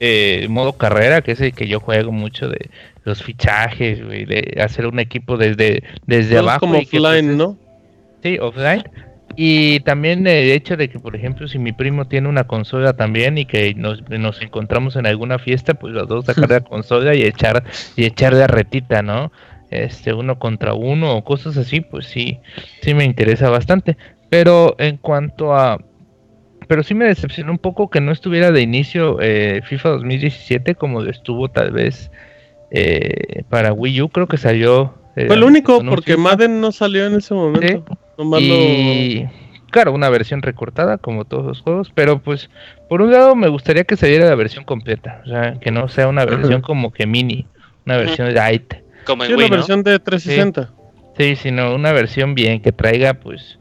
[0.00, 2.70] eh, modo carrera, que es el que yo juego mucho de
[3.04, 6.60] los fichajes, de hacer un equipo desde, desde abajo.
[6.60, 7.58] Como offline, pues, ¿no?
[8.22, 8.84] Sí, offline.
[9.40, 13.38] Y también el hecho de que, por ejemplo, si mi primo tiene una consola también
[13.38, 14.02] y que nos,
[14.42, 17.62] encontramos en alguna fiesta, pues los dos sacar la consola y echar
[17.94, 19.30] y echar de retita, ¿no?
[19.70, 22.40] Este, uno contra uno o cosas así, pues sí,
[22.82, 23.96] sí me interesa bastante.
[24.28, 25.78] Pero en cuanto a...
[26.66, 31.04] Pero sí me decepcionó un poco que no estuviera de inicio eh, FIFA 2017 como
[31.04, 32.10] estuvo tal vez
[32.72, 34.94] eh, para Wii U, creo que salió...
[35.14, 37.84] Eh, Fue el único, porque Madden no salió en ese momento.
[38.18, 39.26] Y
[39.70, 42.50] claro, una versión recortada como todos los juegos, pero pues
[42.88, 45.88] por un lado me gustaría que se diera la versión completa, o sea, que no
[45.88, 47.46] sea una versión como que mini,
[47.86, 48.74] una versión light.
[49.04, 50.70] Como en una versión de 360.
[51.16, 51.36] Sí.
[51.36, 53.58] sino una versión bien que traiga pues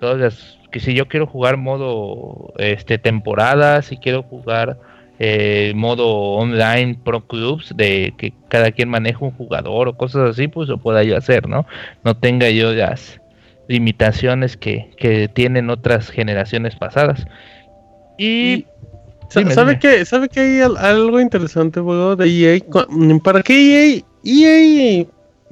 [0.00, 4.78] todas las que si yo quiero jugar modo este temporada, si quiero jugar
[5.18, 10.48] eh, modo online pro clubs de que cada quien maneje un jugador o cosas así,
[10.48, 11.66] pues lo pueda yo hacer, ¿no?
[12.04, 13.20] No tenga yo las
[13.68, 17.24] limitaciones que, que tienen otras generaciones pasadas.
[18.18, 18.66] Y...
[19.30, 22.60] ¿Sabe, que, ¿Sabe que hay algo interesante, juego de EA?
[23.22, 24.02] ¿Para qué EA?
[24.24, 25.06] EA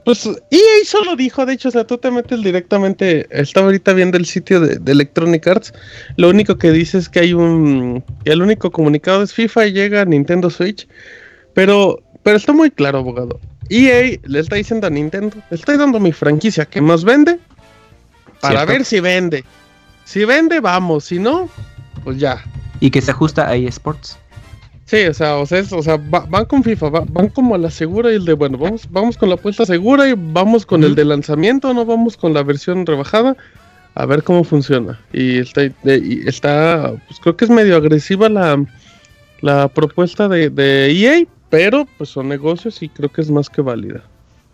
[0.07, 4.17] pues EA solo dijo, de hecho, o sea, tú te metes directamente, estaba ahorita viendo
[4.17, 5.75] el sitio de, Electronic Arts,
[6.17, 10.03] lo único que dice es que hay un, el único comunicado es FIFA y llega
[10.03, 10.87] a Nintendo Switch,
[11.55, 13.41] pero, pero está muy claro, abogado.
[13.69, 17.41] EA le está diciendo a Nintendo, le estoy dando mi franquicia que más vende,
[18.41, 19.45] para ver si vende.
[20.05, 21.05] Si vende, vamos.
[21.05, 21.49] Si no,
[22.05, 22.43] pues ya.
[22.81, 24.19] Y que se ajusta a eSports.
[24.87, 28.13] Sí, o sea, o sea, o sea van con FIFA, van como a la segura
[28.13, 31.05] y el de, bueno, vamos, vamos con la apuesta segura y vamos con el de
[31.05, 33.37] lanzamiento, no vamos con la versión rebajada,
[33.97, 35.01] a ver cómo funciona.
[35.13, 38.65] Y está, está pues creo que es medio agresiva la,
[39.41, 43.63] la propuesta de, de EA, pero pues son negocios y creo que es más que
[43.63, 44.05] válida.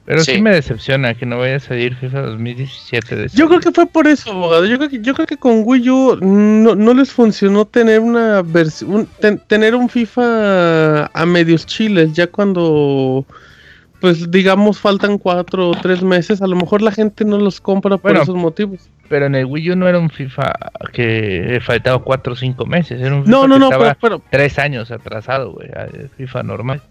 [0.05, 0.41] Pero sí.
[0.41, 3.29] me decepciona que no vaya a salir FIFA 2017.
[3.35, 4.67] yo creo que fue por eso, abogado.
[4.67, 9.09] Yo creo que, yo creo que con Wii U no, les funcionó tener una versión,
[9.47, 13.25] tener un FIFA a medios chiles, ya cuando,
[14.01, 17.97] pues digamos, faltan cuatro o tres meses, a lo mejor la gente no los compra
[17.97, 18.91] por esos motivos.
[19.09, 20.53] Pero en el Wii U no era un FIFA
[20.93, 24.91] que faltaba cuatro o cinco meses, era un FIFA no, no, no, pero, tres años
[24.91, 25.69] atrasado, güey,
[26.17, 26.83] FIFA normal.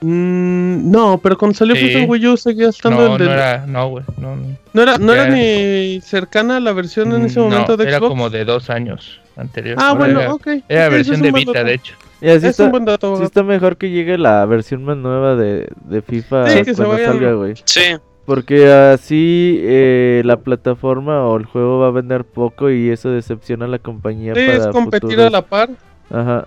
[0.00, 3.88] Mm, no, pero cuando salió FIFA en Wii U seguía estando no, No, era, no,
[3.88, 4.04] güey.
[4.18, 4.36] No,
[4.72, 7.96] no, era, no era ni cercana a la versión en ese momento de Xbox.
[7.96, 9.76] Era como de dos años anterior.
[9.80, 10.48] Ah, bueno, ok.
[10.68, 11.94] Era versión de Vita, de hecho.
[12.20, 13.16] es está, un buen dato.
[13.16, 16.98] Sí está mejor que llegue la versión más nueva de, de FIFA sí, que cuando
[16.98, 17.54] salga, güey.
[17.64, 17.96] Sí.
[18.26, 23.66] Porque así eh, la plataforma o el juego va a vender poco y eso decepciona
[23.66, 24.34] a la compañía.
[24.34, 25.70] Sí, para es competir a la par.
[26.10, 26.46] Ajá.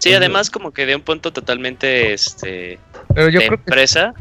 [0.00, 2.78] Sí, además como que de un punto totalmente este
[3.14, 4.14] Pero yo de creo empresa.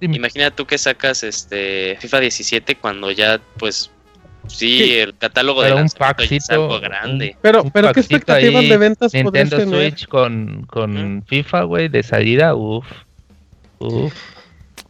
[0.00, 3.90] Imagina tú que sacas este FIFA 17 cuando ya pues
[4.46, 7.36] sí, el catálogo de un es algo grande.
[7.42, 12.86] pero pero qué expectativas de ventas Nintendo Switch con con FIFA, güey, de salida, uff.
[13.78, 14.14] Uf.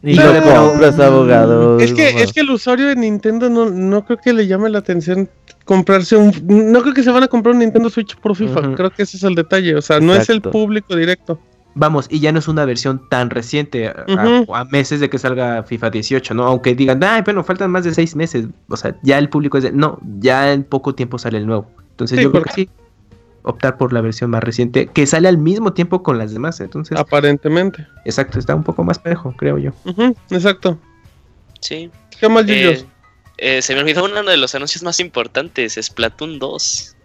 [0.03, 1.79] Y no compras abogado.
[1.79, 4.79] Es que, es que el usuario de Nintendo no, no creo que le llame la
[4.79, 5.29] atención
[5.67, 6.31] comprarse un...
[6.47, 9.17] No creo que se van a comprar un Nintendo Switch por FIFA, creo que ese
[9.17, 11.39] es el detalle, o sea, no es el público directo.
[11.75, 15.91] Vamos, y ya no es una versión tan reciente, a, meses de que salga FIFA
[15.91, 16.45] 18, ¿no?
[16.45, 19.65] Aunque digan, ay, bueno, faltan más de seis meses, o sea, ya el público es
[19.65, 21.69] de, no, ya en poco tiempo sale el nuevo.
[21.91, 22.69] Entonces yo creo que sí,
[23.43, 26.97] optar por la versión más reciente, que sale al mismo tiempo con las demás, entonces...
[26.97, 27.85] Aparentemente.
[28.05, 29.71] Exacto, está un poco más parejo, creo yo.
[30.31, 30.79] exacto.
[31.59, 31.91] Sí.
[32.19, 32.85] ¿Qué más, eh,
[33.37, 36.95] eh, se me olvidó uno de los anuncios más importantes, Splatoon 2.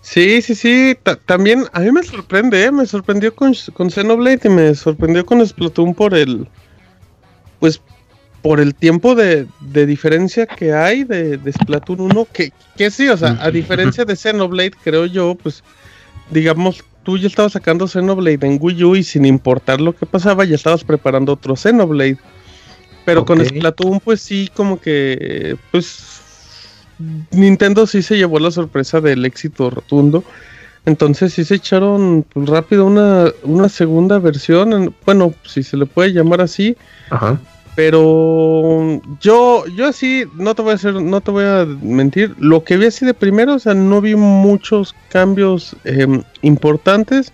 [0.00, 0.96] Sí, sí, sí.
[1.26, 2.72] también a mí me sorprende, ¿eh?
[2.72, 6.46] me sorprendió con, con Xenoblade y me sorprendió con Splatoon por el.
[7.58, 7.80] Pues
[8.42, 12.28] por el tiempo de, diferencia que hay de, de Splatoon 1.
[12.32, 15.64] Que, que sí, o sea, a diferencia de Xenoblade, creo yo, pues
[16.30, 20.44] digamos, tú ya estabas sacando Xenoblade en Wii U y sin importar lo que pasaba,
[20.44, 22.18] ya estabas preparando otro Xenoblade.
[23.06, 26.20] Pero con Splatoon, pues sí, como que, pues,
[27.30, 30.24] Nintendo sí se llevó la sorpresa del éxito rotundo.
[30.84, 36.12] Entonces sí se echaron pues, rápido una, una segunda versión, bueno, si se le puede
[36.12, 36.76] llamar así.
[37.10, 37.40] Ajá.
[37.76, 42.64] Pero yo, yo así, no te voy a hacer, no te voy a mentir, lo
[42.64, 47.32] que vi así de primero, o sea, no vi muchos cambios em, importantes.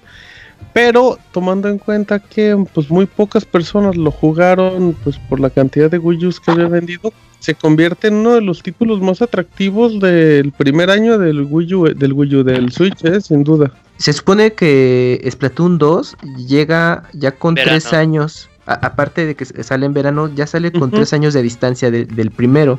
[0.73, 5.91] Pero tomando en cuenta que pues muy pocas personas lo jugaron pues por la cantidad
[5.91, 9.99] de Wii U's que había vendido, se convierte en uno de los títulos más atractivos
[10.01, 13.21] del primer año del Wii U, del Wii U, del Switch, ¿eh?
[13.21, 13.73] sin duda.
[13.97, 16.17] Se supone que Splatoon 2
[16.47, 21.13] llega ya con tres años, aparte de que sale en verano, ya sale con tres
[21.13, 22.79] años de distancia del primero.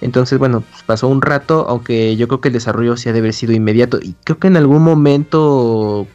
[0.00, 3.20] Entonces, bueno, pues pasó un rato, aunque yo creo que el desarrollo sí ha de
[3.20, 3.98] haber sido inmediato.
[4.00, 6.06] Y creo que en algún momento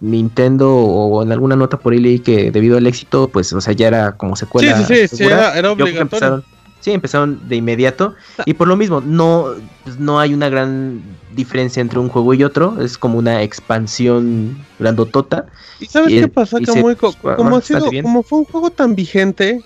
[0.00, 3.72] Nintendo o en alguna nota por ahí leí que debido al éxito, pues, o sea,
[3.72, 4.76] ya era como secuela.
[4.76, 6.02] Sí, sí, sí, era, obligatorio.
[6.02, 6.44] Empezaron,
[6.80, 8.14] sí, empezaron de inmediato.
[8.44, 9.46] Y por lo mismo, no,
[9.84, 11.00] pues, no hay una gran
[11.34, 12.80] diferencia entre un juego y otro.
[12.80, 15.46] Es como una expansión grandotota.
[15.80, 16.58] ¿Y sabes qué pasa?
[16.66, 16.94] como,
[18.02, 19.62] como fue un juego tan vigente,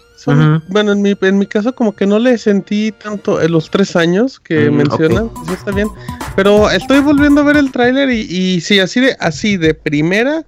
[0.69, 3.97] bueno, en mi, en mi caso como que no le sentí tanto en los tres
[3.97, 5.89] años que mm, mencionan, sí está bien,
[6.37, 10.47] pero estoy volviendo a ver el tráiler y, y sí, así de, así de primera,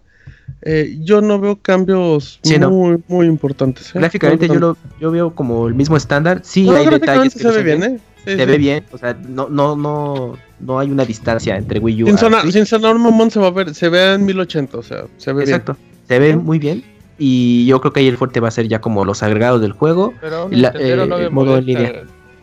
[0.63, 3.89] eh, yo no veo cambios muy, muy importantes.
[3.89, 3.99] ¿eh?
[3.99, 7.63] Gráficamente yo lo yo veo como el mismo estándar, sí hay detalles que se ve
[7.63, 8.01] bien, ¿eh?
[8.27, 12.07] Se ve bien, o sea, no, no, no, no hay una distancia entre Wii U.
[12.07, 12.97] Sin sonar, sin sonar
[13.31, 15.77] se va a ver, se ve en 1080, o sea, se ve Exacto,
[16.07, 16.85] se ve muy bien
[17.19, 19.73] y yo creo que ahí el fuerte va a ser ya como los agregados del
[19.73, 20.13] juego.
[20.21, 22.03] Pero la, eh, modo en línea.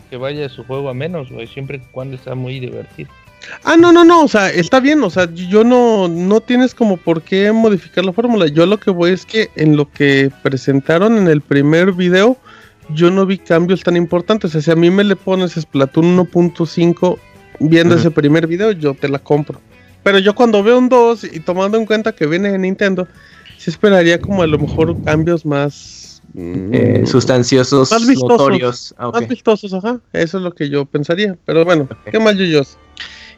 [0.10, 3.10] Que vaya su juego a menos, güey, siempre y cuando está muy divertido.
[3.64, 6.96] Ah, no, no, no, o sea, está bien, o sea, yo no, no tienes como
[6.96, 8.48] por qué modificar la fórmula.
[8.48, 12.38] Yo lo que voy es que en lo que presentaron en el primer video,
[12.90, 14.50] yo no vi cambios tan importantes.
[14.50, 17.18] O sea, si a mí me le pones Splatoon 1.5
[17.60, 19.60] viendo ese primer video, yo te la compro.
[20.04, 23.08] Pero yo cuando veo un 2 y tomando en cuenta que viene de Nintendo,
[23.58, 29.74] sí esperaría como a lo mejor cambios más eh, sustanciosos, más vistosos, ah, más vistosos,
[29.74, 30.00] ajá.
[30.12, 31.38] Eso es lo que yo pensaría.
[31.46, 32.78] Pero bueno, ¿qué más yuyos?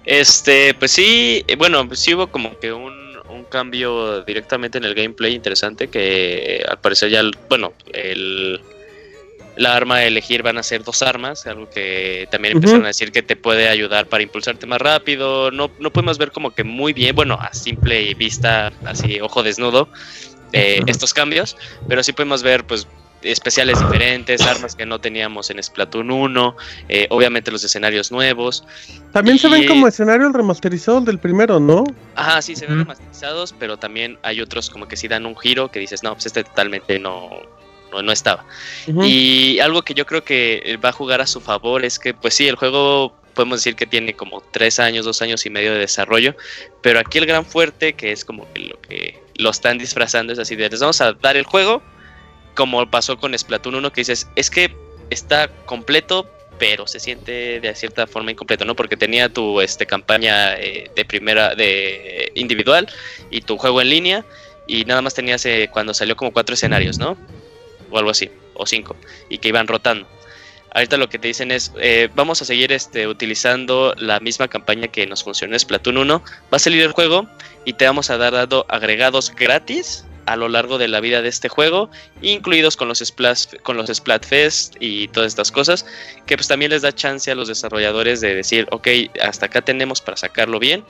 [0.06, 2.94] Este, pues sí, eh, bueno, pues sí hubo como que un,
[3.30, 8.60] un cambio directamente en el gameplay interesante que al parecer ya, bueno, el,
[9.58, 13.12] la arma de elegir van a ser dos armas, algo que también empezaron a decir
[13.12, 15.52] que te puede ayudar para impulsarte más rápido.
[15.52, 19.90] No, no podemos ver como que muy bien, bueno, a simple vista, así ojo desnudo,
[20.54, 21.58] eh, estos cambios,
[21.88, 22.88] pero sí podemos ver pues
[23.22, 26.56] especiales diferentes, armas que no teníamos en Splatoon 1,
[26.90, 28.64] eh, obviamente los escenarios nuevos.
[29.12, 31.84] También se ven como escenarios remasterizados del primero, ¿no?
[32.16, 35.72] Ajá, sí, se ven remasterizados, pero también hay otros como que sí dan un giro
[35.72, 37.30] que dices, no, pues este totalmente no,
[37.92, 38.46] no, estaba.
[39.04, 42.34] Y algo que yo creo que va a jugar a su favor es que, pues
[42.34, 45.80] sí, el juego podemos decir que tiene como tres años, dos años y medio de
[45.80, 46.36] desarrollo,
[46.82, 50.40] pero aquí el gran fuerte, que es como que lo que lo están disfrazando, es
[50.40, 51.84] así de, les vamos a dar el juego,
[52.56, 54.76] como pasó con Splatoon 1, que dices, es que
[55.10, 58.76] está completo, pero se siente de cierta forma incompleto, ¿no?
[58.76, 62.88] Porque tenía tu este, campaña eh, de primera, de individual
[63.30, 64.26] y tu juego en línea,
[64.66, 67.18] y nada más tenías eh, cuando salió como cuatro escenarios, ¿no?
[67.96, 68.98] O algo así, o cinco,
[69.30, 70.06] y que iban rotando.
[70.72, 74.90] Ahorita lo que te dicen es, eh, vamos a seguir este, utilizando la misma campaña
[74.90, 77.26] que nos funcionó Splatoon 1, va a salir el juego
[77.64, 81.30] y te vamos a dar dado agregados gratis a lo largo de la vida de
[81.30, 81.90] este juego,
[82.22, 85.86] incluidos con los, Splash, con los Splatfest y todas estas cosas,
[86.26, 88.90] que pues también les da chance a los desarrolladores de decir, ok,
[89.22, 90.84] hasta acá tenemos para sacarlo bien,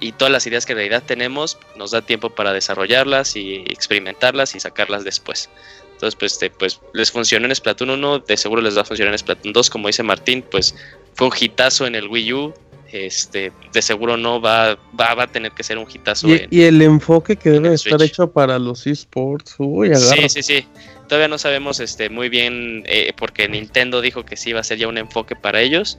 [0.00, 4.54] y todas las ideas que en realidad tenemos nos da tiempo para desarrollarlas y experimentarlas
[4.54, 5.48] y sacarlas después.
[5.96, 9.14] Entonces, pues, este, pues les funcionó en Splatoon 1, de seguro les va a funcionar
[9.14, 10.74] en Splatoon 2, como dice Martín, pues
[11.14, 12.54] fue un hitazo en el Wii U,
[12.92, 16.28] este, de seguro no va, va, a tener que ser un hitazo.
[16.28, 20.66] Y, el enfoque que debe estar hecho para los esports, uy, Sí, sí, sí.
[21.08, 24.76] Todavía no sabemos este, muy bien, eh, porque Nintendo dijo que sí va a ser
[24.76, 25.98] ya un enfoque para ellos.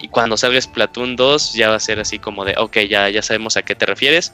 [0.00, 3.20] Y cuando salga Splatoon 2 ya va a ser así como de, ok, ya, ya
[3.20, 4.32] sabemos a qué te refieres.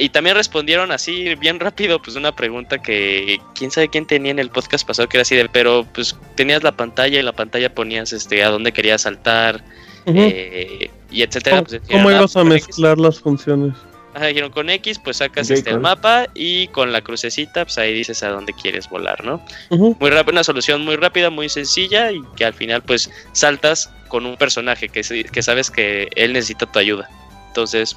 [0.00, 4.38] Y también respondieron así bien rápido, pues una pregunta que quién sabe quién tenía en
[4.38, 7.32] el podcast pasado que era así de, pero pues tenías la pantalla y en la
[7.32, 9.62] pantalla ponías este a dónde querías saltar
[10.06, 11.58] eh, y etcétera.
[11.58, 13.74] ¿Cómo, pues, ¿cómo ibas a mezclar las funciones?
[14.14, 17.92] Ajá, dijeron con X, pues sacas este el mapa y con la crucecita, pues ahí
[17.92, 19.44] dices a dónde quieres volar, ¿no?
[19.68, 24.24] Muy rápida, una solución muy rápida, muy sencilla y que al final pues saltas con
[24.24, 27.08] un personaje que, que sabes que él necesita tu ayuda.
[27.48, 27.96] Entonces,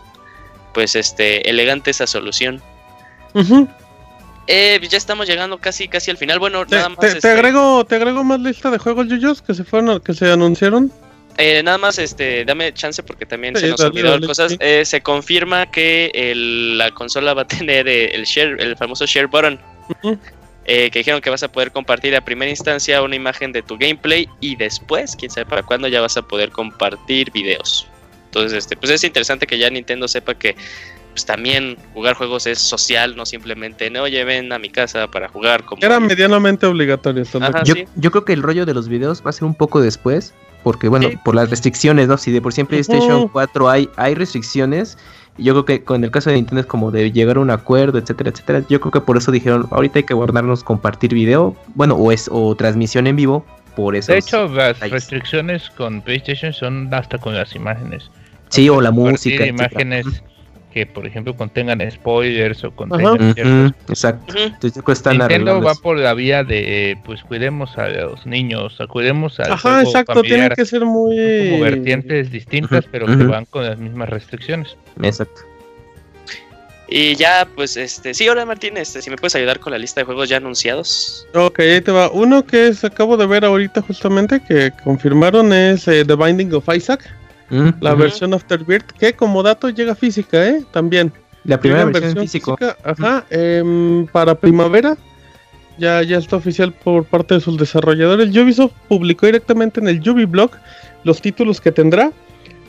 [0.74, 2.62] pues este, elegante esa solución.
[4.48, 6.40] Eh, ya estamos llegando casi casi al final.
[6.40, 7.00] Bueno, te, nada más.
[7.00, 10.32] Te, este agrego, te agrego más lista de juegos Yuyos que se fueron, que se
[10.32, 10.92] anunciaron.
[11.38, 14.56] Eh, nada más, este, dame chance porque también se nos olvidaron cosas.
[14.60, 16.12] Eh, se confirma que
[16.78, 19.60] la consola va a tener el share, el famoso share button.
[20.66, 24.28] que dijeron que vas a poder compartir a primera instancia una imagen de tu gameplay
[24.42, 27.88] y después, quién sabe para cuándo, ya vas a poder compartir videos.
[28.34, 30.56] Entonces, este, pues es interesante que ya Nintendo sepa que
[31.12, 35.28] pues también jugar juegos es social, no simplemente, no, oye, ven a mi casa para
[35.28, 35.64] jugar.
[35.66, 35.84] Como...
[35.84, 37.24] Era medianamente obligatorio.
[37.64, 40.34] yo, yo, creo que el rollo de los videos va a ser un poco después,
[40.64, 42.18] porque bueno, por las restricciones, ¿no?
[42.18, 44.98] Si de por siempre en PlayStation 4 hay, hay restricciones,
[45.38, 48.00] yo creo que con el caso de Nintendo es como de llegar a un acuerdo,
[48.00, 48.64] etcétera, etcétera.
[48.68, 52.28] Yo creo que por eso dijeron, ahorita hay que guardarnos compartir video, bueno, o es
[52.32, 53.46] o transmisión en vivo
[53.76, 54.12] por eso.
[54.12, 58.10] De hecho, las restricciones con PlayStation son hasta con las imágenes.
[58.54, 59.48] Sí, o la música.
[59.48, 60.06] imágenes
[60.72, 64.34] que, por ejemplo, contengan spoilers o contengan Exacto.
[64.36, 69.82] Entonces, Nintendo va por la vía de, pues, cuidemos a los niños, cuidemos a Ajá,
[69.82, 71.50] exacto, tienen que ser muy...
[71.52, 74.76] Como vertientes distintas, pero que van con las mismas restricciones.
[75.02, 75.42] Exacto.
[76.88, 80.02] Y ya, pues, este, sí, ahora Martín, este, si me puedes ayudar con la lista
[80.02, 81.28] de juegos ya anunciados.
[81.34, 82.12] Ok, ahí te va.
[82.12, 86.68] Uno que es, acabo de ver ahorita justamente, que confirmaron es eh, The Binding of
[86.76, 87.10] Isaac
[87.50, 90.64] la versión Afterbirth, que como dato llega física, ¿eh?
[90.72, 91.12] También.
[91.44, 94.98] La primera versión, física, ajá, em, para primavera.
[95.78, 98.30] Ya, ya está oficial por parte de sus desarrolladores.
[98.36, 100.52] Ubisoft publicó directamente en el Ubiblog
[101.04, 102.12] los títulos que tendrá.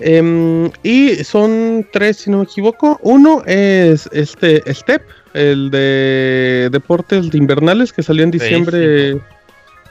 [0.00, 2.98] Em, y son tres, si no me equivoco.
[3.02, 5.02] Uno es este Step,
[5.34, 9.18] el de deportes de invernales que salió en diciembre.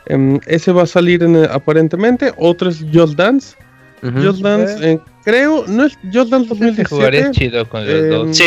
[0.08, 2.34] Em, ese va a salir aparentemente.
[2.38, 3.56] Otro es Just Dance.
[4.04, 7.32] Just Dance, eh, creo, no es Just Dance 2017.
[7.32, 8.38] chido con los dos.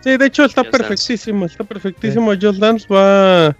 [0.00, 2.32] Sí, de hecho está perfectísimo, está perfectísimo.
[2.40, 3.56] Just Dance va,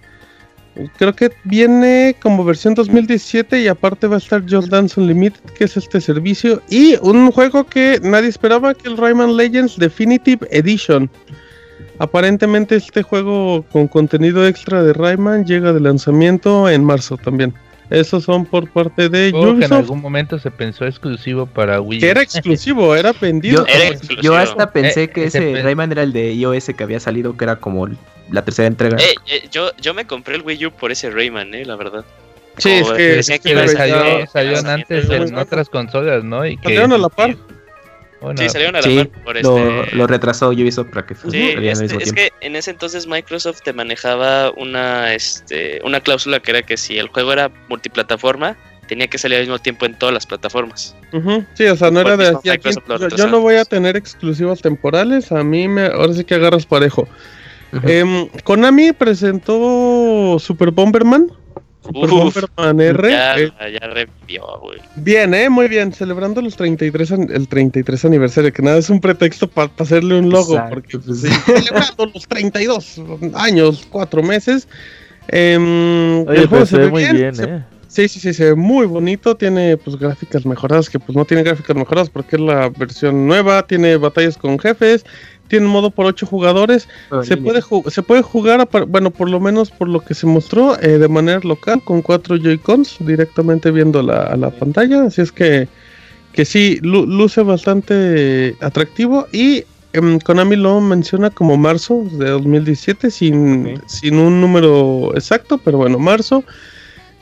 [0.97, 5.65] creo que viene como versión 2017 y aparte va a estar Just Dance Unlimited, que
[5.65, 6.61] es este servicio.
[6.69, 11.09] Y un juego que nadie esperaba, que el Rayman Legends Definitive Edition.
[11.97, 17.53] Aparentemente este juego con contenido extra de Rayman llega de lanzamiento en marzo también.
[17.89, 19.59] Esos son por parte de Ubisoft.
[19.59, 21.99] que en algún momento se pensó exclusivo para Wii.
[21.99, 23.65] Que era exclusivo, era vendido.
[24.21, 27.45] Yo, hasta pensé eh, que ese Rayman era el de iOS que había salido, que
[27.45, 27.87] era como
[28.31, 28.97] la tercera entrega.
[28.97, 32.05] Eh, eh, yo, yo me compré el Wii U por ese Rayman, eh, la verdad.
[32.57, 36.45] Sí, es que, salió, salió antes en otras consolas, ¿no?
[36.45, 37.35] Y que, a la par
[38.37, 39.95] sí, salieron a la por lo, este...
[39.95, 44.51] lo retrasó Ubisoft para que sí, este, es que en ese entonces Microsoft te manejaba
[44.51, 49.37] una, este, una cláusula que era que si el juego era multiplataforma, tenía que salir
[49.37, 50.95] al mismo tiempo en todas las plataformas.
[51.53, 52.37] Sí, o sea, no era de
[53.15, 57.07] yo, no voy a tener exclusivas temporales, a mí me ahora sí que agarras parejo.
[57.83, 61.31] Em, Konami presentó Super Bomberman
[61.83, 63.09] Super Bomberman R.
[63.11, 64.79] Ya, eh, ya revivió, güey.
[64.97, 68.99] Bien, eh, muy bien, celebrando los 33 an- el 33 aniversario, que nada es un
[68.99, 73.01] pretexto para hacerle un logo, Exacto, porque pues, sí, celebrando los 32
[73.33, 74.67] años, 4 meses.
[75.29, 77.63] em, Oye, el juego pero se ve muy bien, se- eh.
[77.87, 81.41] Sí, sí, sí, se ve muy bonito, tiene pues gráficas mejoradas, que pues no tiene
[81.41, 85.05] gráficas mejoradas porque es la versión nueva, tiene batallas con jefes,
[85.49, 86.87] tiene un modo por 8 jugadores,
[87.23, 87.61] se puede,
[87.91, 91.07] se puede jugar, a bueno, por lo menos por lo que se mostró, eh, de
[91.09, 95.03] manera local con cuatro Joy-Cons directamente viendo la, a la pantalla.
[95.03, 95.67] Así es que,
[96.31, 99.27] que sí, lu- luce bastante atractivo.
[99.33, 99.63] Y
[99.93, 103.83] em, Konami lo menciona como marzo de 2017, sin, Ok.
[103.87, 106.43] sin un número exacto, pero bueno, marzo.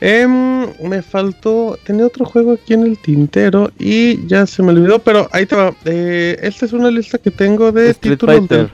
[0.00, 1.78] Em, me faltó.
[1.84, 5.56] Tenía otro juego aquí en el tintero y ya se me olvidó, pero ahí te
[5.56, 5.74] va.
[5.84, 8.70] Eh, esta es una lista que tengo de Street títulos Fighter.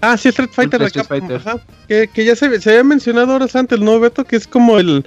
[0.00, 1.48] Ah, sí, Street Fighter de Street Capcom, Fighter.
[1.48, 4.24] ajá, que, que ya se, se había mencionado horas antes, ¿no, Beto?
[4.24, 5.04] Que es como el.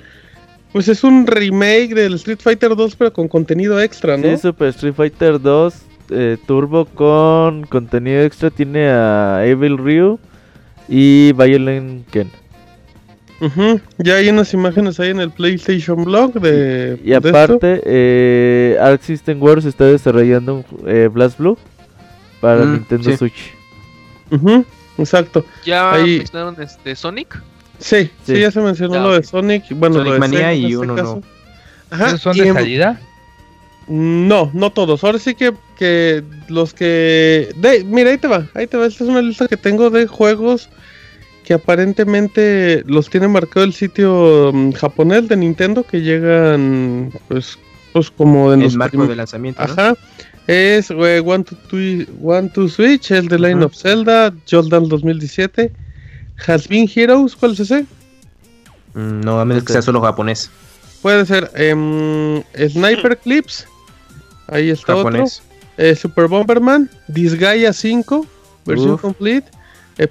[0.72, 4.24] Pues es un remake del Street Fighter 2, pero con contenido extra, ¿no?
[4.24, 5.74] Sí, Super Street Fighter 2
[6.10, 10.20] eh, Turbo con contenido extra tiene a Evil Ryu
[10.88, 12.30] y Violent Ken.
[13.42, 17.00] Ujú, Ya hay unas imágenes ahí en el PlayStation Blog de.
[17.04, 21.58] Y de aparte, eh, Arc System Wars está desarrollando un eh, Blast Blue
[22.40, 23.18] para Mm, Nintendo sí.
[23.18, 23.54] Switch.
[24.32, 24.64] Ujú,
[24.98, 25.46] exacto.
[25.66, 27.42] ¿Ya Ahí- mencionaron este Sonic?
[27.78, 28.40] Sí, sí, Sí.
[28.40, 29.24] ya se mencionó Ya, lo de.
[29.24, 29.64] Sonic.
[29.72, 31.16] Bueno, Sonic lo de Mania Sega en y este uno caso.
[31.16, 31.22] no.
[31.96, 33.02] Ajá, ¿Esos son de en- salida?
[33.88, 35.04] No, no todos.
[35.04, 37.50] Ahora sí que, que los que...
[37.58, 38.48] De, mira, ahí te va.
[38.56, 38.88] Ahí te va.
[38.88, 40.70] Esta es una lista que tengo de juegos
[41.46, 47.58] que aparentemente los tiene marcado el sitio mm, japonés de Nintendo que llegan pues,
[47.94, 49.66] pues como de El los marco de lanzamiento.
[49.66, 49.72] ¿no?
[49.74, 49.94] Ajá.
[50.48, 55.72] Es eh, One to, Twi- One to Switch, el de Line of Zelda, Jordan 2017,
[56.48, 57.86] Has Been Heroes, ¿cuál es ese?
[58.94, 60.50] Mm, No, a menos que sea solo japonés.
[61.02, 63.68] Puede ser em, Sniper Clips,
[64.48, 65.42] ahí está Japonés.
[65.44, 65.56] otro.
[65.78, 68.26] Eh, Super Bomberman, Disgaea 5,
[68.66, 69.02] versión Uf.
[69.02, 69.50] complete,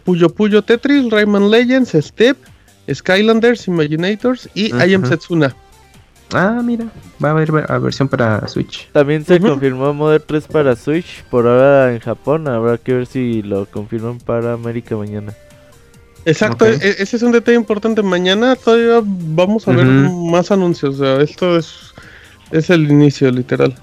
[0.03, 2.37] Puyo Puyo Tetris, Rayman Legends, Step,
[2.93, 5.11] Skylanders, Imaginators y I Am Ujú.
[5.11, 5.55] Setsuna.
[6.33, 6.87] Ah, mira.
[7.23, 8.89] Va a haber versión para Switch.
[8.93, 13.43] También se confirmó Modern 3 para Switch, por ahora en Japón, habrá que ver si
[13.43, 15.33] lo confirman para América mañana.
[16.25, 16.71] Exacto, Ok.
[16.83, 18.03] e- ese es un detalle importante.
[18.03, 20.99] Mañana todavía vamos a ver más anuncios.
[20.99, 21.93] O sea, esto es,
[22.51, 23.75] es el inicio, literal.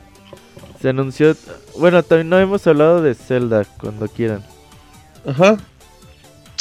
[0.82, 1.36] Se anunció,
[1.78, 4.44] bueno, también no hemos hablado de Zelda, cuando quieran.
[5.26, 5.57] Ajá.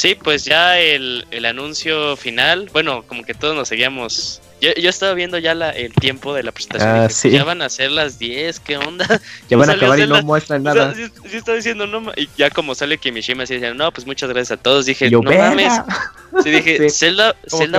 [0.01, 4.41] Sí, pues ya el, el anuncio final, bueno, como que todos nos seguíamos.
[4.59, 6.89] Yo, yo estaba viendo ya la, el tiempo de la presentación.
[6.89, 7.29] Ah, dije, sí.
[7.29, 9.05] Ya van a ser las 10, ¿qué onda?
[9.49, 10.21] Ya van a acabar y no Zelda.
[10.23, 10.95] muestran O sea, nada.
[10.95, 14.27] sí, sí estaba diciendo, no, y ya como sale Kimishima, así decían, no, pues muchas
[14.31, 14.87] gracias a todos.
[14.87, 15.71] Dije, yo, no mames.
[15.71, 16.11] "Verga".
[16.43, 16.97] Sí, dije, Sí.
[16.97, 17.35] Zelda,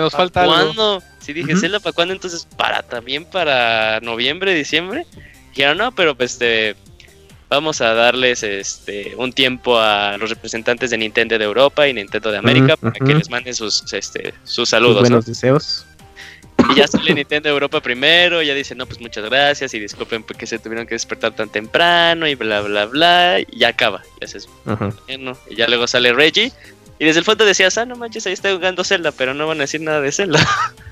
[0.08, 1.02] ¿para cuándo?
[1.18, 1.56] Sí, dije.
[1.56, 2.14] Zelda, ¿para cuándo?
[2.14, 5.06] Entonces, para también para noviembre, diciembre.
[5.50, 6.76] Dijeron, no, pero pues este,
[7.52, 12.30] vamos a darles este un tiempo a los representantes de Nintendo de Europa y Nintendo
[12.30, 15.00] de América para que les manden sus, este, sus Sus saludos, ¿no?
[15.00, 15.86] buenos deseos.
[16.70, 20.22] Y ya sale Nintendo de Europa primero, ya dicen, no, pues muchas gracias y disculpen
[20.22, 24.02] porque se tuvieron que despertar tan temprano y bla, bla, bla, y ya acaba.
[24.20, 26.52] Ya se bueno, y ya luego sale Reggie.
[26.98, 29.58] Y desde el fondo decías, ah, no manches, ahí está jugando Zelda, pero no van
[29.58, 30.46] a decir nada de Zelda.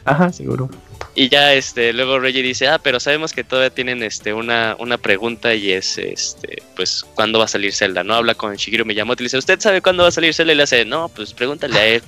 [0.04, 0.68] Ajá, seguro.
[1.14, 4.96] Y ya este, luego Reggie dice, ah, pero sabemos que todavía tienen este una, una
[4.96, 8.04] pregunta y es este, pues, ¿cuándo va a salir Zelda?
[8.04, 8.14] ¿No?
[8.14, 10.52] Habla con Shigeru Miyamoto y le dice, ¿usted sabe cuándo va a salir Zelda?
[10.52, 12.02] Y le hace, no, pues pregúntale a él.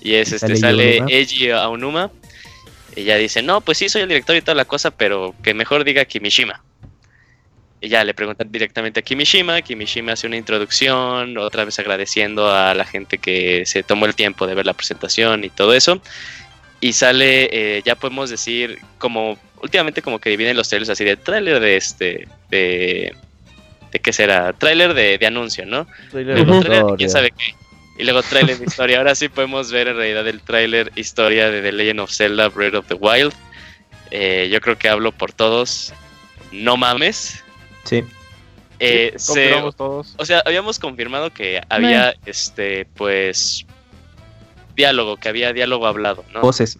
[0.00, 1.02] Y es este, Sale.
[1.08, 2.10] Eiji Aonuma.
[2.94, 5.52] Y ya dice, no, pues sí, soy el director y toda la cosa, pero que
[5.52, 6.62] mejor diga Kimishima.
[7.80, 12.74] Y ya le preguntan directamente a Kimishima, Kimishima hace una introducción, otra vez agradeciendo a
[12.74, 16.00] la gente que se tomó el tiempo de ver la presentación y todo eso.
[16.86, 21.16] Y sale, eh, ya podemos decir, como últimamente como que dividen los trailers así de
[21.16, 23.14] tráiler de este, de,
[23.90, 25.86] de qué será, tráiler de, de anuncio, ¿no?
[26.10, 26.96] Trailer Luego de historia.
[26.96, 27.54] quién sabe qué.
[27.98, 28.98] Y luego tráiler de historia.
[28.98, 32.74] Ahora sí podemos ver en realidad el tráiler historia de The Legend of Zelda Breath
[32.74, 33.32] of the Wild.
[34.10, 35.92] Eh, yo creo que hablo por todos.
[36.52, 37.42] No mames.
[37.84, 38.04] Sí.
[38.78, 40.14] Eh, se- Confirmamos todos.
[40.18, 43.64] o sea, habíamos confirmado que había este, pues,
[44.76, 46.40] diálogo, que había diálogo hablado, ¿no?
[46.42, 46.76] Voces.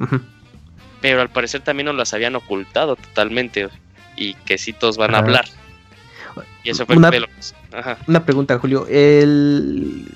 [1.01, 3.69] Pero al parecer también nos las habían ocultado totalmente
[4.17, 5.47] y que sí todos van a hablar.
[6.63, 7.23] Y eso fue Una- que-
[7.73, 7.99] Ajá.
[8.07, 8.87] Una pregunta, Julio.
[8.89, 10.07] El...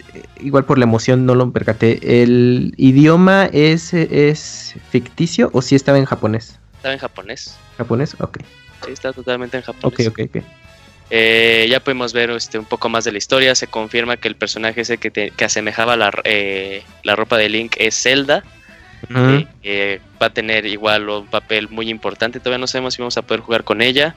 [0.40, 2.23] Igual por la emoción no lo percaté.
[2.23, 6.59] ¿El idioma es, es ficticio o si estaba en japonés?
[6.77, 7.57] Estaba en japonés.
[7.77, 8.16] ¿Japonés?
[8.20, 8.39] Ok.
[8.86, 10.09] Sí, está totalmente en japonés.
[10.09, 10.44] Ok, ok, ok.
[11.10, 13.54] Eh, ya podemos ver este, un poco más de la historia.
[13.54, 17.48] Se confirma que el personaje ese que, te- que asemejaba la, eh, la ropa de
[17.48, 18.44] Link es Zelda.
[19.62, 22.38] eh, va a tener igual un papel muy importante.
[22.38, 24.14] Todavía no sabemos si vamos a poder jugar con ella.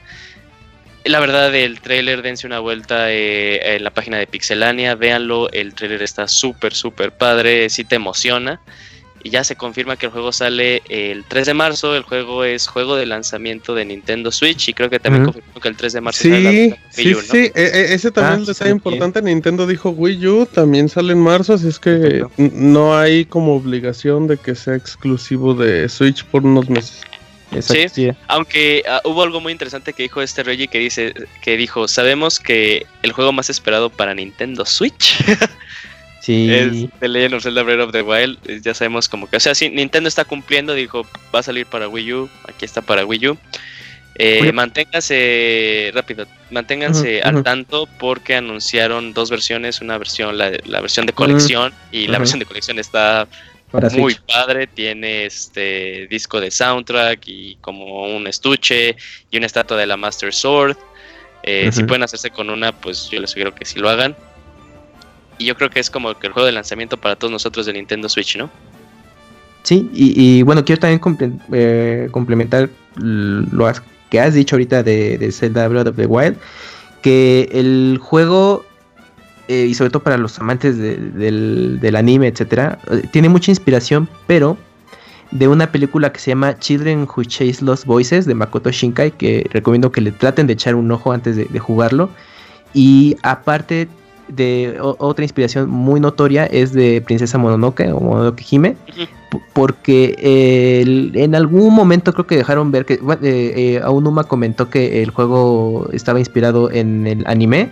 [1.05, 6.01] La verdad, el trailer, dense una vuelta en la página de Pixelania, véanlo, el trailer
[6.01, 8.61] está súper, súper padre, sí te emociona.
[9.23, 12.67] Y ya se confirma que el juego sale el 3 de marzo, el juego es
[12.67, 16.01] juego de lanzamiento de Nintendo Switch y creo que también confirmó que el 3 de
[16.01, 19.91] marzo sí, sale la sí, Sí, e, e, ese también ah, está importante, Nintendo dijo
[19.91, 24.55] Wii U, también sale en marzo, así es que no hay como obligación de que
[24.55, 27.01] sea exclusivo de Switch por unos meses.
[27.61, 31.87] Sí, aunque uh, hubo algo muy interesante que dijo este Reggie que dice que dijo,
[31.87, 35.17] sabemos que el juego más esperado para Nintendo Switch
[36.23, 36.53] sí.
[36.53, 39.53] es The Legend of Zelda Breath of the Wild, ya sabemos como que, o sea,
[39.53, 43.27] si Nintendo está cumpliendo, dijo, va a salir para Wii U, aquí está para Wii
[43.27, 43.37] U.
[44.15, 50.51] Eh, manténgase rápido, manténganse al tanto porque anunciaron dos versiones, una versión, la,
[50.81, 53.27] versión de colección y la versión de colección está
[53.93, 58.95] muy padre, tiene este disco de soundtrack y como un estuche
[59.31, 60.77] y una estatua de la Master Sword.
[61.41, 64.15] Eh, si pueden hacerse con una, pues yo les sugiero que sí lo hagan.
[65.43, 68.09] Yo creo que es como que el juego de lanzamiento para todos nosotros de Nintendo
[68.09, 68.49] Switch, ¿no?
[69.63, 73.71] Sí, y, bueno, quiero también eh, complementar lo
[74.09, 76.37] que has dicho ahorita de, de Zelda Breath of the Wild,
[77.01, 78.65] que el juego
[79.49, 84.57] eh, y sobre todo para los amantes del, anime, etcétera, eh, tiene mucha inspiración, pero
[85.31, 89.49] de una película que se llama Children Who Chase Lost Voices de Makoto Shinkai, que
[89.51, 92.09] recomiendo que le traten de echar un ojo antes de, jugarlo.
[92.73, 93.89] Y aparte
[94.27, 98.75] de otra inspiración muy notoria es de Princesa Mononoke o Mononoke Hime,
[99.53, 100.15] porque
[101.13, 106.19] en algún momento creo que dejaron ver que eh, Aonuma comentó que el juego estaba
[106.19, 107.71] inspirado en el anime,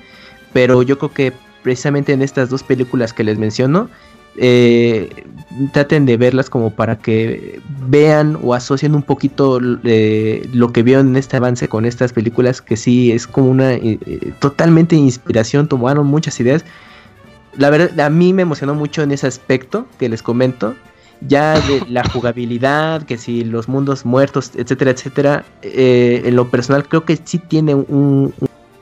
[0.54, 1.34] pero yo creo que
[1.64, 3.90] precisamente en estas dos películas que les menciono,
[4.38, 5.10] eh,
[5.74, 11.10] traten de verlas como para que vean o asocien un poquito eh, lo que vieron
[11.10, 16.08] en este avance con estas películas, que sí es como una eh, totalmente inspiración, tomaron
[16.08, 16.66] muchas ideas.
[17.58, 20.76] La verdad, a mí me emocionó mucho en ese aspecto que les comento.
[21.28, 25.46] Ya de la jugabilidad, que si los mundos muertos, etcétera, etcétera.
[25.62, 28.34] en lo personal creo que sí tiene un,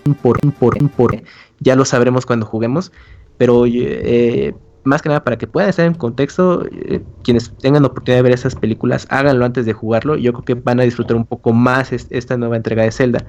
[0.06, 1.22] un por, un por, un por
[1.60, 2.92] ya lo sabremos cuando juguemos,
[3.38, 4.54] pero eh,
[4.90, 8.34] más que nada para que puedan estar en contexto, eh, quienes tengan oportunidad de ver
[8.34, 11.94] esas películas, háganlo antes de jugarlo, yo creo que van a disfrutar un poco más
[11.94, 13.26] esta nueva entrega de Zelda.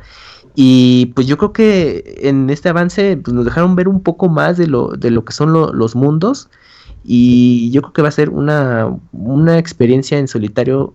[0.55, 4.57] Y pues yo creo que en este avance pues, nos dejaron ver un poco más
[4.57, 6.49] de lo, de lo que son los mundos.
[7.05, 10.93] Y yo creo que va a ser una, una experiencia en solitario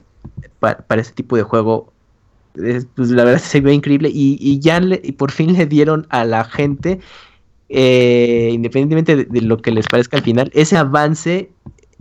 [0.59, 1.91] para este tipo de juego.
[2.53, 4.09] Pues la verdad se ve increíble.
[4.13, 6.99] Y, ya le, y por fin le dieron a la gente,
[7.69, 11.51] eh, independientemente de, lo que les parezca al final, ese avance,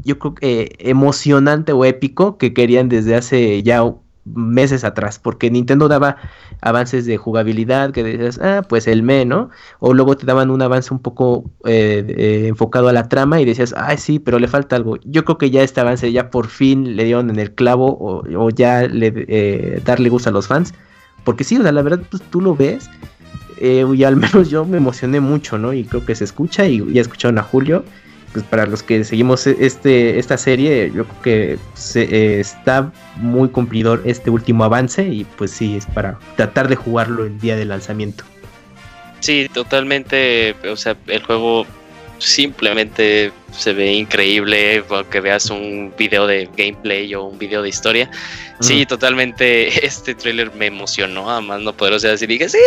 [0.04, 3.82] yo creo que emocionante o épico que querían desde hace ya
[4.24, 6.16] meses atrás, porque Nintendo daba
[6.62, 9.50] avances de jugabilidad que decías, ah, pues el me, ¿no?
[9.80, 13.44] O luego te daban un avance un poco eh, eh, enfocado a la trama y
[13.44, 14.96] decías, ay, sí, pero le falta algo.
[15.04, 18.50] Yo creo que ya este avance ya por fin le dieron en el clavo o,
[18.50, 20.72] ya le eh, darle gusto a los fans,
[21.24, 22.88] porque sí, o sea, la verdad, pues, tú lo ves.
[23.61, 25.73] Y al menos yo me emocioné mucho, ¿no?
[25.73, 27.85] Y creo que se escucha y ya escucharon a Julio
[28.35, 32.93] pues para los que seguimos e-, este, esta serie, yo creo que se, eh, está
[33.16, 37.56] muy cumplidor este último avance y pues sí, es para tratar de jugarlo el día
[37.56, 38.24] del lanzamiento.
[39.20, 41.65] Sí, totalmente, o sea, el juego
[42.18, 48.10] simplemente se ve increíble, que veas un video de gameplay o un video de historia.
[48.60, 52.58] Sí, totalmente, este tráiler me emocionó, además no poder, o sea, así dije, sí,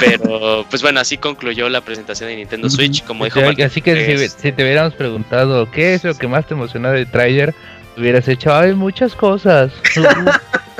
[0.00, 4.52] pero pues bueno, así concluyó la presentación de Nintendo Switch, como dijo Así que si,
[4.52, 7.54] te hubiéramos preguntado qué es lo que más te emocionó del tráiler,
[7.96, 9.72] hubieras hecho, hay muchas cosas.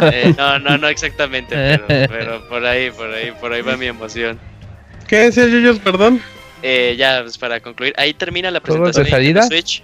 [0.02, 1.54] Eh, no, no, no exactamente,
[1.86, 4.40] pero, por ahí, por ahí, por ahí va mi emoción.
[5.06, 6.20] ¿Qué decía Yuyos, perdón?
[6.66, 9.82] Eh, ya, pues para concluir, ahí termina la presentación de Nintendo Switch.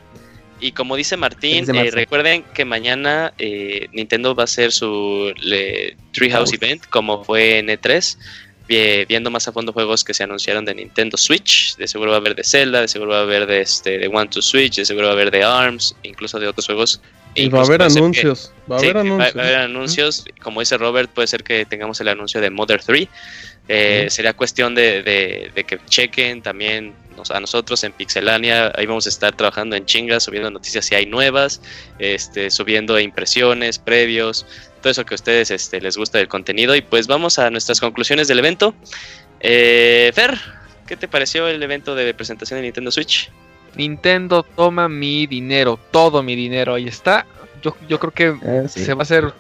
[0.61, 5.31] Y como dice Martín, eh, recuerden que mañana eh, Nintendo va a hacer su
[6.13, 8.17] Treehouse Event, como fue en E3,
[9.07, 11.77] viendo más a fondo juegos que se anunciaron de Nintendo Switch.
[11.77, 14.09] De seguro va a haber de Zelda, de seguro va a haber de, este, de
[14.09, 17.03] One to Switch, de seguro va a haber de ARMS, incluso de otros juegos.
[17.35, 18.53] Y va a haber anuncios.
[18.71, 19.37] va, a haber anuncios.
[19.37, 20.25] va a haber anuncios.
[20.43, 23.07] Como dice Robert, puede ser que tengamos el anuncio de Mother 3.
[23.73, 25.01] Eh, sería cuestión de,
[25.55, 26.93] de, que chequen también
[27.31, 28.73] a nosotros en Pixelania.
[28.75, 31.63] Ahí vamos a estar trabajando en chingas, subiendo noticias si hay nuevas,
[32.01, 34.45] este, subiendo impresiones, previos,
[34.83, 36.75] todo eso que a ustedes este, les gusta del contenido.
[36.75, 38.75] Y pues vamos a nuestras conclusiones del evento.
[39.39, 40.37] Eh, Fer,
[40.89, 43.31] ¿qué te pareció el evento de presentación de Nintendo Switch?
[43.77, 47.25] Nintendo toma mi dinero, todo mi dinero, ahí está.
[47.63, 49.33] yo, yo creo que ah, se va a hacer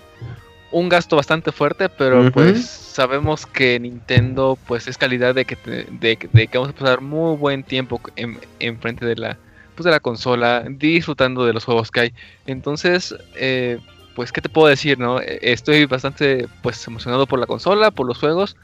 [0.72, 5.56] un gasto bastante fuerte, pero pues sabemos que Nintendo pues es calidad de que,
[5.90, 9.38] de, que vamos a pasar muy buen tiempo en, frente de la,
[9.74, 12.12] pues, de la consola, disfrutando de los juegos que hay.
[12.47, 13.78] Entonces, eh,
[14.14, 15.20] pues, ¿qué te puedo decir, no?
[15.20, 18.56] Estoy bastante pues emocionado por la consola, por los juegos.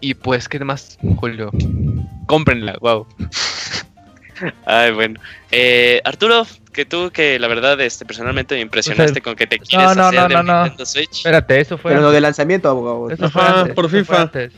[0.00, 1.50] Y pues, ¿qué más, Julio?
[2.26, 3.06] Cómprenla, wow.
[4.64, 5.20] Ay, bueno.
[5.50, 9.96] Eh, Arturo, que tú que la verdad este personalmente me impresionaste con que te quieres
[9.96, 11.18] no, hacer no, no, Nintendo Switch.
[11.18, 13.10] Espérate, eso fue Pero lo de lanzamiento, abogado.
[13.10, 14.22] Eso fue antes, por FIFA.
[14.22, 14.52] antes.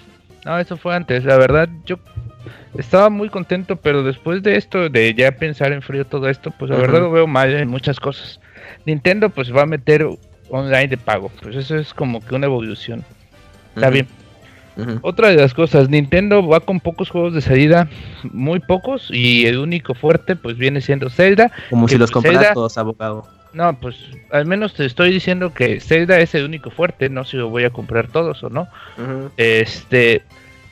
[0.44, 1.24] No, eso fue antes.
[1.24, 1.98] La verdad, yo
[2.76, 6.70] estaba muy contento, pero después de esto, de ya pensar en frío todo esto, pues
[6.70, 8.40] la verdad lo veo mal en muchas cosas.
[8.84, 10.06] Nintendo pues va a meter
[10.50, 13.04] online de pago, pues eso es como que una evolución.
[13.74, 14.06] Está bien.
[15.02, 17.88] Otra de las cosas, Nintendo va con pocos juegos de salida,
[18.24, 21.50] muy pocos, y el único fuerte pues viene siendo Zelda.
[21.70, 23.26] Como si los pues, compraras todos, abogado.
[23.52, 23.96] No, pues
[24.30, 27.50] al menos te estoy diciendo que Zelda es el único fuerte, no sé si lo
[27.50, 28.66] voy a comprar todos o no.
[29.36, 30.22] Este,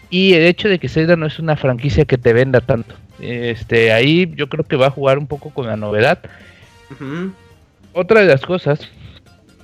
[0.08, 2.94] y el hecho de que Zelda no es una franquicia que te venda tanto.
[3.20, 6.20] Este, ahí yo creo que va a jugar un poco con la novedad.
[7.92, 8.88] Otra de las cosas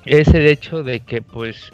[0.04, 1.72] es el hecho de que pues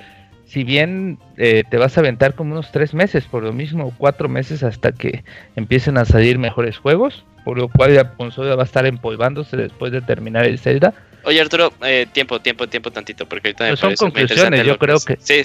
[0.52, 4.28] si bien eh, te vas a aventar como unos tres meses, por lo mismo, cuatro
[4.28, 5.24] meses hasta que
[5.56, 9.92] empiecen a salir mejores juegos, por lo cual la consola va a estar empolvándose después
[9.92, 10.92] de terminar el Zelda.
[11.24, 15.16] Oye Arturo, eh, tiempo, tiempo, tiempo tantito, porque ahorita me son conclusiones, yo creo que...
[15.22, 15.42] Sí,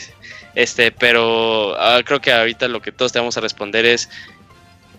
[0.55, 4.09] este, pero ah, creo que ahorita lo que todos te vamos a responder es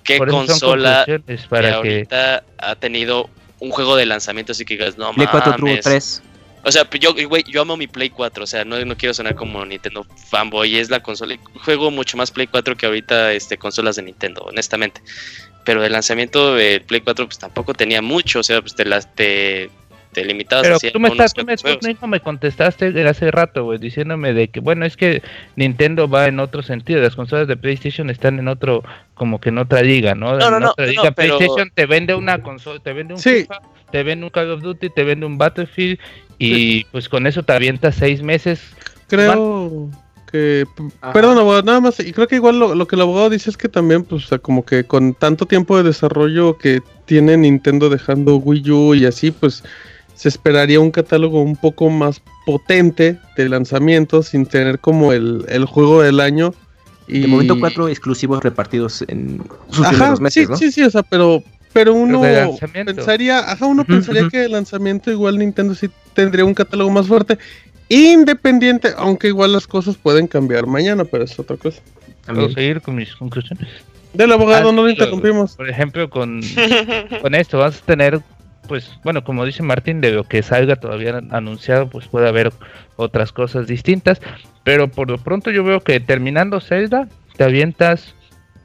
[0.04, 1.04] qué consola
[1.50, 3.28] para ahorita ha tenido
[3.58, 5.28] un juego de lanzamiento así que digas, no mames.
[5.28, 6.22] 4 3.
[6.68, 7.14] O sea, yo,
[7.46, 10.90] yo amo mi Play 4, o sea, no, no quiero sonar como Nintendo fanboy, es
[10.90, 11.34] la consola.
[11.64, 15.00] Juego mucho más Play 4 que ahorita este, consolas de Nintendo, honestamente.
[15.64, 19.14] Pero el lanzamiento del Play 4 pues tampoco tenía mucho, o sea, pues te las
[19.14, 19.70] te,
[20.12, 24.34] te limitabas Pero tú me, estás, tú, me, tú me contestaste hace rato, güey, diciéndome
[24.34, 25.22] de que, bueno, es que
[25.56, 28.84] Nintendo va en otro sentido, las consolas de PlayStation están en otro,
[29.14, 30.36] como que en otra liga, ¿no?
[30.36, 34.30] No, no, no, PlayStation te vende una consola, te vende un FIFA, te vende un
[34.30, 35.98] Call of Duty, te vende un Battlefield
[36.38, 38.60] y pues con eso te avientas seis meses.
[39.08, 39.90] Creo
[40.30, 40.66] que,
[41.12, 43.68] perdón, abogado, nada más, y creo que igual lo, que el abogado dice es que
[43.68, 48.94] también, pues, como que con tanto tiempo de desarrollo que tiene Nintendo dejando Wii U
[48.94, 49.64] y así, pues,
[50.14, 56.02] se esperaría un catálogo un poco más potente de lanzamiento sin tener como el, juego
[56.02, 56.52] del año.
[57.06, 57.20] Y...
[57.20, 61.42] De momento cuatro exclusivos repartidos en sus Ajá, meses, sí, sí, sí, o sea, pero
[61.78, 62.20] pero uno
[62.72, 67.38] pensaría, ajá, uno pensaría que el lanzamiento igual Nintendo sí tendría un catálogo más fuerte,
[67.88, 71.80] independiente, aunque igual las cosas pueden cambiar mañana, pero es otra cosa.
[72.26, 73.68] ¿Puedo seguir con mis conclusiones?
[74.12, 75.54] Del abogado, no lo interrumpimos.
[75.54, 76.40] Por ejemplo, con,
[77.22, 78.22] con esto vas a tener,
[78.66, 82.52] pues, bueno, como dice Martín, de lo que salga todavía anunciado, pues puede haber
[82.96, 84.20] otras cosas distintas,
[84.64, 88.16] pero por lo pronto yo veo que terminando Zelda, te avientas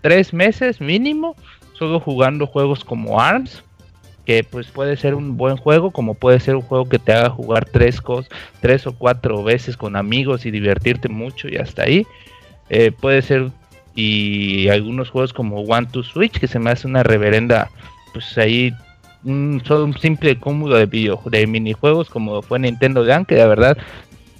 [0.01, 1.35] tres meses mínimo
[1.83, 3.63] solo jugando juegos como ARMS,
[4.25, 7.29] que pues puede ser un buen juego, como puede ser un juego que te haga
[7.29, 8.29] jugar tres, cos
[8.61, 12.07] tres o cuatro veces con amigos y divertirte mucho y hasta ahí.
[12.69, 13.51] Eh, puede ser
[13.95, 17.69] y algunos juegos como One to Switch, que se me hace una reverenda,
[18.13, 18.73] pues ahí
[19.23, 23.47] un, solo un simple cúmulo de video, de minijuegos como fue Nintendo Land, que la
[23.47, 23.77] verdad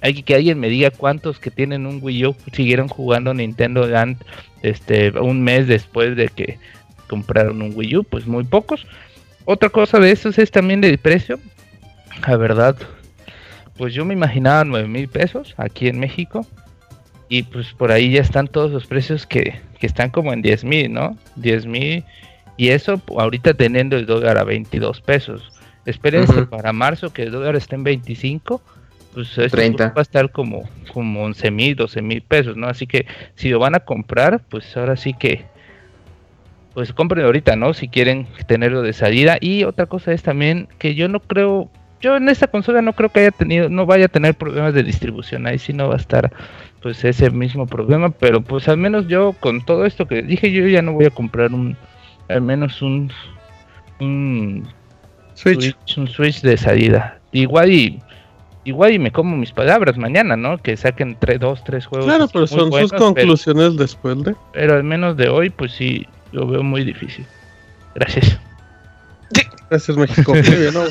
[0.00, 4.18] hay que alguien me diga cuántos que tienen un Wii U siguieron jugando Nintendo Land
[4.62, 6.58] este un mes después de que
[7.14, 8.84] compraron un Wii U, pues muy pocos.
[9.44, 11.38] Otra cosa de esos es también el precio.
[12.26, 12.76] La verdad,
[13.76, 16.44] pues yo me imaginaba 9 mil pesos aquí en México.
[17.28, 20.92] Y pues por ahí ya están todos los precios que, están como en 10 mil,
[20.92, 21.16] ¿no?
[21.36, 22.04] 10 mil.
[22.56, 25.52] Y eso ahorita teniendo el dólar a 22 pesos.
[25.86, 28.60] Espérense para marzo que el dólar esté en 25.
[29.14, 32.66] Pues esto va a estar como, como 11 mil, 12 mil pesos, ¿no?
[32.66, 35.44] Así que si lo van a comprar, pues ahora sí que
[36.74, 37.72] pues compren ahorita, ¿no?
[37.72, 39.38] Si quieren tenerlo de salida.
[39.40, 41.70] Y otra cosa es también que yo no creo,
[42.00, 44.82] yo en esta consola no creo que haya tenido, no vaya a tener problemas de
[44.82, 45.46] distribución.
[45.46, 46.32] Ahí sí no va a estar
[46.82, 48.10] pues ese mismo problema.
[48.10, 51.10] Pero pues al menos yo con todo esto que dije, yo ya no voy a
[51.10, 51.76] comprar un,
[52.28, 53.10] al menos un,
[54.00, 54.66] un
[55.34, 57.20] Switch, un Switch de salida.
[57.30, 58.02] Igual y
[58.64, 60.58] igual y me como mis palabras mañana, ¿no?
[60.58, 62.06] Que saquen tres, dos, tres juegos.
[62.06, 64.34] Claro, pero son sus conclusiones después de.
[64.52, 67.24] Pero al menos de hoy, pues sí, lo veo muy difícil.
[67.94, 68.38] Gracias.
[69.70, 70.32] Gracias, México.
[70.34, 70.82] Muy bien, ¿no?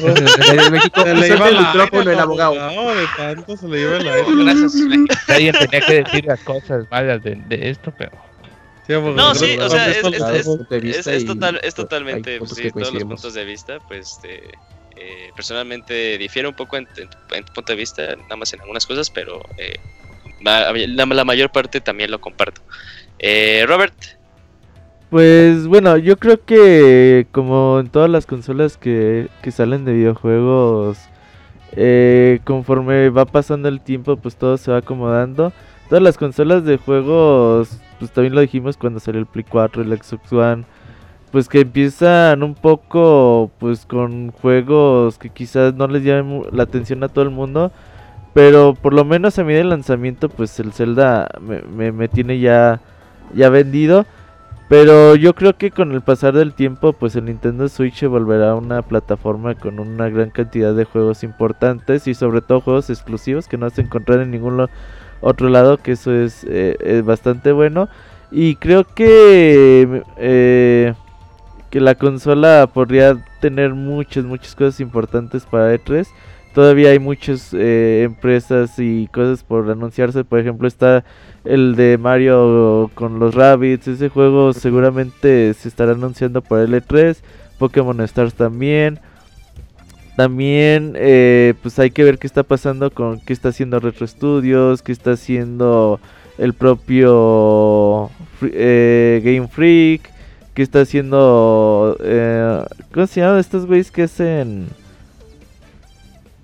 [0.72, 2.56] México se le iba el micrófono el abogado.
[2.56, 4.26] No, de tanto se le iba el aire.
[4.44, 5.16] Gracias, México.
[5.28, 8.12] Alguien tenía que decir las cosas malas de, de esto, pero.
[8.88, 13.04] Sí, no, sí, o sea, es, es, es, es, total, es totalmente, sí, todos los
[13.06, 14.44] puntos de vista, pues, este,
[14.98, 19.10] eh, personalmente difiere un poco en, tu punto de vista, nada más en algunas cosas,
[19.10, 19.80] pero eh,
[20.42, 22.62] la, mayor parte también lo comparto.
[23.20, 23.94] Eh, Robert.
[25.14, 30.98] Pues bueno, yo creo que como en todas las consolas que, que salen de videojuegos,
[32.44, 35.54] conforme va pasando el tiempo, pues todo se va acomodando.
[35.88, 39.96] Todas las consolas de juegos, pues también lo dijimos cuando salió el Play 4, el
[40.02, 40.64] Xbox One
[41.32, 47.04] pues que empiezan un poco pues con juegos que quizás no les llamen la atención
[47.04, 47.72] a todo el mundo
[48.34, 52.82] pero por lo menos a mí de lanzamiento pues el Zelda me, me, tiene ya
[53.34, 54.06] ya vendido
[54.74, 58.82] pero yo creo que con el pasar del tiempo pues el Nintendo Switch volverá una
[58.82, 63.70] plataforma con una gran cantidad de juegos importantes y sobre todo juegos exclusivos que no
[63.70, 64.66] se encontrar en ningún
[65.22, 67.88] otro lado que eso es, eh, es bastante bueno
[68.32, 70.96] y creo que eh,
[71.70, 76.08] que la consola podría tener muchas, muchas cosas importantes para E3.
[76.54, 80.24] Todavía hay muchas eh, empresas y cosas por anunciarse.
[80.24, 81.04] Por ejemplo, está
[81.46, 83.88] el de Mario con los Rabbits.
[83.88, 87.18] Ese juego seguramente se estará anunciando para el E3.
[87.58, 89.00] Pokémon Stars también.
[90.16, 94.84] También, eh, pues hay que ver qué está pasando con qué está haciendo Retro Studios,
[94.84, 96.00] qué está haciendo
[96.38, 98.12] el propio
[98.44, 100.12] eh, Game Freak
[100.54, 101.98] que está haciendo.
[102.02, 102.64] Eh,
[102.94, 104.68] ¿Cómo se llama estos güeyes que hacen.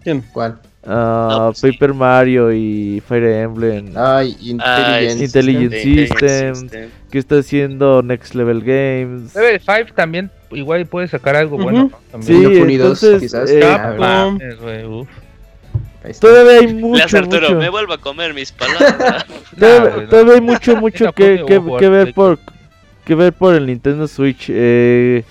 [0.10, 0.24] ¿Quién?
[0.34, 0.60] ¿Cuál?
[0.82, 3.94] Uh, Paper Mario y Fire Emblem.
[3.96, 6.72] Ay, Intelligent, Intelligent Systems.
[7.12, 9.36] Que está haciendo Next Level Games.
[9.36, 11.92] Level 5 también igual puede sacar algo bueno.
[12.12, 12.22] ¿no?
[12.24, 13.52] Sí, entonces, quizás.
[13.52, 14.40] Eh, Capcom.
[16.20, 19.26] Todavía hay mucho, Arturo, me vuelvo a comer mis palabras.
[20.10, 22.40] todavía, hay mucho, mucho que, que, que ver por
[23.06, 24.46] que ver por el Nintendo Switch.
[24.50, 25.24] Eh,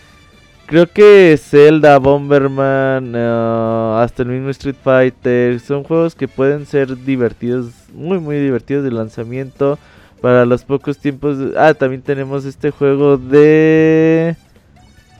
[0.68, 6.94] creo que Zelda, Bomberman, eh, hasta el mismo Street Fighter son juegos que pueden ser
[7.04, 9.78] divertidos, muy muy divertidos de lanzamiento
[10.20, 11.38] para los pocos tiempos.
[11.56, 14.36] Ah, también tenemos este juego de...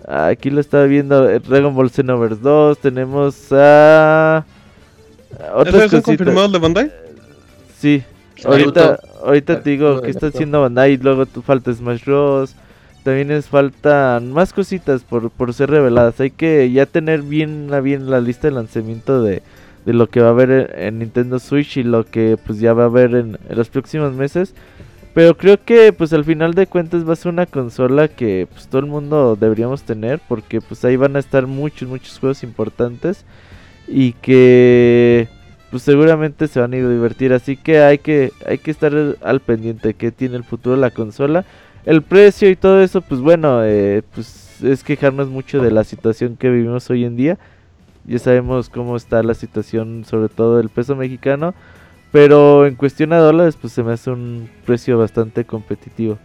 [0.06, 4.44] Aquí lo estaba viendo, Dragon Ball Xenoverse 2, tenemos a...
[5.54, 6.92] ¿Otros son confirmados de Bandai?
[7.78, 8.02] Sí,
[8.44, 12.54] Ahorita, ahorita te digo que está haciendo Bandai, luego tú falta Smash Bros.
[13.08, 16.20] También es faltan más cositas por, por ser reveladas.
[16.20, 19.40] Hay que ya tener bien, bien la lista de lanzamiento de,
[19.86, 22.82] de lo que va a haber en, Nintendo Switch y lo que pues ya va
[22.82, 24.54] a haber en, los próximos meses.
[25.14, 28.68] Pero creo que pues al final de cuentas va a ser una consola que pues
[28.68, 33.24] todo el mundo deberíamos tener porque pues ahí van a estar muchos muchos juegos importantes
[33.86, 35.28] y que
[35.70, 37.32] pues seguramente se van a ir a divertir.
[37.32, 41.46] Así que hay que, hay que estar al pendiente qué tiene el futuro la consola.
[41.88, 46.36] El precio y todo eso, pues bueno, eh, pues es quejarnos mucho de la situación
[46.36, 47.38] que vivimos hoy en día.
[48.04, 51.54] Ya sabemos cómo está la situación, sobre todo del peso mexicano.
[52.12, 56.18] Pero en cuestión a dólares, pues se me hace un precio bastante competitivo.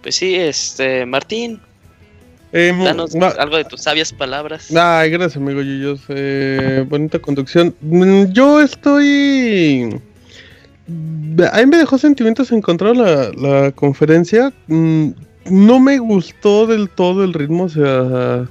[0.00, 1.60] Pues sí, este, Martín,
[2.52, 4.72] eh, Danos algo de tus sabias palabras.
[4.76, 6.02] Ay, gracias, amigo Yuyos.
[6.10, 7.74] Eh, bonita conducción.
[7.80, 10.00] Mm, yo estoy.
[10.88, 14.52] A mí me dejó sentimientos encontrados la, la conferencia.
[14.68, 15.10] Mm,
[15.50, 17.64] no me gustó del todo el ritmo.
[17.64, 18.46] O sea,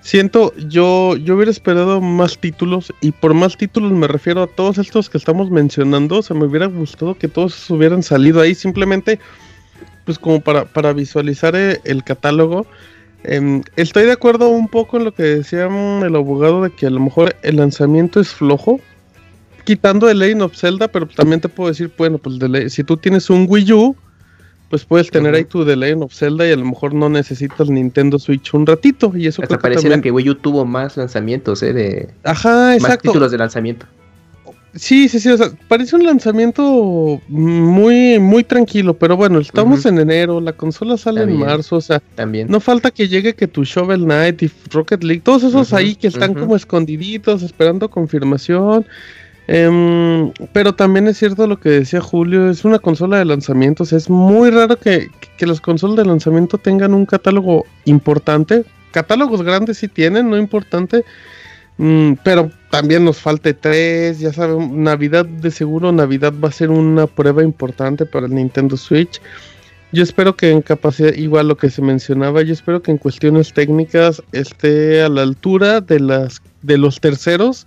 [0.00, 2.92] siento, yo, yo hubiera esperado más títulos.
[3.00, 6.20] Y por más títulos me refiero a todos estos que estamos mencionando.
[6.20, 8.54] O me hubiera gustado que todos hubieran salido ahí.
[8.54, 9.18] Simplemente,
[10.04, 12.66] pues como para, para visualizar eh, el catálogo.
[13.24, 16.86] Em, estoy de acuerdo un poco en lo que decía mm, el abogado de que
[16.86, 18.80] a lo mejor el lanzamiento es flojo,
[19.64, 22.36] quitando el Legend of Zelda, pero también te puedo decir, bueno, pues
[22.72, 23.96] si tú tienes un Wii U,
[24.70, 27.68] pues puedes tener ahí tu The Legend of Zelda y a lo mejor no necesitas
[27.68, 29.12] Nintendo Switch un ratito.
[29.14, 31.72] Y eso Hasta pareciera que Wii U tuvo más lanzamientos, ¿eh?
[31.72, 32.08] De...
[32.24, 33.86] Ajá, Más títulos de lanzamiento.
[34.74, 40.00] Sí, sí, sí, o sea, parece un lanzamiento muy, muy tranquilo, pero bueno, estamos en
[40.00, 42.48] enero, la consola sale en marzo, o sea, También.
[42.50, 46.08] no falta que llegue que tu Shovel Knight y Rocket League, todos esos ahí que
[46.08, 48.84] están como escondiditos, esperando confirmación.
[49.46, 53.86] Em, pero también es cierto lo que decía Julio, es una consola de lanzamiento, o
[53.86, 58.64] sea, es muy raro que, que las consolas de lanzamiento tengan un catálogo importante.
[58.90, 61.04] Catálogos grandes sí tienen, no importante
[61.76, 66.70] Mm, pero también nos falta tres, ya saben, Navidad de seguro, Navidad va a ser
[66.70, 69.20] una prueba importante para el Nintendo Switch.
[69.92, 73.52] Yo espero que en capacidad, igual lo que se mencionaba, yo espero que en cuestiones
[73.52, 77.66] técnicas esté a la altura de las de los terceros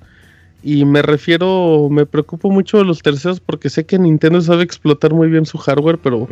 [0.63, 5.13] y me refiero, me preocupo mucho de los terceros porque sé que Nintendo sabe explotar
[5.13, 6.27] muy bien su hardware, pero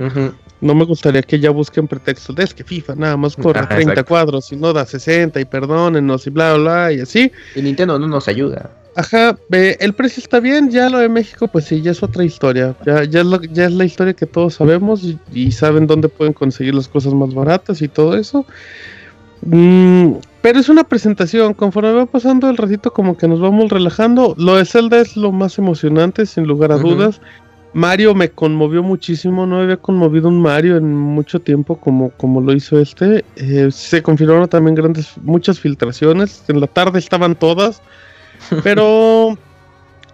[0.61, 4.03] no me gustaría que ya busquen pretextos de es que FIFA nada más corre 30
[4.03, 7.31] cuadros y no da 60 y perdónenos y bla, bla, bla y así.
[7.55, 8.71] Y Nintendo no nos ayuda.
[8.95, 12.75] Ajá, el precio está bien, ya lo de México, pues sí, ya es otra historia.
[12.85, 15.01] Ya, ya, es, ya es la historia que todos sabemos
[15.33, 18.45] y, saben dónde pueden conseguir las cosas más baratas y todo eso.
[19.41, 20.13] Mm,
[20.45, 24.35] pero es una presentación, conforme va pasando el ratito como que nos vamos relajando.
[24.37, 27.19] Lo de Zelda es lo más emocionante, sin lugar a dudas.
[27.73, 32.53] Mario me conmovió muchísimo, no había conmovido un Mario en mucho tiempo como, como lo
[32.53, 33.25] hizo este.
[33.37, 37.81] Eh, se confirmaron también grandes, muchas filtraciones, en la tarde estaban todas,
[38.63, 39.35] pero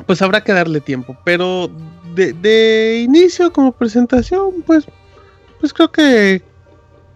[0.05, 1.17] pues habrá que darle tiempo.
[1.25, 1.69] Pero
[2.15, 4.85] de, de inicio como presentación, pues,
[5.59, 6.41] pues creo que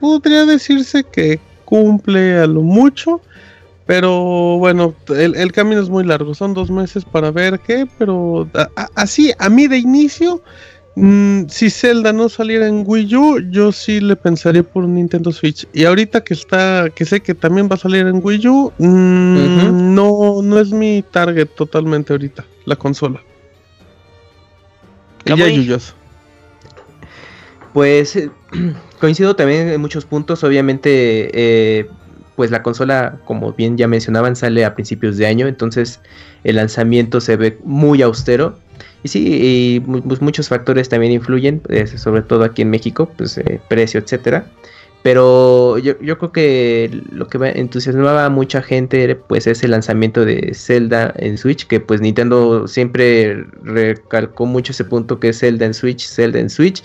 [0.02, 3.22] podría decirse que cumple a lo mucho.
[3.86, 8.50] Pero bueno, el, camino es muy largo, son dos meses para ver qué, pero
[8.96, 10.42] así, a mí de inicio,
[10.96, 15.32] mm, si Zelda no saliera en Wii U, yo sí le pensaría por un Nintendo
[15.32, 15.68] Switch.
[15.72, 19.94] Y ahorita que está, que sé que también va a salir en Wii U, mm,
[19.94, 23.22] no, no es mi target totalmente ahorita, la consola.
[25.26, 25.78] Y ya
[27.76, 28.32] Pues eh,
[29.02, 30.46] coincido también en muchos puntos.
[30.46, 31.90] Obviamente, eh,
[32.38, 35.46] pues la consola, como bien ya mencionaban, sale a principios de año.
[35.46, 36.00] Entonces,
[36.46, 38.58] el lanzamiento se ve muy austero.
[39.04, 43.38] Y sí, y, pues, muchos factores también influyen, pues, sobre todo aquí en México, pues
[43.40, 44.46] eh, precio, etcétera.
[45.06, 50.26] Pero yo, yo, creo que lo que entusiasmaba a mucha gente pues es el lanzamiento
[50.26, 55.68] de Zelda en Switch, que pues Nintendo siempre recalcó mucho ese punto que es Zelda
[55.68, 56.82] en Switch, Zelda en Switch.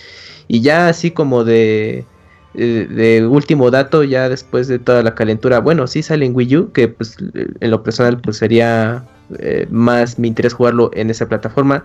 [0.49, 2.05] Y ya así como de,
[2.53, 6.57] eh, de, último dato, ya después de toda la calentura, bueno, sí sale en Wii
[6.59, 9.03] U, que pues en lo personal pues sería
[9.39, 11.85] eh, más mi interés jugarlo en esa plataforma.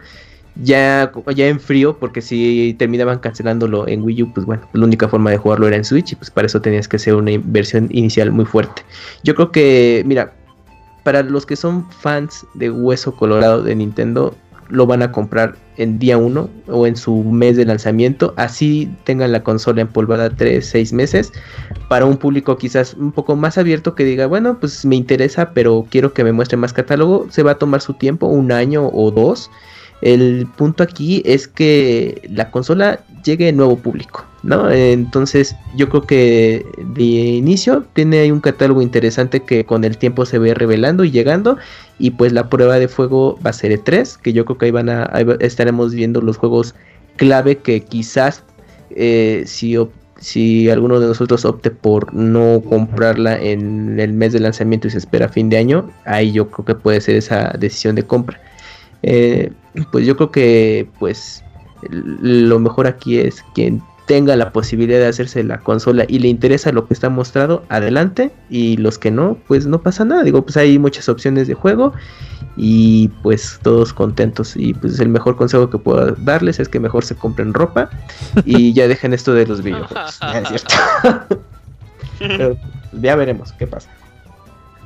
[0.64, 5.10] Ya, ya en frío, porque si terminaban cancelándolo en Wii U, pues bueno, la única
[5.10, 7.90] forma de jugarlo era en Switch y pues para eso tenías que hacer una inversión
[7.92, 8.84] inicial muy fuerte.
[9.24, 10.34] Yo creo que, mira,
[11.04, 14.34] para los que son fans de Hueso Colorado de Nintendo,
[14.70, 19.32] lo van a comprar en día 1 o en su mes de lanzamiento, así tengan
[19.32, 21.34] la consola empolvada 3, 6 meses,
[21.90, 25.86] para un público quizás un poco más abierto que diga, bueno, pues me interesa, pero
[25.90, 29.12] quiero que me muestre más catálogo, se va a tomar su tiempo, un año o
[29.12, 29.52] dos.
[30.02, 34.70] El punto aquí es que la consola llegue a nuevo público, ¿no?
[34.70, 36.66] Entonces yo creo que
[36.96, 41.58] de inicio tiene un catálogo interesante que con el tiempo se ve revelando y llegando
[41.98, 44.72] y pues la prueba de fuego va a ser E3, que yo creo que ahí
[44.72, 45.06] van a
[45.40, 46.76] estaremos viendo los juegos
[47.16, 48.44] clave que quizás
[48.92, 49.78] eh, si
[50.18, 54.98] si alguno de nosotros opte por no comprarla en el mes de lanzamiento y se
[54.98, 58.40] espera fin de año, ahí yo creo que puede ser esa decisión de compra.
[59.08, 59.52] Eh,
[59.92, 61.44] pues yo creo que pues
[61.90, 66.72] lo mejor aquí es quien tenga la posibilidad de hacerse la consola y le interesa
[66.72, 68.32] lo que está mostrado, adelante.
[68.50, 70.24] Y los que no, pues no pasa nada.
[70.24, 71.94] Digo, pues hay muchas opciones de juego
[72.58, 74.56] y pues todos contentos.
[74.56, 77.90] Y pues el mejor consejo que puedo darles es que mejor se compren ropa
[78.44, 80.20] y ya dejen esto de los videojuegos.
[83.02, 83.90] ya veremos qué pasa.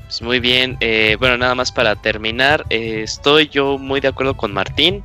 [0.09, 4.35] Pues muy bien, eh, bueno, nada más para terminar, eh, estoy yo muy de acuerdo
[4.35, 5.03] con Martín.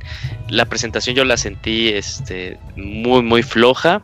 [0.49, 4.03] La presentación yo la sentí este, muy, muy floja.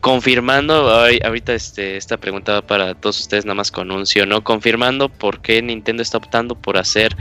[0.00, 5.08] Confirmando, ahorita este, esta pregunta para todos ustedes nada más con un sí no, confirmando
[5.08, 7.16] por qué Nintendo está optando por hacer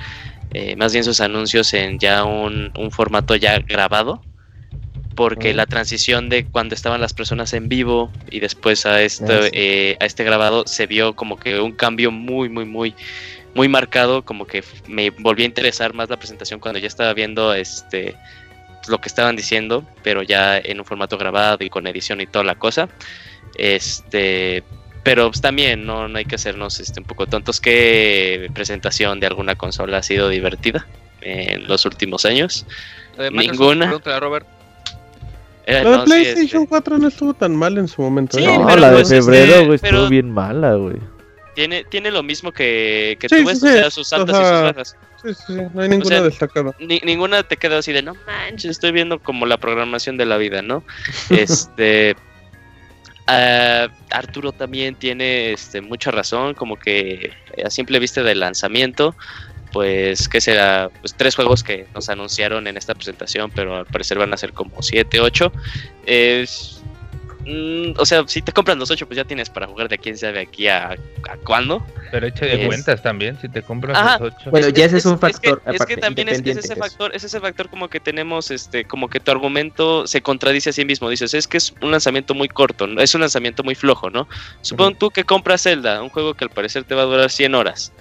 [0.54, 4.22] eh, más bien sus anuncios en ya un formato ya grabado
[5.16, 9.98] porque la transición de cuando estaban las personas en vivo y después a este, eh,
[10.00, 12.96] a este grabado se vio como que un cambio muy, muy, muy,
[13.54, 17.54] muy marcado, como que me volvió a interesar más la presentación cuando ya estaba viendo
[17.54, 18.16] este
[18.88, 22.44] lo que estaban diciendo, pero ya en un formato grabado y con edición y toda
[22.44, 22.90] la cosa.
[23.56, 24.64] Este,
[25.04, 27.62] pero pues, también no, no hay que hacernos este, un poco tontos.
[27.62, 30.88] ¿Qué presentación de alguna consola ha sido divertida
[31.22, 32.66] en los últimos años?
[33.32, 34.00] Ninguna.
[34.20, 34.48] Robert.
[35.66, 38.38] Eh, la de PlayStation 4 no estuvo tan mal en su momento.
[38.38, 38.46] ¿eh?
[38.46, 40.98] no, la de pues, febrero, güey, estuvo bien mala, güey.
[41.56, 44.98] Tiene, tiene lo mismo que, que tú ves, o sea, sus altas y sus bajas.
[45.22, 46.76] Sí, sí, no hay ninguna destacada.
[46.80, 50.62] ninguna te queda así de, no manches, estoy viendo como la programación de la vida,
[50.62, 50.84] ¿no?
[51.30, 52.16] este...
[53.30, 57.32] Uh, Arturo también tiene este, mucha razón, como que
[57.64, 59.16] a simple vista del lanzamiento,
[59.72, 60.90] pues, ¿qué será?
[61.02, 64.54] Pues tres juegos que nos anunciaron en esta presentación, pero al parecer van a ser
[64.54, 65.52] como siete, ocho.
[66.06, 66.82] Es,
[67.46, 70.18] Mm, o sea, si te compras los 8, pues ya tienes para jugar de quién
[70.18, 71.86] sabe aquí a, a cuándo.
[72.12, 74.52] Pero echa de cuentas también, si te compras los 8.
[74.52, 75.62] Bueno, ya ese es, un factor.
[75.66, 79.20] Es que, también es, ese factor, es ese factor como que tenemos, este, como que
[79.20, 81.10] tu argumento se contradice a sí mismo.
[81.10, 84.28] Dices, es que es un lanzamiento muy corto, es un lanzamiento muy flojo, ¿no?
[84.62, 87.56] Supón tú que compras Zelda, un juego que al parecer te va a durar 100
[87.56, 87.92] horas.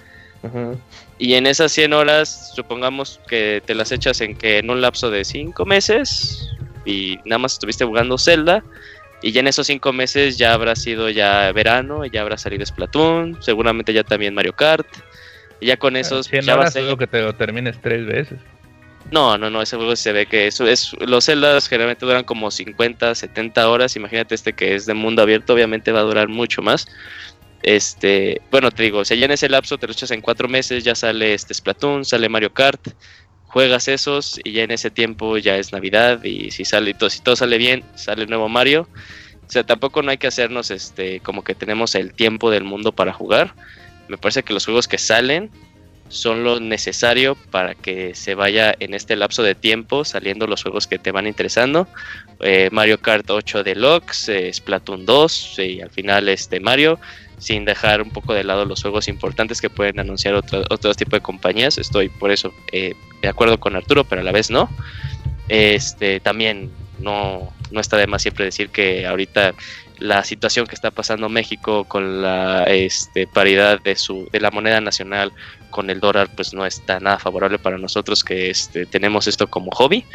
[1.21, 5.11] Y en esas 100 horas, supongamos que te las echas en que en un lapso
[5.11, 6.49] de 5 meses
[6.83, 8.63] y nada más estuviste jugando Zelda
[9.21, 13.37] y ya en esos cinco meses ya habrá sido ya verano, ya habrá salido Splatoon,
[13.39, 14.87] seguramente ya también Mario Kart.
[15.59, 16.27] Y ya con esos...
[16.31, 18.39] ya va a que te lo termines tres veces.
[19.11, 20.93] No, no, no, ese juego se ve que eso es...
[20.99, 23.95] Los Zeldas generalmente duran como 50, 70 horas.
[23.95, 26.87] Imagínate este que es de mundo abierto, obviamente va a durar mucho más.
[27.63, 30.47] Este, bueno, te digo, o sea, ya en ese lapso te lo echas en cuatro
[30.47, 32.89] meses, ya sale este Splatoon, sale Mario Kart,
[33.45, 37.19] juegas esos y ya en ese tiempo ya es Navidad y si sale todo, si
[37.19, 38.87] todo sale bien, sale el nuevo Mario.
[39.45, 42.93] O sea, tampoco no hay que hacernos este como que tenemos el tiempo del mundo
[42.93, 43.53] para jugar.
[44.07, 45.51] Me parece que los juegos que salen
[46.07, 50.87] son lo necesario para que se vaya en este lapso de tiempo saliendo los juegos
[50.87, 51.87] que te van interesando.
[52.39, 56.99] Eh, Mario Kart 8 Deluxe, eh, Splatoon 2 y al final este Mario
[57.41, 61.15] sin dejar un poco de lado los juegos importantes que pueden anunciar otro, otro tipo
[61.15, 61.79] de compañías.
[61.79, 64.69] Estoy por eso eh, de acuerdo con Arturo, pero a la vez no.
[65.49, 66.69] Este, también
[66.99, 69.55] no, no está de más siempre decir que ahorita
[69.97, 74.79] la situación que está pasando México con la este, paridad de, su, de la moneda
[74.79, 75.31] nacional
[75.71, 79.71] con el dólar, pues no está nada favorable para nosotros que este, tenemos esto como
[79.71, 80.05] hobby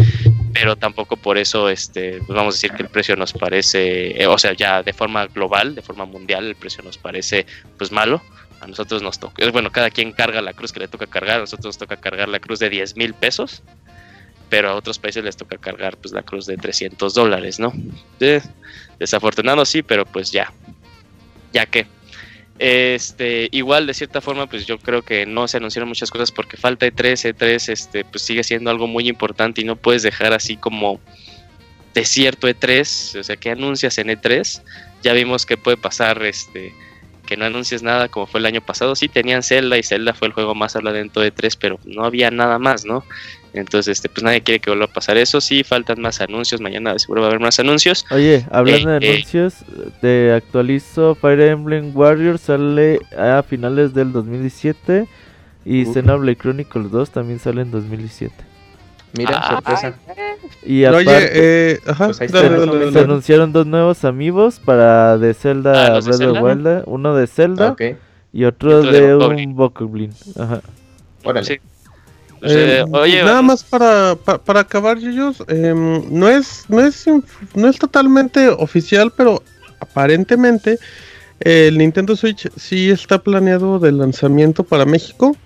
[0.59, 4.27] pero tampoco por eso este pues vamos a decir que el precio nos parece eh,
[4.27, 7.45] o sea ya de forma global de forma mundial el precio nos parece
[7.77, 8.23] pues malo.
[8.63, 11.41] A nosotros nos toca bueno cada quien carga la cruz que le toca cargar a
[11.41, 13.63] nosotros nos toca cargar la cruz de 10 mil pesos
[14.49, 17.75] pero a otros países les toca cargar pues la cruz de 300 dólares no
[18.99, 20.51] desafortunado sí pero pues ya.
[21.53, 21.87] Ya que
[22.59, 26.57] este, igual de cierta forma, pues yo creo que no se anunciaron muchas cosas porque
[26.57, 30.57] falta E3, E3 este, pues sigue siendo algo muy importante y no puedes dejar así
[30.57, 31.01] como
[31.95, 34.63] desierto E3, o sea, que anuncias en E3?
[35.03, 36.75] Ya vimos que puede pasar este
[37.27, 38.95] que no anuncies nada como fue el año pasado.
[38.95, 42.05] Sí tenían Zelda y Zelda fue el juego más hablado dentro de 3, pero no
[42.05, 43.05] había nada más, ¿no?
[43.53, 45.41] Entonces, este, pues nadie quiere que vuelva a pasar eso.
[45.41, 46.61] Sí, faltan más anuncios.
[46.61, 48.05] Mañana seguro va a haber más anuncios.
[48.11, 49.55] Oye, hablando de eh, eh, anuncios,
[50.01, 55.07] te actualizo Fire Emblem Warriors sale a finales del 2017
[55.65, 58.56] y Xenoblade Chronicles 2 también sale en 2017.
[59.17, 59.95] Mira, ah, sorpresa.
[60.65, 66.43] Y aparte, eh, pues se, anunciaron dos nuevos amigos para de Zelda ah, Breath of
[66.43, 67.77] Wild, uno de Zelda
[68.33, 70.13] y otro, de, un Bokoblin.
[70.39, 70.61] Ajá.
[71.25, 71.61] Órale.
[72.43, 72.85] Eh,
[73.25, 77.07] nada más para, para, acabar, ellos em, no es no es
[77.55, 79.43] no es totalmente oficial, pero
[79.81, 80.79] aparentemente
[81.41, 85.37] el Nintendo Switch sí está planeado de lanzamiento para México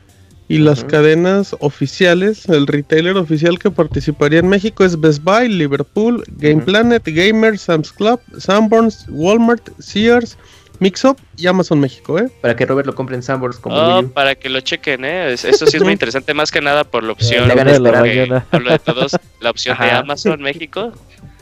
[0.51, 6.25] y las cadenas oficiales, el retailer oficial que participaría en México es Best Buy, Liverpool,
[6.39, 10.37] Game Planet, Gamer, Sam's Club, Sanborns, Walmart, Sears,
[10.81, 12.29] Mixup y Amazon México, ¿eh?
[12.41, 15.33] Para que Robert lo compre en Sanborns como oh, para que lo chequen, ¿eh?
[15.35, 17.47] Eso sí es muy interesante, más que nada por la opción.
[17.47, 20.93] de, de todos, la opción de Amazon México.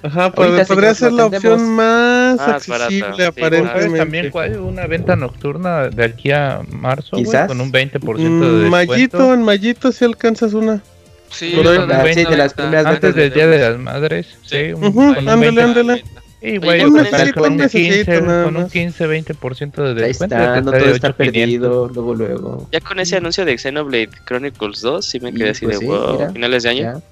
[0.03, 3.99] Ajá, podría ser la opción más, accesible aparentemente.
[3.99, 4.59] también cuál?
[4.59, 7.16] Una venta nocturna de aquí a marzo,
[7.47, 8.70] con un 20% de mm, descuento.
[8.70, 10.81] Mayito, en Mayito si alcanzas una.
[11.31, 14.27] Sí, de las primeras Antes del Día de las Madres.
[14.45, 14.73] Sí,
[15.27, 16.05] ándale, ándale.
[16.41, 16.95] Y güey, con,
[17.61, 20.37] un 15, con un 15-20% de descuento.
[20.37, 22.69] Ahí está, no todo está perdido, luego, luego.
[22.70, 26.33] Ya con ese anuncio de Xenoblade Chronicles 2, sí me quedé así pues de wow,
[26.33, 27.03] finales de año.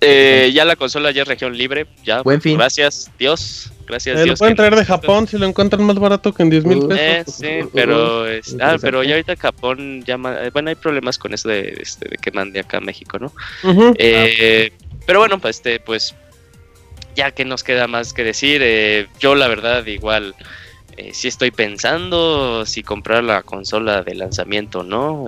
[0.00, 2.22] Eh, ya la consola ya es región libre, ya.
[2.22, 2.56] Buen fin.
[2.56, 3.70] Gracias, Dios.
[3.86, 4.38] Gracias, eh, Dios.
[4.38, 6.98] Lo pueden traer de Japón si lo encuentran más barato que en 10 mil pesos.
[6.98, 8.24] Eh, sí, pero,
[8.60, 12.30] ah, pero ya ahorita Japón ya, bueno, hay problemas con eso de, este, de que
[12.30, 13.32] mande acá a México, ¿no?
[13.98, 14.72] eh,
[15.06, 16.14] pero bueno, pues, este, pues,
[17.16, 20.34] ya que nos queda más que decir, eh, yo la verdad igual
[20.96, 25.26] eh, sí estoy pensando si comprar la consola de lanzamiento, ¿no?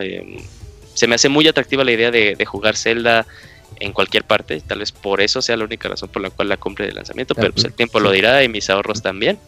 [0.95, 3.27] Se me hace muy atractiva la idea de, jugar Zelda
[3.81, 6.57] en cualquier parte, tal vez por eso sea la única razón por la cual la
[6.57, 9.39] compre de lanzamiento, pero pues el tiempo lo dirá y mis ahorros también.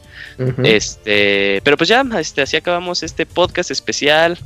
[0.65, 4.39] Este, pero pues ya, este, así acabamos este podcast especial,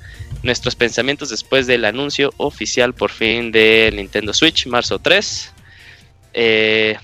[0.43, 5.53] nuestros pensamientos después del anuncio oficial por fin de Nintendo Switch, marzo 3.
[6.35, 6.97] Eh,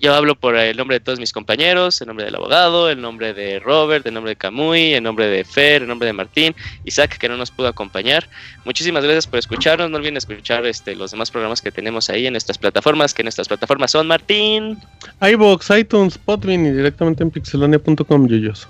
[0.00, 3.34] Yo hablo por el nombre de todos mis compañeros, el nombre del abogado, el nombre
[3.34, 6.54] de Robert, el nombre de Camuy, el nombre de Fer, el nombre de Martín,
[6.84, 8.28] Isaac que no nos pudo acompañar.
[8.64, 9.90] Muchísimas gracias por escucharnos.
[9.90, 13.48] No olviden escuchar este, los demás programas que tenemos ahí en nuestras plataformas, que nuestras
[13.48, 14.78] plataformas son Martín.
[15.20, 18.68] iBox, iTunes, Podbean y directamente en pixelania.com, Yuyos.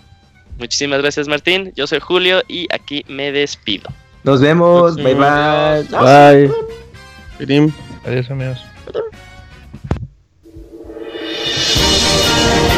[0.58, 1.72] Muchísimas gracias Martín.
[1.76, 3.90] Yo soy Julio y aquí me despido.
[4.24, 4.96] Nos vemos.
[4.96, 6.48] Bye bye.
[7.38, 7.72] Bye.
[8.04, 8.58] Adiós amigos.
[12.50, 12.77] Thank you.